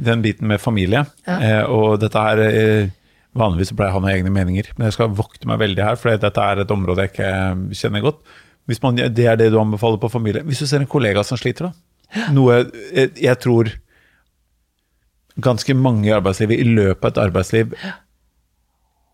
den 0.06 0.22
biten 0.22 0.46
med 0.46 0.62
familie, 0.62 1.02
ja. 1.26 1.38
Eh, 1.38 1.62
og 1.66 1.98
dette 1.98 2.22
her 2.22 2.42
eh, 2.44 2.92
Vanligvis 3.36 3.74
pleier 3.76 3.92
jeg 3.92 4.00
å 4.00 4.04
ha 4.04 4.12
egne 4.14 4.32
meninger, 4.32 4.70
men 4.76 4.88
jeg 4.88 4.96
skal 4.96 5.12
vokte 5.14 5.48
meg 5.50 5.60
veldig 5.60 5.84
her, 5.84 5.98
for 6.00 6.16
dette 6.16 6.44
er 6.44 6.62
et 6.62 6.72
område 6.74 7.04
jeg 7.04 7.12
ikke 7.12 7.32
kjenner 7.76 8.06
godt. 8.06 8.22
Hvis 8.68 8.80
man, 8.84 8.96
det 8.96 9.26
er 9.28 9.36
det 9.40 9.50
du 9.52 9.58
anbefaler 9.60 10.00
på 10.00 10.10
familie. 10.12 10.44
Hvis 10.48 10.62
du 10.64 10.68
ser 10.68 10.82
en 10.82 10.90
kollega 10.90 11.22
som 11.24 11.40
sliter, 11.40 11.68
da. 11.68 12.28
Noe 12.32 12.56
jeg, 12.56 13.12
jeg 13.20 13.36
tror 13.44 13.70
ganske 15.44 15.74
mange 15.76 16.08
i 16.08 16.14
arbeidslivet 16.16 16.58
i 16.58 16.66
løpet 16.66 17.04
av 17.04 17.10
et 17.12 17.20
arbeidsliv 17.28 17.74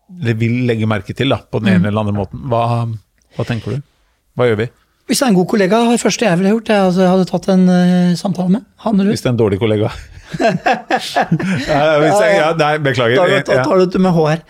det 0.05 0.35
vil 0.39 0.65
legge 0.69 0.87
merke 0.89 1.15
til 1.17 1.33
da, 1.33 1.39
på 1.41 1.61
den 1.61 1.73
ene 1.73 1.85
mm. 1.85 1.89
eller 1.89 2.03
andre 2.03 2.15
måten. 2.15 2.41
Hva, 2.51 2.63
hva, 3.35 3.45
tenker 3.47 3.75
du? 3.75 3.85
Hva 4.37 4.49
gjør 4.49 4.59
vi? 4.61 4.67
Hvis 5.09 5.21
det 5.21 5.25
er 5.25 5.31
en 5.33 5.37
god 5.37 5.47
kollega, 5.49 5.79
det 5.91 6.01
første 6.01 6.25
jeg 6.25 6.39
ville 6.39 6.53
gjort, 6.53 6.71
jeg 6.73 7.09
hadde 7.09 7.27
tatt 7.29 7.49
en 7.53 7.65
uh, 7.69 8.17
samtale 8.17 8.53
med. 8.57 8.65
Han 8.85 9.01
Hvis 9.05 9.25
det 9.25 9.31
er 9.31 9.35
en 9.35 9.41
dårlig 9.41 9.59
kollega? 9.61 9.91
Ja, 11.69 12.51
nei, 12.59 12.71
beklager. 12.83 13.19
Da, 13.19 13.41
tar, 13.47 13.61
tar 13.65 13.81
du 13.81 13.85
det 13.95 14.01
med 14.03 14.15
HR. 14.15 14.41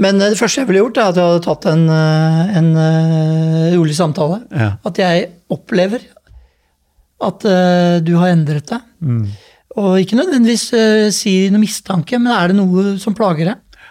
Men 0.00 0.20
eh, 0.20 0.32
det 0.32 0.38
første 0.40 0.62
jeg 0.62 0.70
ville 0.70 0.82
gjort, 0.84 1.00
er 1.00 1.10
at 1.12 1.18
jeg 1.20 1.28
hadde 1.30 1.44
tatt 1.46 1.68
en, 1.72 1.84
eh, 1.94 2.56
en 2.60 2.70
uh, 2.76 3.76
rolig 3.76 3.96
samtale. 3.98 4.40
Ja. 4.52 4.70
At 4.88 5.00
jeg 5.02 5.28
opplever 5.52 6.06
at 7.28 7.46
uh, 7.48 7.98
du 8.04 8.14
har 8.20 8.32
endret 8.32 8.70
deg. 8.70 8.82
Mm. 9.02 9.24
Og 9.78 10.00
ikke 10.02 10.18
nødvendigvis 10.18 10.68
uh, 10.74 11.06
si 11.14 11.36
noe 11.52 11.62
mistanke, 11.62 12.18
men 12.20 12.34
er 12.34 12.52
det 12.52 12.58
noe 12.58 12.96
som 13.02 13.16
plager 13.18 13.52
deg? 13.52 13.86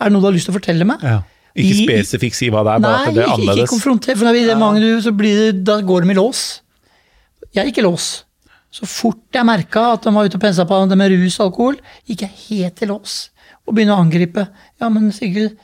Er 0.00 0.10
det 0.10 0.14
noe 0.14 0.24
du 0.24 0.28
har 0.30 0.36
lyst 0.36 0.50
til 0.50 0.54
å 0.54 0.58
fortelle 0.58 0.86
meg? 0.88 1.02
Ja. 1.06 1.22
Ikke 1.54 1.84
spesifikt 1.84 2.34
si 2.34 2.48
hva 2.50 2.64
det 2.66 2.72
er, 2.72 2.82
bare 2.82 2.96
nei, 2.98 3.08
at 3.10 3.14
det 3.14 3.22
er 3.22 3.28
annerledes. 3.30 3.46
Nei, 3.46 3.62
ikke 3.62 3.74
konfronter, 3.76 4.16
for 4.18 4.26
når 4.26 4.38
det 4.40 4.54
er 4.56 4.58
mange 4.58 4.94
så 5.04 5.12
blir 5.14 5.36
det, 5.38 5.50
da 5.66 5.78
går 5.86 6.02
de 6.02 6.10
i 6.10 6.16
lås. 6.18 6.40
Jeg 7.54 7.62
er 7.62 7.70
ikke 7.70 7.84
lås. 7.86 8.08
Så 8.74 8.88
fort 8.90 9.36
jeg 9.36 9.46
merka 9.46 9.92
at 9.94 10.06
de 10.06 10.12
var 10.14 10.26
ute 10.26 10.38
og 10.38 10.42
pensa 10.42 10.66
på 10.66 10.80
det 10.90 10.98
med 10.98 11.12
rus 11.14 11.38
og 11.38 11.46
alkohol, 11.50 11.78
gikk 12.08 12.24
jeg 12.26 12.40
helt 12.48 12.76
til 12.80 12.90
lås 12.90 13.14
og 13.64 13.76
begynte 13.76 13.94
å 13.94 14.02
angripe. 14.02 14.48
Ja, 14.82 14.90
men 14.92 15.12
Sigurd, 15.14 15.54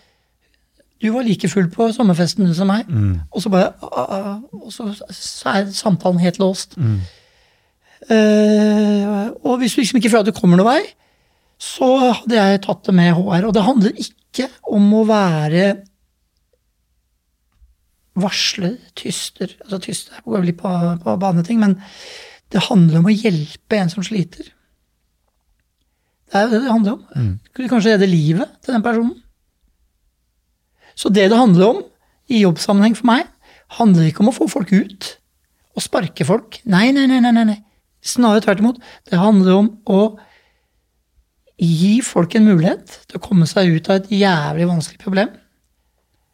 du 1.01 1.09
var 1.15 1.25
like 1.25 1.49
full 1.49 1.67
på 1.73 1.89
sommerfesten 1.97 2.49
som 2.55 2.71
meg. 2.71 2.89
Mm. 2.89 3.19
Og 3.33 3.43
så 3.43 3.53
bare 3.53 3.73
Og 4.53 4.71
så, 4.73 4.89
er 5.49 5.69
samtalen 5.75 6.21
helt 6.21 6.39
låst. 6.41 6.77
Mm. 6.77 7.01
Uh, 8.11 9.29
og 9.45 9.59
hvis 9.61 9.75
du 9.75 9.83
liksom 9.83 10.01
ikke 10.01 10.11
føler 10.13 10.25
at 10.25 10.31
du 10.31 10.39
kommer 10.39 10.61
noen 10.61 10.71
vei, 10.71 10.81
så 11.61 11.91
hadde 12.01 12.39
jeg 12.39 12.63
tatt 12.65 12.87
det 12.87 12.97
med 12.97 13.13
HR. 13.17 13.49
Og 13.49 13.55
det 13.57 13.67
handler 13.67 14.01
ikke 14.07 14.49
om 14.71 14.87
å 14.97 15.05
være 15.09 15.67
varsler, 18.21 18.77
tyster 18.99 19.53
Altså 19.65 19.79
tyster 19.81 20.25
går 20.27 20.45
litt 20.45 20.59
på, 20.61 20.71
på 21.01 21.15
baneting, 21.21 21.61
men 21.63 21.79
det 22.51 22.65
handler 22.67 23.01
om 23.01 23.09
å 23.11 23.15
hjelpe 23.15 23.79
en 23.79 23.93
som 23.93 24.05
sliter. 24.07 24.49
Det 26.31 26.39
er 26.39 26.47
jo 26.47 26.53
det 26.53 26.63
det 26.65 26.73
handler 26.73 26.97
om. 26.97 27.05
Mm. 27.15 27.33
Kanskje 27.71 27.95
redde 27.95 28.11
livet 28.11 28.51
til 28.63 28.75
den 28.75 28.85
personen. 28.85 29.17
Så 30.99 31.11
det 31.11 31.31
det 31.31 31.39
handler 31.39 31.75
om 31.75 31.83
i 32.31 32.43
jobbsammenheng 32.45 32.97
for 32.99 33.09
meg, 33.11 33.27
handler 33.79 34.11
ikke 34.11 34.25
om 34.25 34.31
å 34.31 34.37
få 34.37 34.47
folk 34.51 34.73
ut 34.75 35.15
og 35.79 35.85
sparke 35.85 36.27
folk. 36.27 36.61
Nei, 36.71 36.91
nei, 36.95 37.07
nei. 37.11 37.21
nei, 37.23 37.45
nei. 37.47 37.61
Snarere 38.03 38.43
tvert 38.45 38.63
imot. 38.63 38.81
Det 39.11 39.19
handler 39.19 39.59
om 39.59 39.71
å 39.91 40.01
gi 41.61 42.01
folk 42.05 42.35
en 42.35 42.47
mulighet 42.49 43.01
til 43.07 43.19
å 43.19 43.23
komme 43.23 43.47
seg 43.49 43.75
ut 43.75 43.91
av 43.91 44.01
et 44.01 44.13
jævlig 44.21 44.69
vanskelig 44.71 45.03
problem 45.03 45.33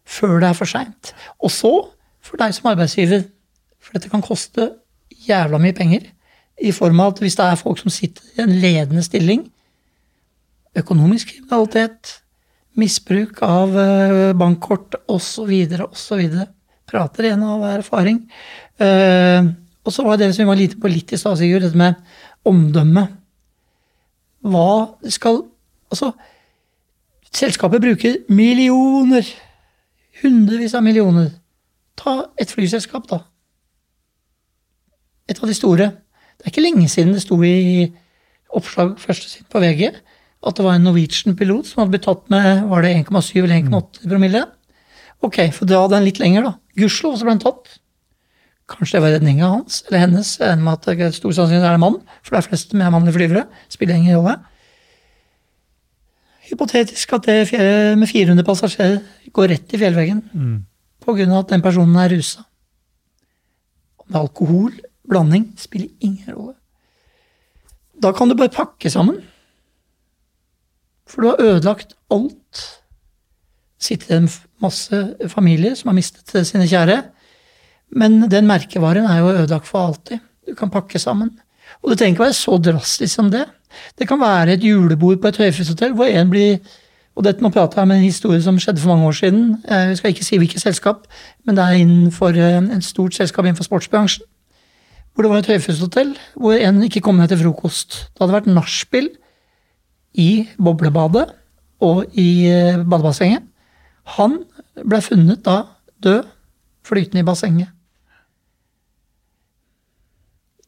før 0.06 0.38
det 0.38 0.52
er 0.52 0.58
for 0.58 0.70
seint. 0.70 1.12
Og 1.42 1.50
så, 1.50 1.72
for 2.22 2.38
deg 2.38 2.54
som 2.54 2.68
arbeidsgiver, 2.70 3.24
for 3.82 3.96
dette 3.96 4.10
kan 4.12 4.22
koste 4.22 4.68
jævla 5.28 5.60
mye 5.62 5.76
penger, 5.76 6.06
i 6.56 6.72
form 6.72 7.00
av 7.04 7.14
at 7.14 7.20
hvis 7.20 7.36
det 7.36 7.44
er 7.44 7.58
folk 7.60 7.80
som 7.82 7.92
sitter 7.92 8.24
i 8.36 8.44
en 8.44 8.54
ledende 8.62 9.04
stilling, 9.04 9.44
økonomisk 10.76 11.34
kriminalitet, 11.34 12.20
misbruk 12.76 13.40
av 13.44 13.76
eh, 13.80 14.32
bankkort 14.36 14.98
osv., 15.12 15.52
osv. 15.88 16.24
Prater 16.86 17.28
igjen 17.28 17.42
av 17.42 17.64
erfaring. 17.66 18.20
Uh, 18.78 19.48
og 19.82 19.94
så 19.94 20.04
var 20.06 20.20
det 20.20 20.28
som 20.34 20.44
vi 20.44 20.50
var 20.50 20.58
lite 20.60 20.78
på 20.78 20.90
litt 20.90 21.10
i 21.10 21.18
Sigurd, 21.18 21.64
dette 21.64 21.78
med 21.78 21.96
omdømme. 22.46 23.08
Hva 24.46 24.70
skal 25.10 25.44
Altså, 25.86 26.08
selskapet 27.30 27.78
bruker 27.78 28.16
millioner, 28.34 29.22
hundrevis 30.18 30.72
av 30.74 30.82
millioner. 30.82 31.28
Ta 31.94 32.16
et 32.42 32.50
flyselskap, 32.50 33.06
da. 33.06 33.20
Et 35.26 35.38
av 35.38 35.48
de 35.50 35.56
store. 35.56 35.88
Det 36.36 36.46
er 36.46 36.52
ikke 36.52 36.66
lenge 36.66 36.88
siden 36.92 37.14
det 37.16 37.24
sto 37.24 37.38
i 37.44 37.86
oppslag 38.56 38.94
første 39.02 39.30
sitt 39.30 39.48
på 39.52 39.60
VG 39.62 39.88
at 40.46 40.58
det 40.58 40.66
var 40.66 40.76
en 40.76 40.84
Norwegian-pilot 40.86 41.66
som 41.66 41.80
hadde 41.80 41.94
blitt 41.96 42.06
tatt 42.06 42.28
med 42.30 42.66
var 42.70 42.84
det 42.84 42.92
1,7 43.00 43.42
eller 43.42 43.56
1,8 43.56 44.06
promille. 44.10 44.44
Ok, 45.24 45.40
for 45.56 45.68
dra 45.68 45.86
den 45.90 46.04
litt 46.06 46.20
lenger, 46.22 46.46
da. 46.46 46.52
Gudskjelov 46.78 47.16
så 47.18 47.26
ble 47.26 47.34
han 47.34 47.42
tatt. 47.42 47.78
Kanskje 48.70 48.98
det 48.98 49.02
var 49.04 49.14
redninga 49.16 49.48
hans 49.50 49.80
eller 49.86 50.04
hennes. 50.04 50.32
Jeg 50.42 50.58
med 50.60 50.72
at 50.74 50.86
det 50.86 51.06
er 51.06 51.14
stor 51.16 51.34
sannsynlighet 51.34 51.66
er 51.66 51.78
det 51.78 51.82
mann, 51.82 51.98
for 52.20 52.34
det 52.34 52.42
er 52.42 52.48
flest 52.48 52.76
med 52.76 52.92
mannlige 52.94 53.16
flyvere. 53.16 53.44
Spiller 53.72 53.98
ingen 53.98 54.18
rolle. 54.18 54.36
Hypotetisk 56.46 57.14
at 57.16 57.26
det 57.26 57.38
med 57.98 58.06
400 58.10 58.46
passasjerer 58.46 58.98
går 59.34 59.50
rett 59.54 59.72
i 59.74 59.80
fjellveggen 59.80 60.20
mm. 60.30 60.58
pga. 61.02 61.26
at 61.40 61.54
den 61.54 61.64
personen 61.64 61.96
er 61.98 62.12
rusa. 62.14 62.44
Om 63.98 64.12
det 64.12 64.14
er 64.18 64.22
alkohol, 64.22 64.76
blanding, 65.10 65.50
spiller 65.58 65.88
ingen 66.00 66.34
rolle. 66.34 66.56
Da 68.02 68.12
kan 68.12 68.28
du 68.28 68.36
bare 68.36 68.52
pakke 68.52 68.90
sammen. 68.92 69.22
For 71.06 71.22
du 71.22 71.28
har 71.28 71.42
ødelagt 71.42 71.94
alt. 72.10 72.62
Sitter 73.80 74.16
en 74.16 74.28
masse 74.60 75.02
familier 75.28 75.76
som 75.78 75.92
har 75.92 75.98
mistet 75.98 76.46
sine 76.48 76.68
kjære. 76.68 77.02
Men 77.96 78.24
den 78.30 78.48
merkevaren 78.48 79.06
er 79.06 79.20
jo 79.22 79.34
ødelagt 79.34 79.68
for 79.68 79.86
alltid. 79.86 80.18
Du 80.48 80.54
kan 80.54 80.70
pakke 80.70 80.98
sammen. 80.98 81.30
Og 81.82 81.90
det 81.90 81.98
trenger 81.98 82.14
ikke 82.14 82.26
være 82.26 82.40
så 82.40 82.58
drastisk 82.58 83.14
som 83.14 83.30
det. 83.30 83.46
Det 83.98 84.08
kan 84.08 84.20
være 84.20 84.52
et 84.56 84.64
julebord 84.64 85.20
på 85.20 85.28
et 85.28 85.36
høyfjellshotell 85.36 85.94
hvor 85.94 86.10
en 86.10 86.30
blir 86.30 86.58
og 87.16 87.24
dette 87.24 87.40
Nå 87.40 87.48
prater 87.48 87.80
jeg 87.80 87.88
om 87.88 87.92
en 87.94 88.02
historie 88.04 88.42
som 88.44 88.58
skjedde 88.60 88.82
for 88.82 88.92
mange 88.92 89.06
år 89.08 89.12
siden. 89.16 89.44
Jeg 89.64 89.96
skal 89.96 90.12
ikke 90.12 90.24
si 90.24 90.36
hvilket 90.36 90.60
selskap, 90.60 91.06
men 91.46 91.56
det 91.56 91.64
er 91.64 91.78
innenfor 91.80 92.36
eh, 92.36 92.58
en 92.60 92.82
stort 92.82 93.14
selskap 93.16 93.44
innenfor 93.44 93.64
sportsbransjen. 93.64 94.26
Hvor 95.16 95.24
det 95.24 95.32
var 95.32 95.40
et 95.40 95.48
høyfjellshotell 95.48 96.10
hvor 96.36 96.60
en 96.60 96.82
ikke 96.84 97.00
kom 97.00 97.16
ned 97.16 97.30
til 97.32 97.40
frokost. 97.40 98.02
Det 98.12 98.20
hadde 98.20 98.36
vært 98.36 98.50
nachspiel 98.52 99.08
i 100.20 100.44
boblebadet 100.60 101.30
og 101.84 102.18
i 102.20 102.46
eh, 102.50 102.82
badebassenget. 102.84 103.46
Han 104.16 104.42
ble 104.84 105.00
funnet 105.00 105.40
da 105.46 105.62
død, 106.04 106.28
flytende 106.86 107.24
i 107.24 107.26
bassenget. 107.26 107.72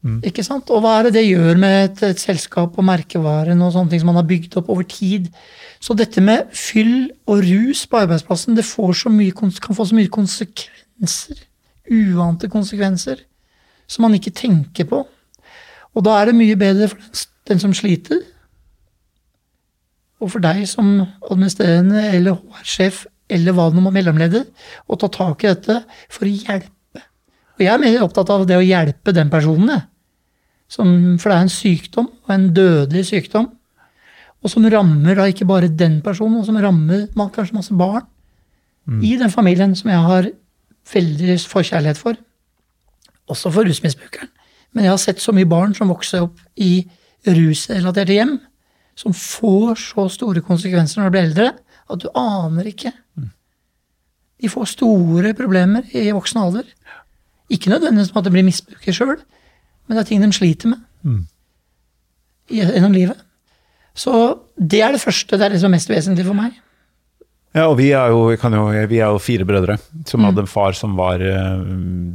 Mm. 0.02 0.20
Ikke 0.30 0.44
sant? 0.46 0.70
Og 0.70 0.82
hva 0.82 0.94
er 0.96 1.08
det 1.08 1.18
det 1.18 1.24
gjør 1.26 1.58
med 1.58 1.76
et, 1.82 2.02
et, 2.12 2.20
selskap 2.22 2.76
og 2.78 2.86
merkevaren 2.86 3.60
og 3.64 3.72
sånne 3.74 3.92
ting 3.92 4.02
som 4.02 4.12
man 4.12 4.20
har 4.20 4.28
bygd 4.30 4.56
opp 4.60 4.70
over 4.72 4.86
tid? 4.88 5.28
Så 5.82 5.96
dette 5.98 6.22
med 6.24 6.48
fyll 6.56 7.10
og 7.28 7.42
rus 7.44 7.84
på 7.90 8.00
arbeidsplassen 8.00 8.56
det 8.56 8.66
så 8.66 8.88
mye, 9.12 9.34
kan 9.34 9.52
få 9.76 9.84
så 9.84 9.98
mye 9.98 10.12
konsekvenser. 10.12 11.42
Uante 11.90 12.50
konsekvenser. 12.52 13.24
Som 13.88 14.04
man 14.04 14.16
ikke 14.18 14.34
tenker 14.36 14.88
på. 14.88 15.02
Og 15.96 16.04
da 16.04 16.18
er 16.18 16.28
det 16.28 16.38
mye 16.38 16.56
bedre 16.60 16.90
for 16.92 17.00
den, 17.00 17.28
den 17.48 17.62
som 17.62 17.72
sliter, 17.72 18.20
og 20.18 20.32
for 20.34 20.42
deg 20.42 20.64
som 20.66 20.98
administrerende 21.30 22.02
eller 22.10 22.34
HR-sjef 22.36 23.04
eller 23.32 23.54
hva 23.54 23.68
det 23.70 23.78
nå 23.78 23.92
mellomleder, 23.94 24.44
å 24.90 24.98
ta 25.00 25.08
tak 25.12 25.44
i 25.44 25.52
dette 25.52 25.78
for 26.10 26.26
å 26.26 26.32
hjelpe 26.32 26.74
og 27.58 27.64
jeg 27.64 27.74
er 27.74 27.80
mer 27.82 28.04
opptatt 28.04 28.28
av 28.30 28.44
det 28.46 28.54
å 28.54 28.62
hjelpe 28.62 29.10
den 29.10 29.30
personen, 29.32 29.80
som, 30.70 30.90
for 31.18 31.32
det 31.32 31.34
er 31.34 31.46
en 31.46 31.50
sykdom, 31.50 32.06
og 32.06 32.30
en 32.30 32.44
dødelig 32.54 33.08
sykdom. 33.08 33.48
Og 34.38 34.52
som 34.52 34.66
rammer 34.70 35.18
da 35.18 35.26
ikke 35.26 35.48
bare 35.48 35.70
den 35.74 35.96
personen, 36.04 36.38
og 36.38 36.46
som 36.46 36.60
rammer 36.62 37.08
kanskje 37.34 37.56
masse 37.56 37.74
barn 37.74 38.04
mm. 38.86 39.00
i 39.02 39.16
den 39.18 39.34
familien 39.34 39.74
som 39.74 39.90
jeg 39.90 40.04
har 40.06 40.28
veldig 40.92 41.38
forkjærlighet 41.50 41.98
for. 41.98 42.20
Også 43.28 43.52
for 43.52 43.68
rusmisbrukeren. 43.68 44.30
Men 44.72 44.84
jeg 44.84 44.92
har 44.92 45.00
sett 45.00 45.22
så 45.22 45.32
mye 45.36 45.48
barn 45.48 45.74
som 45.76 45.90
vokser 45.92 46.26
opp 46.26 46.40
i 46.60 46.86
rusrelaterte 47.26 48.14
hjem, 48.14 48.36
som 48.98 49.14
får 49.14 49.78
så 49.80 50.08
store 50.12 50.42
konsekvenser 50.44 51.00
når 51.00 51.08
de 51.08 51.14
blir 51.14 51.28
eldre, 51.28 51.48
at 51.88 52.02
du 52.02 52.08
aner 52.18 52.68
ikke. 52.68 52.92
De 54.38 54.50
får 54.52 54.72
store 54.74 55.32
problemer 55.34 55.86
i 55.96 56.10
voksen 56.14 56.40
alder. 56.42 56.66
Ikke 57.50 57.72
nødvendigvis 57.72 58.12
med 58.12 58.20
at 58.20 58.28
det 58.28 58.34
blir 58.34 58.46
misbruker 58.46 58.94
sjøl, 58.94 59.16
men 59.86 59.96
det 59.96 60.02
er 60.02 60.08
ting 60.10 60.22
de 60.22 60.32
sliter 60.36 60.74
med 60.74 60.82
mm. 61.02 61.22
gjennom 62.52 62.92
livet. 62.92 63.24
Så 63.98 64.12
det 64.54 64.82
er 64.84 64.92
det 64.94 65.00
første. 65.02 65.36
Det 65.36 65.46
er 65.46 65.54
det 65.54 65.60
som 65.62 65.72
er 65.72 65.78
mest 65.78 65.90
vesentlig 65.90 66.26
for 66.26 66.38
meg. 66.38 66.52
Ja, 67.56 67.64
og 67.70 67.78
vi 67.78 67.88
er 67.96 68.12
jo, 68.12 68.28
jo, 68.30 68.64
vi 68.90 68.98
er 69.00 69.08
jo 69.08 69.20
fire 69.22 69.46
brødre 69.48 69.78
som 70.06 70.20
mm. 70.20 70.26
hadde 70.28 70.42
en 70.44 70.50
far 70.50 70.76
som 70.76 70.98
var 70.98 71.22
eh, 71.24 71.62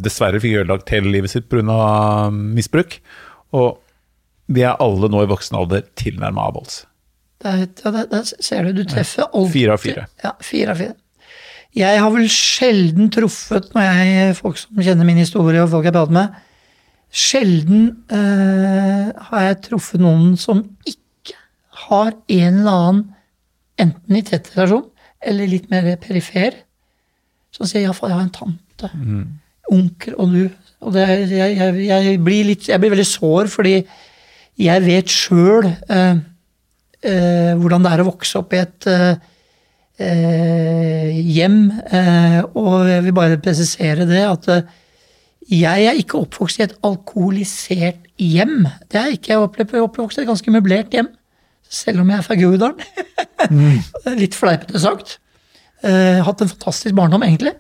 Dessverre 0.03 0.41
fikk 0.43 0.59
ødelagt 0.61 0.93
hele 0.93 1.09
livet 1.15 1.33
sitt 1.33 1.47
pga. 1.49 2.29
misbruk. 2.31 2.99
Og 3.57 3.79
vi 4.53 4.65
er 4.67 4.81
alle 4.83 5.09
nå 5.09 5.23
i 5.23 5.29
voksen 5.31 5.57
alder 5.57 5.85
tilnærma 5.99 6.49
avholds. 6.51 6.83
Der, 7.43 7.65
der, 7.65 8.05
der, 8.11 8.23
ser 8.23 8.67
du, 8.67 8.77
du 8.77 8.85
treffer 8.87 9.25
alltid 9.25 9.55
Fire 9.55 9.73
av 9.73 9.81
fire. 9.83 10.05
Ja, 10.23 10.35
fire 10.39 10.75
av 10.75 10.83
fire. 10.83 10.95
Jeg 11.73 12.01
har 12.03 12.11
vel 12.13 12.27
sjelden 12.29 13.09
truffet, 13.11 13.71
når 13.73 13.87
jeg, 13.87 14.35
folk 14.37 14.59
som 14.61 14.81
kjenner 14.85 15.07
min 15.07 15.17
historie 15.17 15.63
og 15.63 15.71
folk 15.71 15.87
jeg 15.89 15.95
prater 15.95 16.13
med, 16.13 16.35
sjelden 17.13 17.87
eh, 18.13 19.09
har 19.29 19.47
jeg 19.47 19.59
truffet 19.65 20.01
noen 20.01 20.37
som 20.39 20.61
ikke 20.85 21.35
har 21.87 22.13
en 22.13 22.61
eller 22.61 22.77
annen, 22.77 23.03
enten 23.81 24.19
i 24.19 24.21
tett 24.25 24.51
relasjon 24.53 24.85
eller 25.25 25.49
litt 25.49 25.69
mer 25.71 25.95
perifer, 26.01 26.57
som 27.53 27.67
sier 27.69 27.85
'iallfall 27.85 28.11
jeg 28.11 28.17
har 28.17 28.27
en 28.27 28.37
tante', 28.37 28.89
mm. 28.93 29.25
onkel 29.71 30.15
og 30.17 30.33
du. 30.33 30.43
Og 30.83 30.93
det, 30.93 31.07
jeg, 31.31 31.57
jeg, 31.57 31.75
jeg, 31.87 32.19
blir 32.23 32.49
litt, 32.49 32.67
jeg 32.67 32.81
blir 32.81 32.93
veldig 32.93 33.07
sår, 33.07 33.51
fordi 33.51 33.75
jeg 34.59 34.85
vet 34.85 35.09
sjøl 35.09 35.69
eh, 35.69 36.17
eh, 37.01 37.53
hvordan 37.57 37.85
det 37.85 37.93
er 37.93 38.03
å 38.03 38.09
vokse 38.09 38.41
opp 38.41 38.53
i 38.53 38.61
et 38.61 38.87
eh, 38.91 39.15
eh, 40.03 41.09
hjem. 41.33 41.59
Eh, 41.87 42.39
og 42.59 42.89
jeg 42.89 43.05
vil 43.07 43.17
bare 43.17 43.41
presisere 43.41 44.07
det 44.09 44.23
at 44.27 44.49
eh, 44.53 44.71
jeg 45.53 45.87
er 45.89 45.99
ikke 45.99 46.21
oppvokst 46.21 46.61
i 46.61 46.67
et 46.67 46.75
alkoholisert 46.87 48.05
hjem. 48.21 48.63
Det 48.91 48.99
er 48.99 49.15
ikke. 49.15 49.33
Jeg 49.33 49.39
er 49.39 49.83
oppvokst 49.83 50.19
i 50.19 50.23
et 50.23 50.29
ganske 50.29 50.53
møblert 50.53 50.95
hjem. 50.95 51.09
Selv 51.73 52.03
om 52.03 52.11
jeg 52.11 52.19
er 52.21 52.27
fra 52.27 52.39
Groruddalen. 52.39 52.79
Mm. 53.43 53.81
Litt 54.15 54.37
fleipete 54.39 54.79
sagt. 54.79 55.17
Eh, 55.83 56.21
hatt 56.23 56.39
en 56.41 56.47
fantastisk 56.47 56.95
barndom, 56.95 57.25
egentlig. 57.27 57.51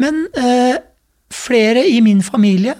Men 0.00 0.22
eh, 0.40 0.78
flere 1.28 1.82
i 1.84 1.98
min 2.00 2.22
familie, 2.24 2.72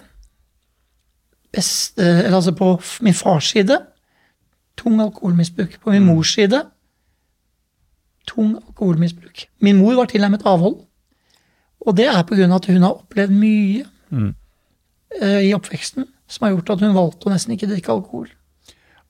best, 1.53 2.01
eh, 2.01 2.33
altså 2.33 2.55
på 2.57 2.71
min 3.05 3.19
fars 3.19 3.51
side, 3.53 3.77
tung 4.81 4.97
alkoholmisbruk. 5.05 5.77
På 5.85 5.93
min 5.93 6.09
mors 6.09 6.33
side 6.33 6.63
tung 8.29 8.57
alkoholmisbruk. 8.57 9.47
Min 9.61 9.77
mor 9.77 9.95
var 9.95 10.11
tilnærmet 10.11 10.47
avhold. 10.47 10.79
Og 11.81 11.97
det 11.97 12.07
er 12.07 12.23
pga. 12.23 12.55
at 12.55 12.67
hun 12.67 12.83
har 12.83 12.95
opplevd 12.95 13.31
mye 13.35 13.85
mm. 14.11 14.35
uh, 15.23 15.43
i 15.43 15.53
oppveksten 15.55 16.07
som 16.29 16.47
har 16.47 16.55
gjort 16.55 16.71
at 16.71 16.85
hun 16.85 16.95
valgte 16.95 17.29
å 17.29 17.33
nesten 17.33 17.53
ikke 17.57 17.69
drikke 17.69 17.93
alkohol. 17.93 18.29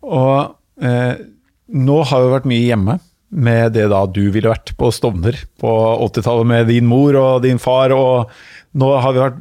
Og 0.03 0.31
eh, 0.41 0.49
nå 0.81 1.97
har 2.09 2.23
vi 2.23 2.31
vært 2.33 2.49
mye 2.49 2.65
hjemme 2.65 2.99
med 3.33 3.73
det 3.73 3.87
da 3.89 4.03
du 4.05 4.27
ville 4.33 4.51
vært 4.51 4.75
på 4.77 4.91
Stovner 4.93 5.37
på 5.61 5.71
80-tallet 6.09 6.49
med 6.49 6.67
din 6.69 6.89
mor 6.89 7.17
og 7.17 7.45
din 7.47 7.61
far. 7.63 7.95
og 7.97 8.33
nå 8.73 8.89
har 9.05 9.13
vi 9.13 9.21
vært 9.21 9.41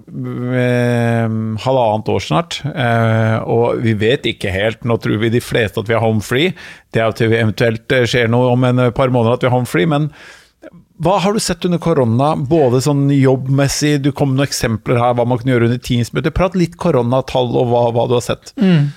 eh, 0.60 1.36
halvannet 1.64 2.10
år 2.12 2.24
snart, 2.24 2.58
eh, 2.68 3.38
og 3.48 3.80
vi 3.80 3.94
vet 3.96 4.28
ikke 4.28 4.52
helt. 4.52 4.84
Nå 4.84 4.98
tror 5.00 5.22
vi 5.22 5.32
de 5.32 5.40
fleste 5.44 5.80
at 5.80 5.88
vi 5.88 5.96
har 5.96 6.04
home 6.04 6.24
free. 6.26 6.52
Det 6.92 7.00
er 7.00 7.16
til 7.16 7.32
vi 7.32 7.40
eventuelt 7.40 7.96
eh, 7.96 8.04
skjer 8.12 8.28
noe 8.32 8.52
om 8.52 8.68
en 8.68 8.90
par 8.96 9.14
måneder 9.14 9.40
at 9.40 9.46
vi 9.46 9.48
har 9.48 9.56
home 9.56 9.70
free. 9.72 9.88
Men 9.88 10.10
hva 11.02 11.16
har 11.24 11.32
du 11.34 11.40
sett 11.40 11.64
under 11.66 11.80
korona, 11.82 12.34
både 12.36 12.84
sånn 12.84 13.08
jobbmessig, 13.16 14.02
du 14.04 14.12
kom 14.12 14.34
med 14.34 14.42
noen 14.42 14.50
eksempler 14.50 15.00
her, 15.00 15.16
hva 15.16 15.24
man 15.26 15.40
kunne 15.40 15.56
gjøre 15.56 15.72
under 15.72 15.80
Teams-møter. 15.88 16.36
Prat 16.36 16.60
litt 16.60 16.76
koronatall 16.82 17.56
og 17.56 17.72
hva, 17.72 17.86
hva, 17.96 18.10
du 18.12 18.18
har 18.20 18.28
sett. 18.28 18.52
Mm. 18.60 18.92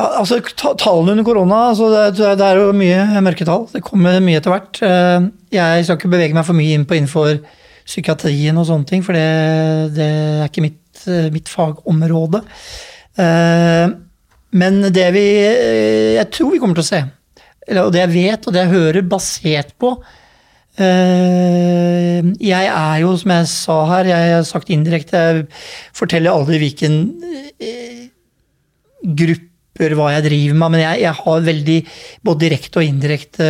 Altså 0.00 0.38
Tallene 0.78 1.12
under 1.16 1.24
korona, 1.26 1.56
altså 1.70 1.88
det, 2.16 2.18
det 2.38 2.46
er 2.46 2.58
jo 2.60 2.72
mye 2.76 3.22
mørketall. 3.24 3.66
Det 3.72 3.82
kommer 3.84 4.20
mye 4.24 4.38
etter 4.40 4.52
hvert. 4.54 4.80
Eh, 4.86 5.26
Jeg 5.56 5.84
skal 5.86 5.98
ikke 5.98 6.12
bevege 6.12 6.36
meg 6.36 6.46
for 6.46 6.56
mye 6.58 6.76
inn 6.76 6.86
på 6.88 6.96
innenfor 6.98 7.40
psykiatrien 7.90 8.58
og 8.60 8.68
sånne 8.68 8.86
ting, 8.86 9.02
for 9.02 9.16
det, 9.16 9.24
det 9.96 10.06
er 10.06 10.44
ikke 10.46 10.62
mitt, 10.62 11.02
eh, 11.10 11.26
mitt 11.34 11.50
fagområde. 11.50 12.42
Eh, 13.18 13.88
Men 14.52 14.80
det 14.90 15.08
vi 15.14 15.24
Jeg 16.16 16.26
tror 16.34 16.50
vi 16.54 16.58
kommer 16.62 16.74
til 16.78 16.82
å 16.86 16.90
se, 16.90 17.02
og 17.78 17.92
det 17.94 18.00
jeg 18.02 18.14
vet 18.14 18.46
og 18.46 18.54
det 18.54 18.64
jeg 18.64 18.72
hører, 18.74 19.02
basert 19.06 19.74
på 19.78 19.92
Jeg 22.40 22.66
er 22.70 22.96
jo, 23.02 23.12
som 23.20 23.30
jeg 23.34 23.46
sa 23.50 23.76
her, 23.90 24.08
jeg 24.10 24.32
har 24.34 24.46
sagt 24.48 24.70
indirekte, 24.72 25.18
jeg 25.18 25.46
forteller 25.94 26.32
aldri 26.32 26.58
hvilken 26.62 26.96
eh, 27.60 28.08
grupper 29.70 29.96
hva 29.96 30.10
jeg 30.16 30.26
driver 30.26 30.58
med, 30.58 30.72
men 30.74 30.82
jeg, 30.82 31.02
jeg 31.04 31.16
har 31.20 31.46
veldig 31.46 31.78
både 32.26 32.42
direkte 32.44 32.80
og 32.80 32.86
indirekte 32.86 33.48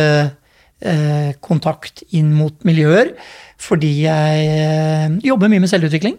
eh, 0.81 1.31
kontakt 1.43 2.03
inn 2.15 2.31
mot 2.35 2.55
miljøer. 2.67 3.13
Fordi 3.61 3.91
jeg 4.07 4.45
eh, 4.49 5.17
jobber 5.25 5.51
mye 5.51 5.61
med 5.61 5.69
selvutvikling. 5.69 6.17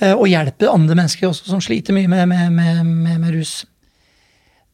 eh, 0.00 0.14
og 0.14 0.28
hjelper 0.30 0.72
andre 0.72 0.96
mennesker 0.98 1.28
også 1.28 1.52
som 1.52 1.62
sliter 1.62 1.94
mye 1.94 2.10
med, 2.10 2.26
med, 2.28 2.50
med, 2.52 3.20
med, 3.20 3.30
rus. 3.34 3.64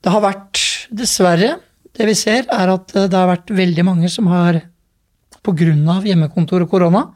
Det 0.03 0.12
har 0.14 0.25
vært, 0.25 0.62
dessverre, 0.95 1.57
det 1.99 2.07
vi 2.07 2.14
ser, 2.16 2.47
er 2.49 2.73
at 2.73 2.97
eh, 2.97 3.09
det 3.11 3.19
har 3.19 3.29
vært 3.29 3.53
veldig 3.53 3.85
mange 3.85 4.09
som 4.12 4.31
har, 4.33 4.62
pga. 5.45 6.01
hjemmekontor 6.05 6.64
og 6.64 6.71
korona, 6.71 7.07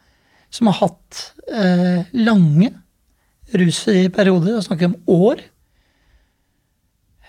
som 0.53 0.69
har 0.69 0.79
hatt 0.83 1.25
eh, 1.53 2.05
lange 2.13 2.73
rusfrie 3.53 4.09
perioder, 4.13 4.57
og 4.57 4.65
snakker 4.65 4.91
om 4.91 4.99
år. 5.13 5.41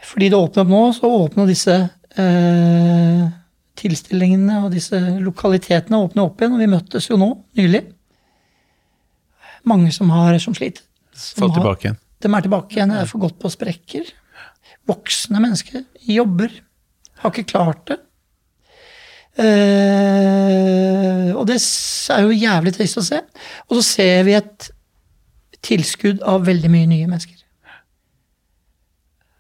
Fordi 0.04 0.30
det 0.30 0.38
åpner 0.38 0.66
opp 0.66 0.72
nå, 0.72 0.82
så 0.98 1.10
åpner 1.10 1.50
disse 1.50 1.76
eh, 2.20 3.26
tilstillingene 3.80 4.62
og 4.66 4.72
disse 4.76 5.00
lokalitetene 5.24 6.02
åpner 6.06 6.28
opp 6.28 6.42
igjen. 6.42 6.56
Og 6.58 6.64
vi 6.64 6.72
møttes 6.72 7.10
jo 7.10 7.20
nå, 7.20 7.30
nylig. 7.60 7.86
Mange 9.70 9.94
som, 9.96 10.12
har, 10.14 10.36
som 10.44 10.56
sliter. 10.58 10.84
Som 11.16 11.46
Fått 11.46 11.58
tilbake 11.60 11.88
igjen. 11.88 12.00
De 12.24 12.32
er 12.32 12.46
tilbake 12.46 12.78
igjen, 12.78 12.94
er 12.96 13.08
for 13.10 13.24
godt 13.24 13.40
på 13.42 13.52
sprekker. 13.52 14.12
Voksne 14.90 15.42
mennesker 15.44 15.84
jobber. 16.08 16.52
Har 17.24 17.32
ikke 17.32 17.52
klart 17.54 17.86
det. 17.92 18.00
Eh, 19.40 21.32
og 21.34 21.48
det 21.50 21.58
er 22.14 22.26
jo 22.28 22.36
jævlig 22.36 22.74
trist 22.76 23.00
å 23.00 23.06
se. 23.06 23.22
Og 23.70 23.80
så 23.80 23.86
ser 23.88 24.28
vi 24.28 24.36
et 24.38 24.70
tilskudd 25.64 26.22
av 26.28 26.46
veldig 26.48 26.72
mye 26.72 26.90
nye 26.92 27.08
mennesker. 27.08 27.43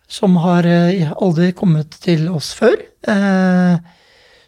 Som 0.10 0.36
har 0.44 0.66
eh, 0.68 1.12
aldri 1.22 1.52
kommet 1.58 1.96
til 2.04 2.28
oss 2.32 2.52
før. 2.58 2.76
Eh, 3.10 3.78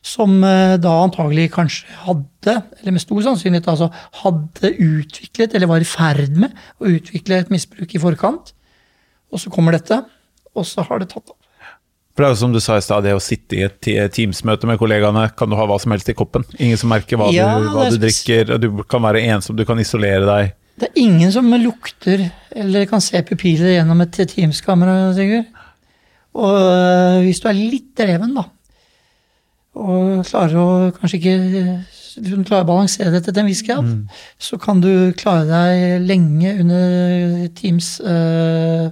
som 0.05 0.35
eh, 0.45 0.75
da 0.77 0.91
antagelig 1.01 1.47
kanskje 1.55 1.87
hadde, 2.03 2.59
eller 2.81 2.93
med 2.93 3.01
stor 3.01 3.23
sannsynlighet 3.25 3.69
altså, 3.71 3.87
hadde 4.21 4.69
utviklet, 4.75 5.55
eller 5.57 5.71
var 5.71 5.81
i 5.81 5.87
ferd 5.89 6.35
med 6.37 6.53
å 6.77 6.91
utvikle 6.91 7.39
et 7.41 7.49
misbruk 7.53 7.95
i 7.97 8.01
forkant. 8.03 8.51
Og 9.33 9.41
så 9.41 9.49
kommer 9.49 9.73
dette, 9.75 9.97
og 10.55 10.67
så 10.69 10.85
har 10.85 11.01
det 11.01 11.09
tatt 11.15 11.31
av. 11.33 11.39
For 12.15 12.23
det 12.23 12.27
er 12.29 12.35
jo 12.35 12.39
som 12.45 12.53
du 12.53 12.61
sa 12.63 12.77
i 12.79 12.83
stad, 12.85 13.03
det 13.03 13.11
å 13.17 13.19
sitte 13.19 13.57
i 13.57 13.63
et 13.65 13.73
te- 13.83 14.05
Teams-møte 14.15 14.69
med 14.69 14.77
kollegaene, 14.79 15.25
kan 15.35 15.49
du 15.51 15.57
ha 15.59 15.65
hva 15.67 15.75
som 15.83 15.91
helst 15.91 16.07
i 16.07 16.15
koppen. 16.15 16.45
Ingen 16.63 16.79
som 16.79 16.93
merker 16.93 17.19
hva, 17.19 17.27
Ja, 17.35 17.49
du, 17.59 17.65
hva 17.73 17.89
du 17.91 17.97
drikker, 17.99 18.53
og 18.55 18.61
du 18.63 18.69
kan 18.87 19.03
være 19.03 19.25
ensom, 19.33 19.57
du 19.59 19.65
kan 19.67 19.81
isolere 19.83 20.23
deg. 20.29 20.53
Det 20.75 20.89
er 20.89 20.99
ingen 20.99 21.31
som 21.31 21.53
lukter 21.55 22.25
eller 22.51 22.87
kan 22.89 23.03
se 23.03 23.21
pupiller 23.23 23.77
gjennom 23.77 24.01
et 24.03 24.17
Teams-kamera, 24.31 25.13
Sigurd. 25.15 25.47
Og 26.35 26.55
øh, 26.59 27.21
hvis 27.23 27.39
du 27.39 27.47
er 27.47 27.55
litt 27.55 27.93
dreven, 27.95 28.33
da, 28.35 28.43
og 29.75 30.25
klarer 30.27 30.59
å 30.59 30.67
kanskje 30.95 31.19
ikke 31.19 31.35
du 32.15 32.31
klarer 32.47 32.63
å 32.63 32.69
balansere 32.69 33.11
dette 33.11 33.31
til 33.31 33.41
en 33.41 33.49
viss 33.49 33.63
grad, 33.67 33.89
så 34.39 34.59
kan 34.61 34.79
du 34.83 35.11
klare 35.19 35.47
deg 35.49 36.05
lenge 36.07 36.53
under 36.63 37.47
Teams 37.57 37.97
øh, 37.99 38.87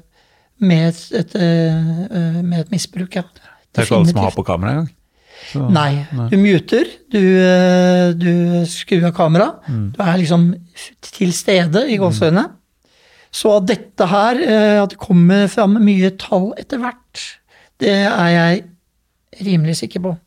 med, 0.63 0.89
et, 0.89 1.05
et, 1.21 1.38
øh, 1.39 2.41
med 2.43 2.59
et 2.65 2.73
misbruk. 2.73 3.15
Ja. 3.15 3.23
Det 3.31 3.84
er 3.84 3.88
ikke 3.88 4.01
alle 4.01 4.11
som 4.11 4.23
har 4.25 4.36
på 4.36 4.45
kamera 4.47 4.75
engang. 4.75 4.91
Så- 5.52 5.70
Nei. 5.70 6.06
Du 6.30 6.38
muter, 6.38 6.86
du, 7.12 7.20
eh, 7.20 8.14
du 8.14 8.66
skrur 8.70 9.06
av 9.10 9.14
kamera. 9.18 9.48
Du 9.68 10.02
er 10.02 10.18
liksom 10.18 10.54
til 11.02 11.34
stede 11.34 11.86
i 11.89 11.98
gåseøynene. 11.98 12.46
Så 13.34 13.58
at 13.58 13.66
dette 13.66 14.08
her, 14.08 14.36
eh, 14.41 14.82
at 14.84 14.89
det 14.94 15.00
kommer 15.00 15.48
fram 15.50 15.74
mye 15.84 16.12
tall 16.18 16.54
etter 16.58 16.78
hvert, 16.80 17.24
det 17.80 17.89
er 18.06 18.30
jeg 18.30 18.64
rimelig 19.44 19.76
sikker 19.82 20.00
på. 20.06 20.18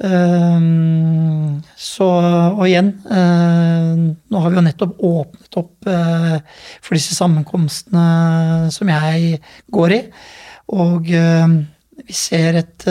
Um, 0.00 1.58
så, 1.74 2.06
og 2.54 2.62
igjen, 2.68 2.92
uh, 3.10 3.98
nå 4.30 4.42
har 4.44 4.52
vi 4.52 4.58
jo 4.60 4.62
nettopp 4.62 5.00
åpnet 5.02 5.58
opp 5.58 5.88
uh, 5.90 6.36
for 6.80 6.94
disse 6.94 7.16
sammenkomstene 7.18 8.70
som 8.74 8.92
jeg 8.94 9.40
går 9.74 9.94
i. 9.96 10.00
Og 10.78 11.10
uh, 11.10 11.56
vi 11.98 12.14
ser 12.14 12.60
et 12.60 12.86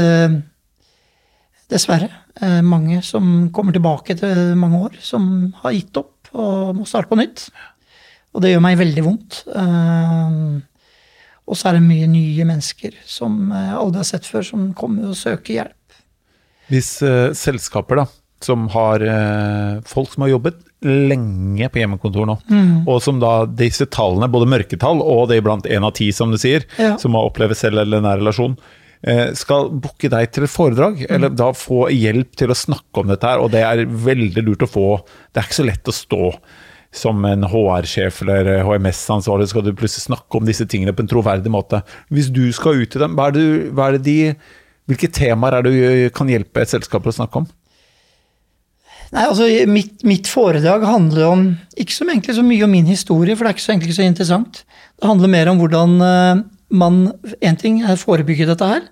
dessverre 1.71 2.09
eh, 2.41 2.61
mange 2.63 3.01
som 3.03 3.49
kommer 3.55 3.75
tilbake 3.75 4.15
etter 4.15 4.55
mange 4.59 4.79
år, 4.87 4.99
som 5.03 5.51
har 5.63 5.75
gitt 5.75 5.99
opp 5.99 6.31
og 6.37 6.75
må 6.77 6.87
starte 6.87 7.11
på 7.11 7.19
nytt. 7.19 7.47
Og 8.35 8.43
det 8.43 8.53
gjør 8.53 8.63
meg 8.63 8.79
veldig 8.79 9.03
vondt. 9.05 9.41
Eh, 9.51 10.37
og 11.47 11.55
så 11.55 11.69
er 11.69 11.77
det 11.77 11.87
mye 11.87 12.07
nye 12.11 12.45
mennesker 12.47 12.95
som 13.07 13.49
jeg 13.55 13.75
aldri 13.79 14.01
har 14.03 14.07
sett 14.09 14.27
før, 14.27 14.43
som 14.43 14.69
kommer 14.77 15.11
og 15.11 15.19
søker 15.19 15.61
hjelp. 15.61 15.99
Hvis 16.67 16.97
uh, 16.99 17.31
selskaper 17.31 18.01
da, 18.01 18.03
som 18.43 18.65
har 18.73 18.99
uh, 18.99 19.77
folk 19.87 20.11
som 20.11 20.25
har 20.25 20.33
jobbet 20.33 20.59
lenge 20.83 21.69
på 21.71 21.79
hjemmekontor 21.79 22.27
nå, 22.27 22.35
og 22.83 22.99
som 23.01 23.21
da 23.23 23.47
disse 23.47 23.87
tallene, 23.89 24.27
både 24.29 24.49
mørketall 24.51 24.99
og 25.01 25.29
det 25.31 25.39
iblant 25.39 25.65
én 25.71 25.87
av 25.87 25.95
ti, 25.97 26.11
som 26.13 26.35
du 26.35 26.37
sier, 26.37 26.67
Ja. 26.77 26.97
som 27.01 27.15
har 27.17 27.31
opplevd 27.31 27.55
selv 27.57 27.81
eller 27.81 28.03
nær 28.03 28.19
relasjon, 28.19 28.59
eh, 28.59 28.83
skal 29.37 29.67
booke 29.69 30.09
deg 30.09 30.31
til 30.33 30.47
et 30.47 30.51
foredrag, 30.51 31.03
eller 31.13 31.29
da 31.29 31.51
få 31.55 31.85
hjelp 31.93 32.31
til 32.39 32.49
å 32.49 32.57
snakke 32.57 33.03
om 33.03 33.11
dette 33.11 33.29
her, 33.29 33.43
og 33.43 33.51
det 33.53 33.61
er 33.61 33.83
veldig 33.85 34.43
lurt 34.47 34.65
å 34.65 34.69
få. 34.71 34.87
Det 35.29 35.41
er 35.41 35.47
ikke 35.47 35.59
så 35.59 35.67
lett 35.67 35.91
å 35.91 35.95
stå 35.95 36.31
som 36.97 37.25
en 37.29 37.45
HR-sjef 37.45 38.23
eller 38.25 38.63
HMS-ansvarlig, 38.65 39.49
skal 39.51 39.65
du 39.65 39.73
plutselig 39.77 40.07
snakke 40.07 40.39
om 40.39 40.47
disse 40.47 40.65
tingene 40.69 40.95
på 40.97 41.05
en 41.05 41.11
troverdig 41.11 41.51
måte. 41.53 41.83
Hvis 42.09 42.31
du 42.33 42.47
skal 42.55 42.81
ut 42.81 42.93
til 42.93 43.03
dem, 43.03 43.17
hva 43.17 43.29
er 43.29 43.37
det, 43.37 43.47
hva 43.75 43.89
er 43.89 43.97
det 43.97 44.05
de 44.07 44.17
hvilke 44.87 45.09
temaer 45.11 45.57
er 45.57 45.65
det 45.65 45.73
du 45.75 46.11
kan 46.15 46.29
hjelpe 46.31 46.63
et 46.63 46.71
selskap 46.71 47.07
å 47.07 47.15
snakke 47.15 47.43
om? 47.43 47.47
Nei, 49.07 49.23
altså 49.23 49.47
mitt, 49.71 50.01
mitt 50.07 50.27
foredrag 50.27 50.83
handler 50.87 51.29
om 51.29 51.43
ikke 51.79 51.95
så 51.95 52.07
så 52.35 52.43
mye 52.43 52.63
om 52.65 52.71
min 52.71 52.87
historie, 52.87 53.35
for 53.35 53.45
det 53.45 53.53
er 53.53 53.57
ikke 53.57 53.91
så 53.91 53.99
så 54.01 54.07
interessant. 54.07 54.63
Det 54.99 55.07
handler 55.07 55.31
mer 55.31 55.51
om 55.51 55.59
hvordan 55.61 56.01
eh, 56.03 56.41
man 56.69 57.13
En 57.41 57.57
ting 57.59 57.81
er 57.83 57.95
å 57.95 58.01
forebygge 58.01 58.47
dette 58.49 58.67
her, 58.67 58.85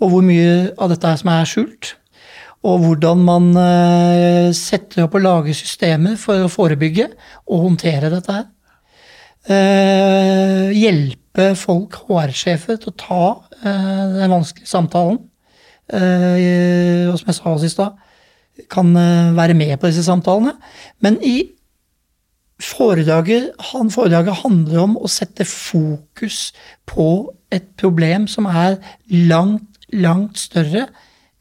og 0.00 0.12
hvor 0.12 0.24
mye 0.24 0.70
av 0.80 0.92
dette 0.92 1.08
her 1.08 1.18
som 1.20 1.32
er 1.32 1.48
skjult. 1.48 1.94
Og 2.66 2.82
hvordan 2.84 3.22
man 3.24 3.50
eh, 3.56 4.50
setter 4.56 5.06
opp 5.06 5.16
og 5.16 5.24
lager 5.24 5.56
systemer 5.56 6.18
for 6.20 6.44
å 6.44 6.52
forebygge 6.52 7.06
og 7.48 7.64
håndtere 7.64 8.10
dette 8.12 8.36
her. 8.36 8.48
Eh, 9.48 10.66
hjelpe 10.76 11.54
folk, 11.56 12.02
HR-sjefer, 12.08 12.76
til 12.82 12.92
å 12.92 12.98
ta 13.00 13.24
eh, 13.62 14.18
den 14.18 14.34
vanskelige 14.34 14.68
samtalen. 14.68 15.22
Eh, 15.88 17.08
og 17.08 17.16
som 17.18 17.32
jeg 17.32 17.38
sa 17.38 17.54
sist, 17.62 17.80
da, 17.80 18.66
kan 18.70 18.92
eh, 18.96 19.32
være 19.36 19.56
med 19.56 19.78
på 19.80 19.88
disse 19.88 20.04
samtalene. 20.04 20.54
Men 21.00 21.16
i 21.24 21.38
foredraget, 22.60 23.50
han, 23.72 23.90
foredraget 23.92 24.42
handler 24.42 24.84
om 24.84 24.96
å 25.00 25.10
sette 25.10 25.46
fokus 25.48 26.50
på 26.88 27.30
et 27.52 27.66
problem 27.80 28.26
som 28.30 28.48
er 28.50 28.78
langt, 29.10 29.66
langt 29.92 30.38
større 30.38 30.86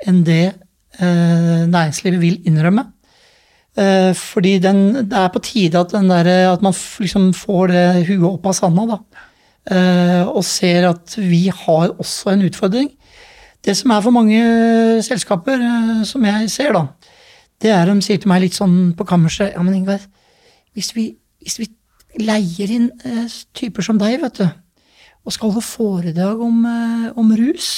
enn 0.08 0.24
det 0.26 0.46
eh, 1.00 1.66
næringslivet 1.70 2.22
vil 2.22 2.40
innrømme. 2.50 2.86
Eh, 3.80 4.12
fordi 4.18 4.58
den, 4.64 5.10
det 5.12 5.18
er 5.18 5.32
på 5.34 5.42
tide 5.44 5.80
at, 5.80 5.92
der, 5.94 6.30
at 6.54 6.64
man 6.66 6.74
liksom 6.74 7.34
får 7.38 7.74
det 7.74 7.88
huet 8.10 8.30
opp 8.32 8.50
av 8.50 8.58
sanda. 8.58 8.88
Da. 8.96 9.26
Eh, 9.70 10.24
og 10.26 10.44
ser 10.48 10.88
at 10.90 11.14
vi 11.20 11.48
har 11.54 11.94
også 12.00 12.34
en 12.34 12.48
utfordring. 12.48 12.90
Det 13.66 13.76
som 13.78 13.92
er 13.92 14.02
for 14.02 14.16
mange 14.16 14.40
selskaper, 15.06 15.60
eh, 15.60 16.06
som 16.08 16.26
jeg 16.26 16.50
ser, 16.50 16.74
da, 16.74 16.88
det 17.62 17.74
er 17.76 17.92
de 17.92 18.02
sier 18.02 18.22
til 18.22 18.32
meg 18.32 18.46
litt 18.46 18.56
sånn 18.56 18.96
på 18.96 19.06
kammerset 19.08 19.54
Ja, 19.54 19.64
men 19.64 19.76
Ingvar, 19.82 20.02
hvis 20.80 20.94
vi, 20.96 21.06
hvis 21.44 21.60
vi 21.60 21.68
leier 22.24 22.72
inn 22.72 22.90
eh, 23.06 23.28
typer 23.56 23.86
som 23.86 24.00
deg, 24.00 24.18
vet 24.24 24.40
du, 24.40 24.48
og 25.28 25.36
skal 25.36 25.52
holde 25.52 25.66
foredrag 25.68 26.42
om, 26.42 26.64
eh, 26.66 27.08
om 27.20 27.32
rus, 27.36 27.70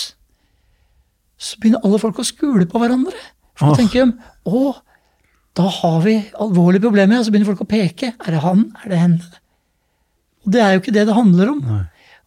så 1.42 1.58
begynner 1.58 1.82
alle 1.86 2.00
folk 2.02 2.22
å 2.22 2.28
skule 2.28 2.68
på 2.70 2.82
hverandre. 2.82 3.18
For 3.58 3.72
da 3.72 3.82
tenker 3.82 4.06
de 4.06 4.30
å, 4.46 4.76
da 5.58 5.66
har 5.82 6.02
vi 6.06 6.20
alvorlige 6.40 6.86
problemer. 6.86 7.18
Og 7.18 7.26
så 7.26 7.34
begynner 7.34 7.50
folk 7.50 7.64
å 7.66 7.72
peke. 7.72 8.12
Er 8.14 8.36
det 8.36 8.44
han? 8.44 8.68
Er 8.84 8.94
det 8.94 9.00
henne? 9.02 9.40
Og 10.46 10.54
det 10.54 10.62
er 10.62 10.76
jo 10.76 10.84
ikke 10.84 10.94
det 10.94 11.08
det 11.10 11.18
handler 11.18 11.52
om. 11.56 11.64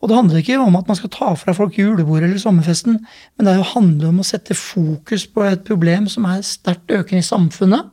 Og 0.03 0.11
det 0.11 0.18
handler 0.18 0.43
ikke 0.43 0.59
om 0.61 0.75
at 0.77 0.91
man 0.91 0.99
skal 0.99 1.12
ta 1.14 1.31
fra 1.39 1.55
folk 1.57 1.79
julebordet 1.79 2.27
eller 2.29 2.43
sommerfesten, 2.43 2.99
men 3.39 3.47
det 3.49 3.55
handler 3.70 4.11
om 4.11 4.18
å 4.20 4.27
sette 4.27 4.57
fokus 4.59 5.25
på 5.31 5.47
et 5.49 5.62
problem 5.64 6.11
som 6.12 6.27
er 6.29 6.43
sterkt 6.45 6.93
økende 6.93 7.22
i 7.22 7.25
samfunnet 7.25 7.89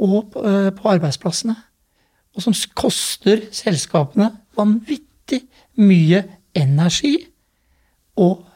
og 0.00 0.36
eh, 0.38 0.70
på 0.76 0.92
arbeidsplassene. 0.92 1.56
Og 2.36 2.44
som 2.44 2.54
koster 2.78 3.48
selskapene 3.54 4.30
vanvittig 4.58 5.42
mye 5.80 6.22
energi 6.56 7.16
og 8.20 8.46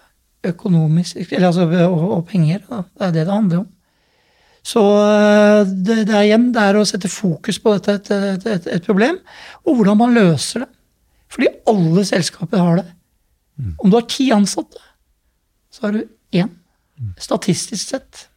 økonomisk 0.44 1.32
eller 1.32 1.48
altså, 1.48 1.66
og, 1.86 2.02
og 2.18 2.26
penger. 2.28 2.60
Da. 2.68 2.82
Det 2.84 3.06
er 3.06 3.14
det 3.14 3.24
det 3.24 3.32
handler 3.34 3.62
om. 3.62 3.70
Så 4.64 4.80
eh, 4.80 5.60
det, 5.68 5.98
det, 6.08 6.14
er 6.14 6.26
igjen 6.26 6.50
det 6.54 6.62
er 6.64 6.78
å 6.80 6.86
sette 6.88 7.10
fokus 7.12 7.58
på 7.60 7.74
dette, 7.76 7.98
et, 7.98 8.10
et, 8.32 8.46
et, 8.54 8.68
et, 8.78 8.84
problem, 8.84 9.18
og 9.64 9.78
hvordan 9.78 10.00
man 10.00 10.16
løser 10.16 10.64
det. 10.64 10.70
Fordi 11.34 11.50
alle 11.68 12.04
selskaper 12.08 12.62
har 12.62 12.78
det. 12.80 12.86
Om 13.78 13.90
du 13.90 13.96
har 13.98 14.06
ti 14.10 14.28
ansatte, 14.34 14.80
så 15.74 15.86
har 15.86 15.96
du 15.96 16.04
én. 16.34 16.50
Statistisk 17.20 17.90
sett. 17.90 18.28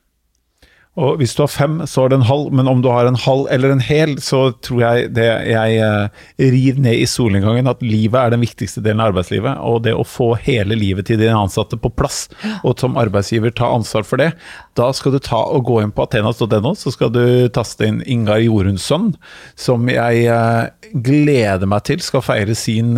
Og 0.97 1.19
hvis 1.19 1.35
du 1.37 1.43
har 1.43 1.51
fem, 1.53 1.75
så 1.85 2.03
er 2.03 2.11
det 2.11 2.17
en 2.17 2.25
halv, 2.25 2.49
men 2.57 2.69
om 2.69 2.81
du 2.81 2.89
har 2.89 3.05
en 3.05 3.19
halv 3.21 3.45
eller 3.53 3.73
en 3.73 3.83
hel, 3.83 4.15
så 4.23 4.47
tror 4.65 4.81
jeg 4.81 5.11
det 5.13 5.27
jeg 5.27 5.75
eh, 5.85 6.23
rir 6.55 6.79
ned 6.81 6.97
i 7.03 7.05
solnedgangen 7.09 7.69
at 7.69 7.83
livet 7.85 8.17
er 8.17 8.33
den 8.33 8.41
viktigste 8.41 8.81
delen 8.81 9.03
av 9.03 9.11
arbeidslivet. 9.11 9.61
Og 9.61 9.83
det 9.85 9.93
å 9.93 10.07
få 10.07 10.31
hele 10.41 10.77
livet 10.79 11.09
til 11.09 11.21
dine 11.21 11.37
ansatte 11.37 11.77
på 11.77 11.93
plass, 11.93 12.25
og 12.63 12.79
som 12.81 12.97
arbeidsgiver 12.97 13.53
ta 13.53 13.69
ansvar 13.75 14.07
for 14.09 14.23
det, 14.23 14.31
da 14.77 14.89
skal 14.93 15.13
du 15.13 15.21
ta 15.21 15.43
og 15.53 15.67
gå 15.69 15.83
inn 15.83 15.93
på 15.93 16.07
athenas.no, 16.07 16.73
så 16.77 16.93
skal 16.93 17.13
du 17.13 17.23
taste 17.53 17.85
inn 17.85 18.01
Ingar 18.09 18.41
Jorunnsson, 18.41 19.11
som 19.53 19.85
jeg 19.93 20.25
eh, 20.33 20.91
gleder 20.97 21.69
meg 21.69 21.85
til 21.85 22.01
skal 22.01 22.25
feire 22.25 22.57
sin 22.57 22.97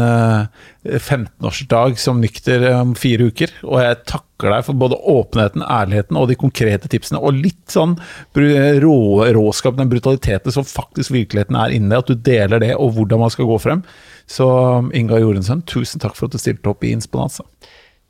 15-årsdag 0.85 1.95
eh, 1.97 2.01
som 2.01 2.21
nykter 2.23 2.65
om 2.77 2.95
fire 2.97 3.29
uker. 3.31 3.53
Og 3.67 3.81
jeg 3.83 4.01
takker 4.05 4.29
takker 4.39 4.55
deg 4.55 4.65
for 4.65 4.79
både 4.79 4.95
åpenheten, 4.95 5.63
ærligheten 5.63 6.17
og 6.17 6.29
de 6.29 6.35
konkrete 6.39 6.87
tipsene. 6.87 7.19
Og 7.19 7.33
litt 7.35 7.71
sånn 7.71 7.97
rå, 8.35 9.25
råskap, 9.35 9.75
den 9.77 9.89
brutaliteten 9.89 10.51
som 10.51 10.63
faktisk 10.63 11.11
virkeligheten 11.11 11.55
er 11.55 11.71
inni 11.75 11.89
deg, 11.89 11.99
At 11.99 12.07
du 12.07 12.15
deler 12.15 12.59
det, 12.59 12.75
og 12.75 12.93
hvordan 12.95 13.19
man 13.19 13.29
skal 13.29 13.45
gå 13.45 13.57
frem. 13.59 13.83
Så 14.27 14.47
Inga 14.93 15.19
Jorunsen, 15.19 15.61
tusen 15.63 15.99
takk 15.99 16.15
for 16.15 16.27
at 16.27 16.31
du 16.31 16.39
stilte 16.39 16.69
opp 16.69 16.83
i 16.83 16.93
Insponanza. 16.93 17.43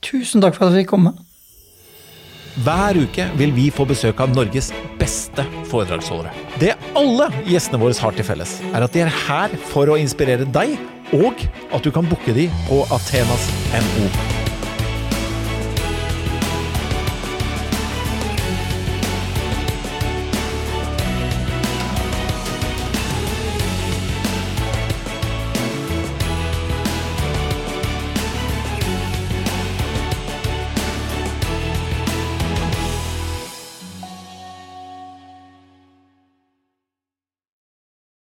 Tusen 0.01 0.41
takk 0.41 0.55
for 0.55 0.67
at 0.67 0.75
jeg 0.75 0.85
fikk 0.85 0.93
komme. 0.93 1.15
Hver 2.59 2.97
uke 2.97 3.25
vil 3.39 3.51
vi 3.55 3.69
få 3.71 3.85
besøk 3.87 4.19
av 4.19 4.33
Norges 4.35 4.71
beste 4.99 5.45
foredragsholdere. 5.69 6.33
Det 6.59 6.73
alle 6.97 7.29
gjestene 7.47 7.79
våre 7.79 7.95
har 7.95 8.13
til 8.13 8.25
felles, 8.27 8.57
er 8.73 8.83
at 8.83 8.93
de 8.93 9.05
er 9.05 9.13
her 9.27 9.53
for 9.71 9.87
å 9.87 9.97
inspirere 9.97 10.45
deg, 10.49 10.75
og 11.13 11.33
at 11.73 11.83
du 11.85 11.91
kan 11.91 12.05
booke 12.09 12.33
de 12.33 12.51
på 12.67 12.83
athenas.no. 12.93 14.48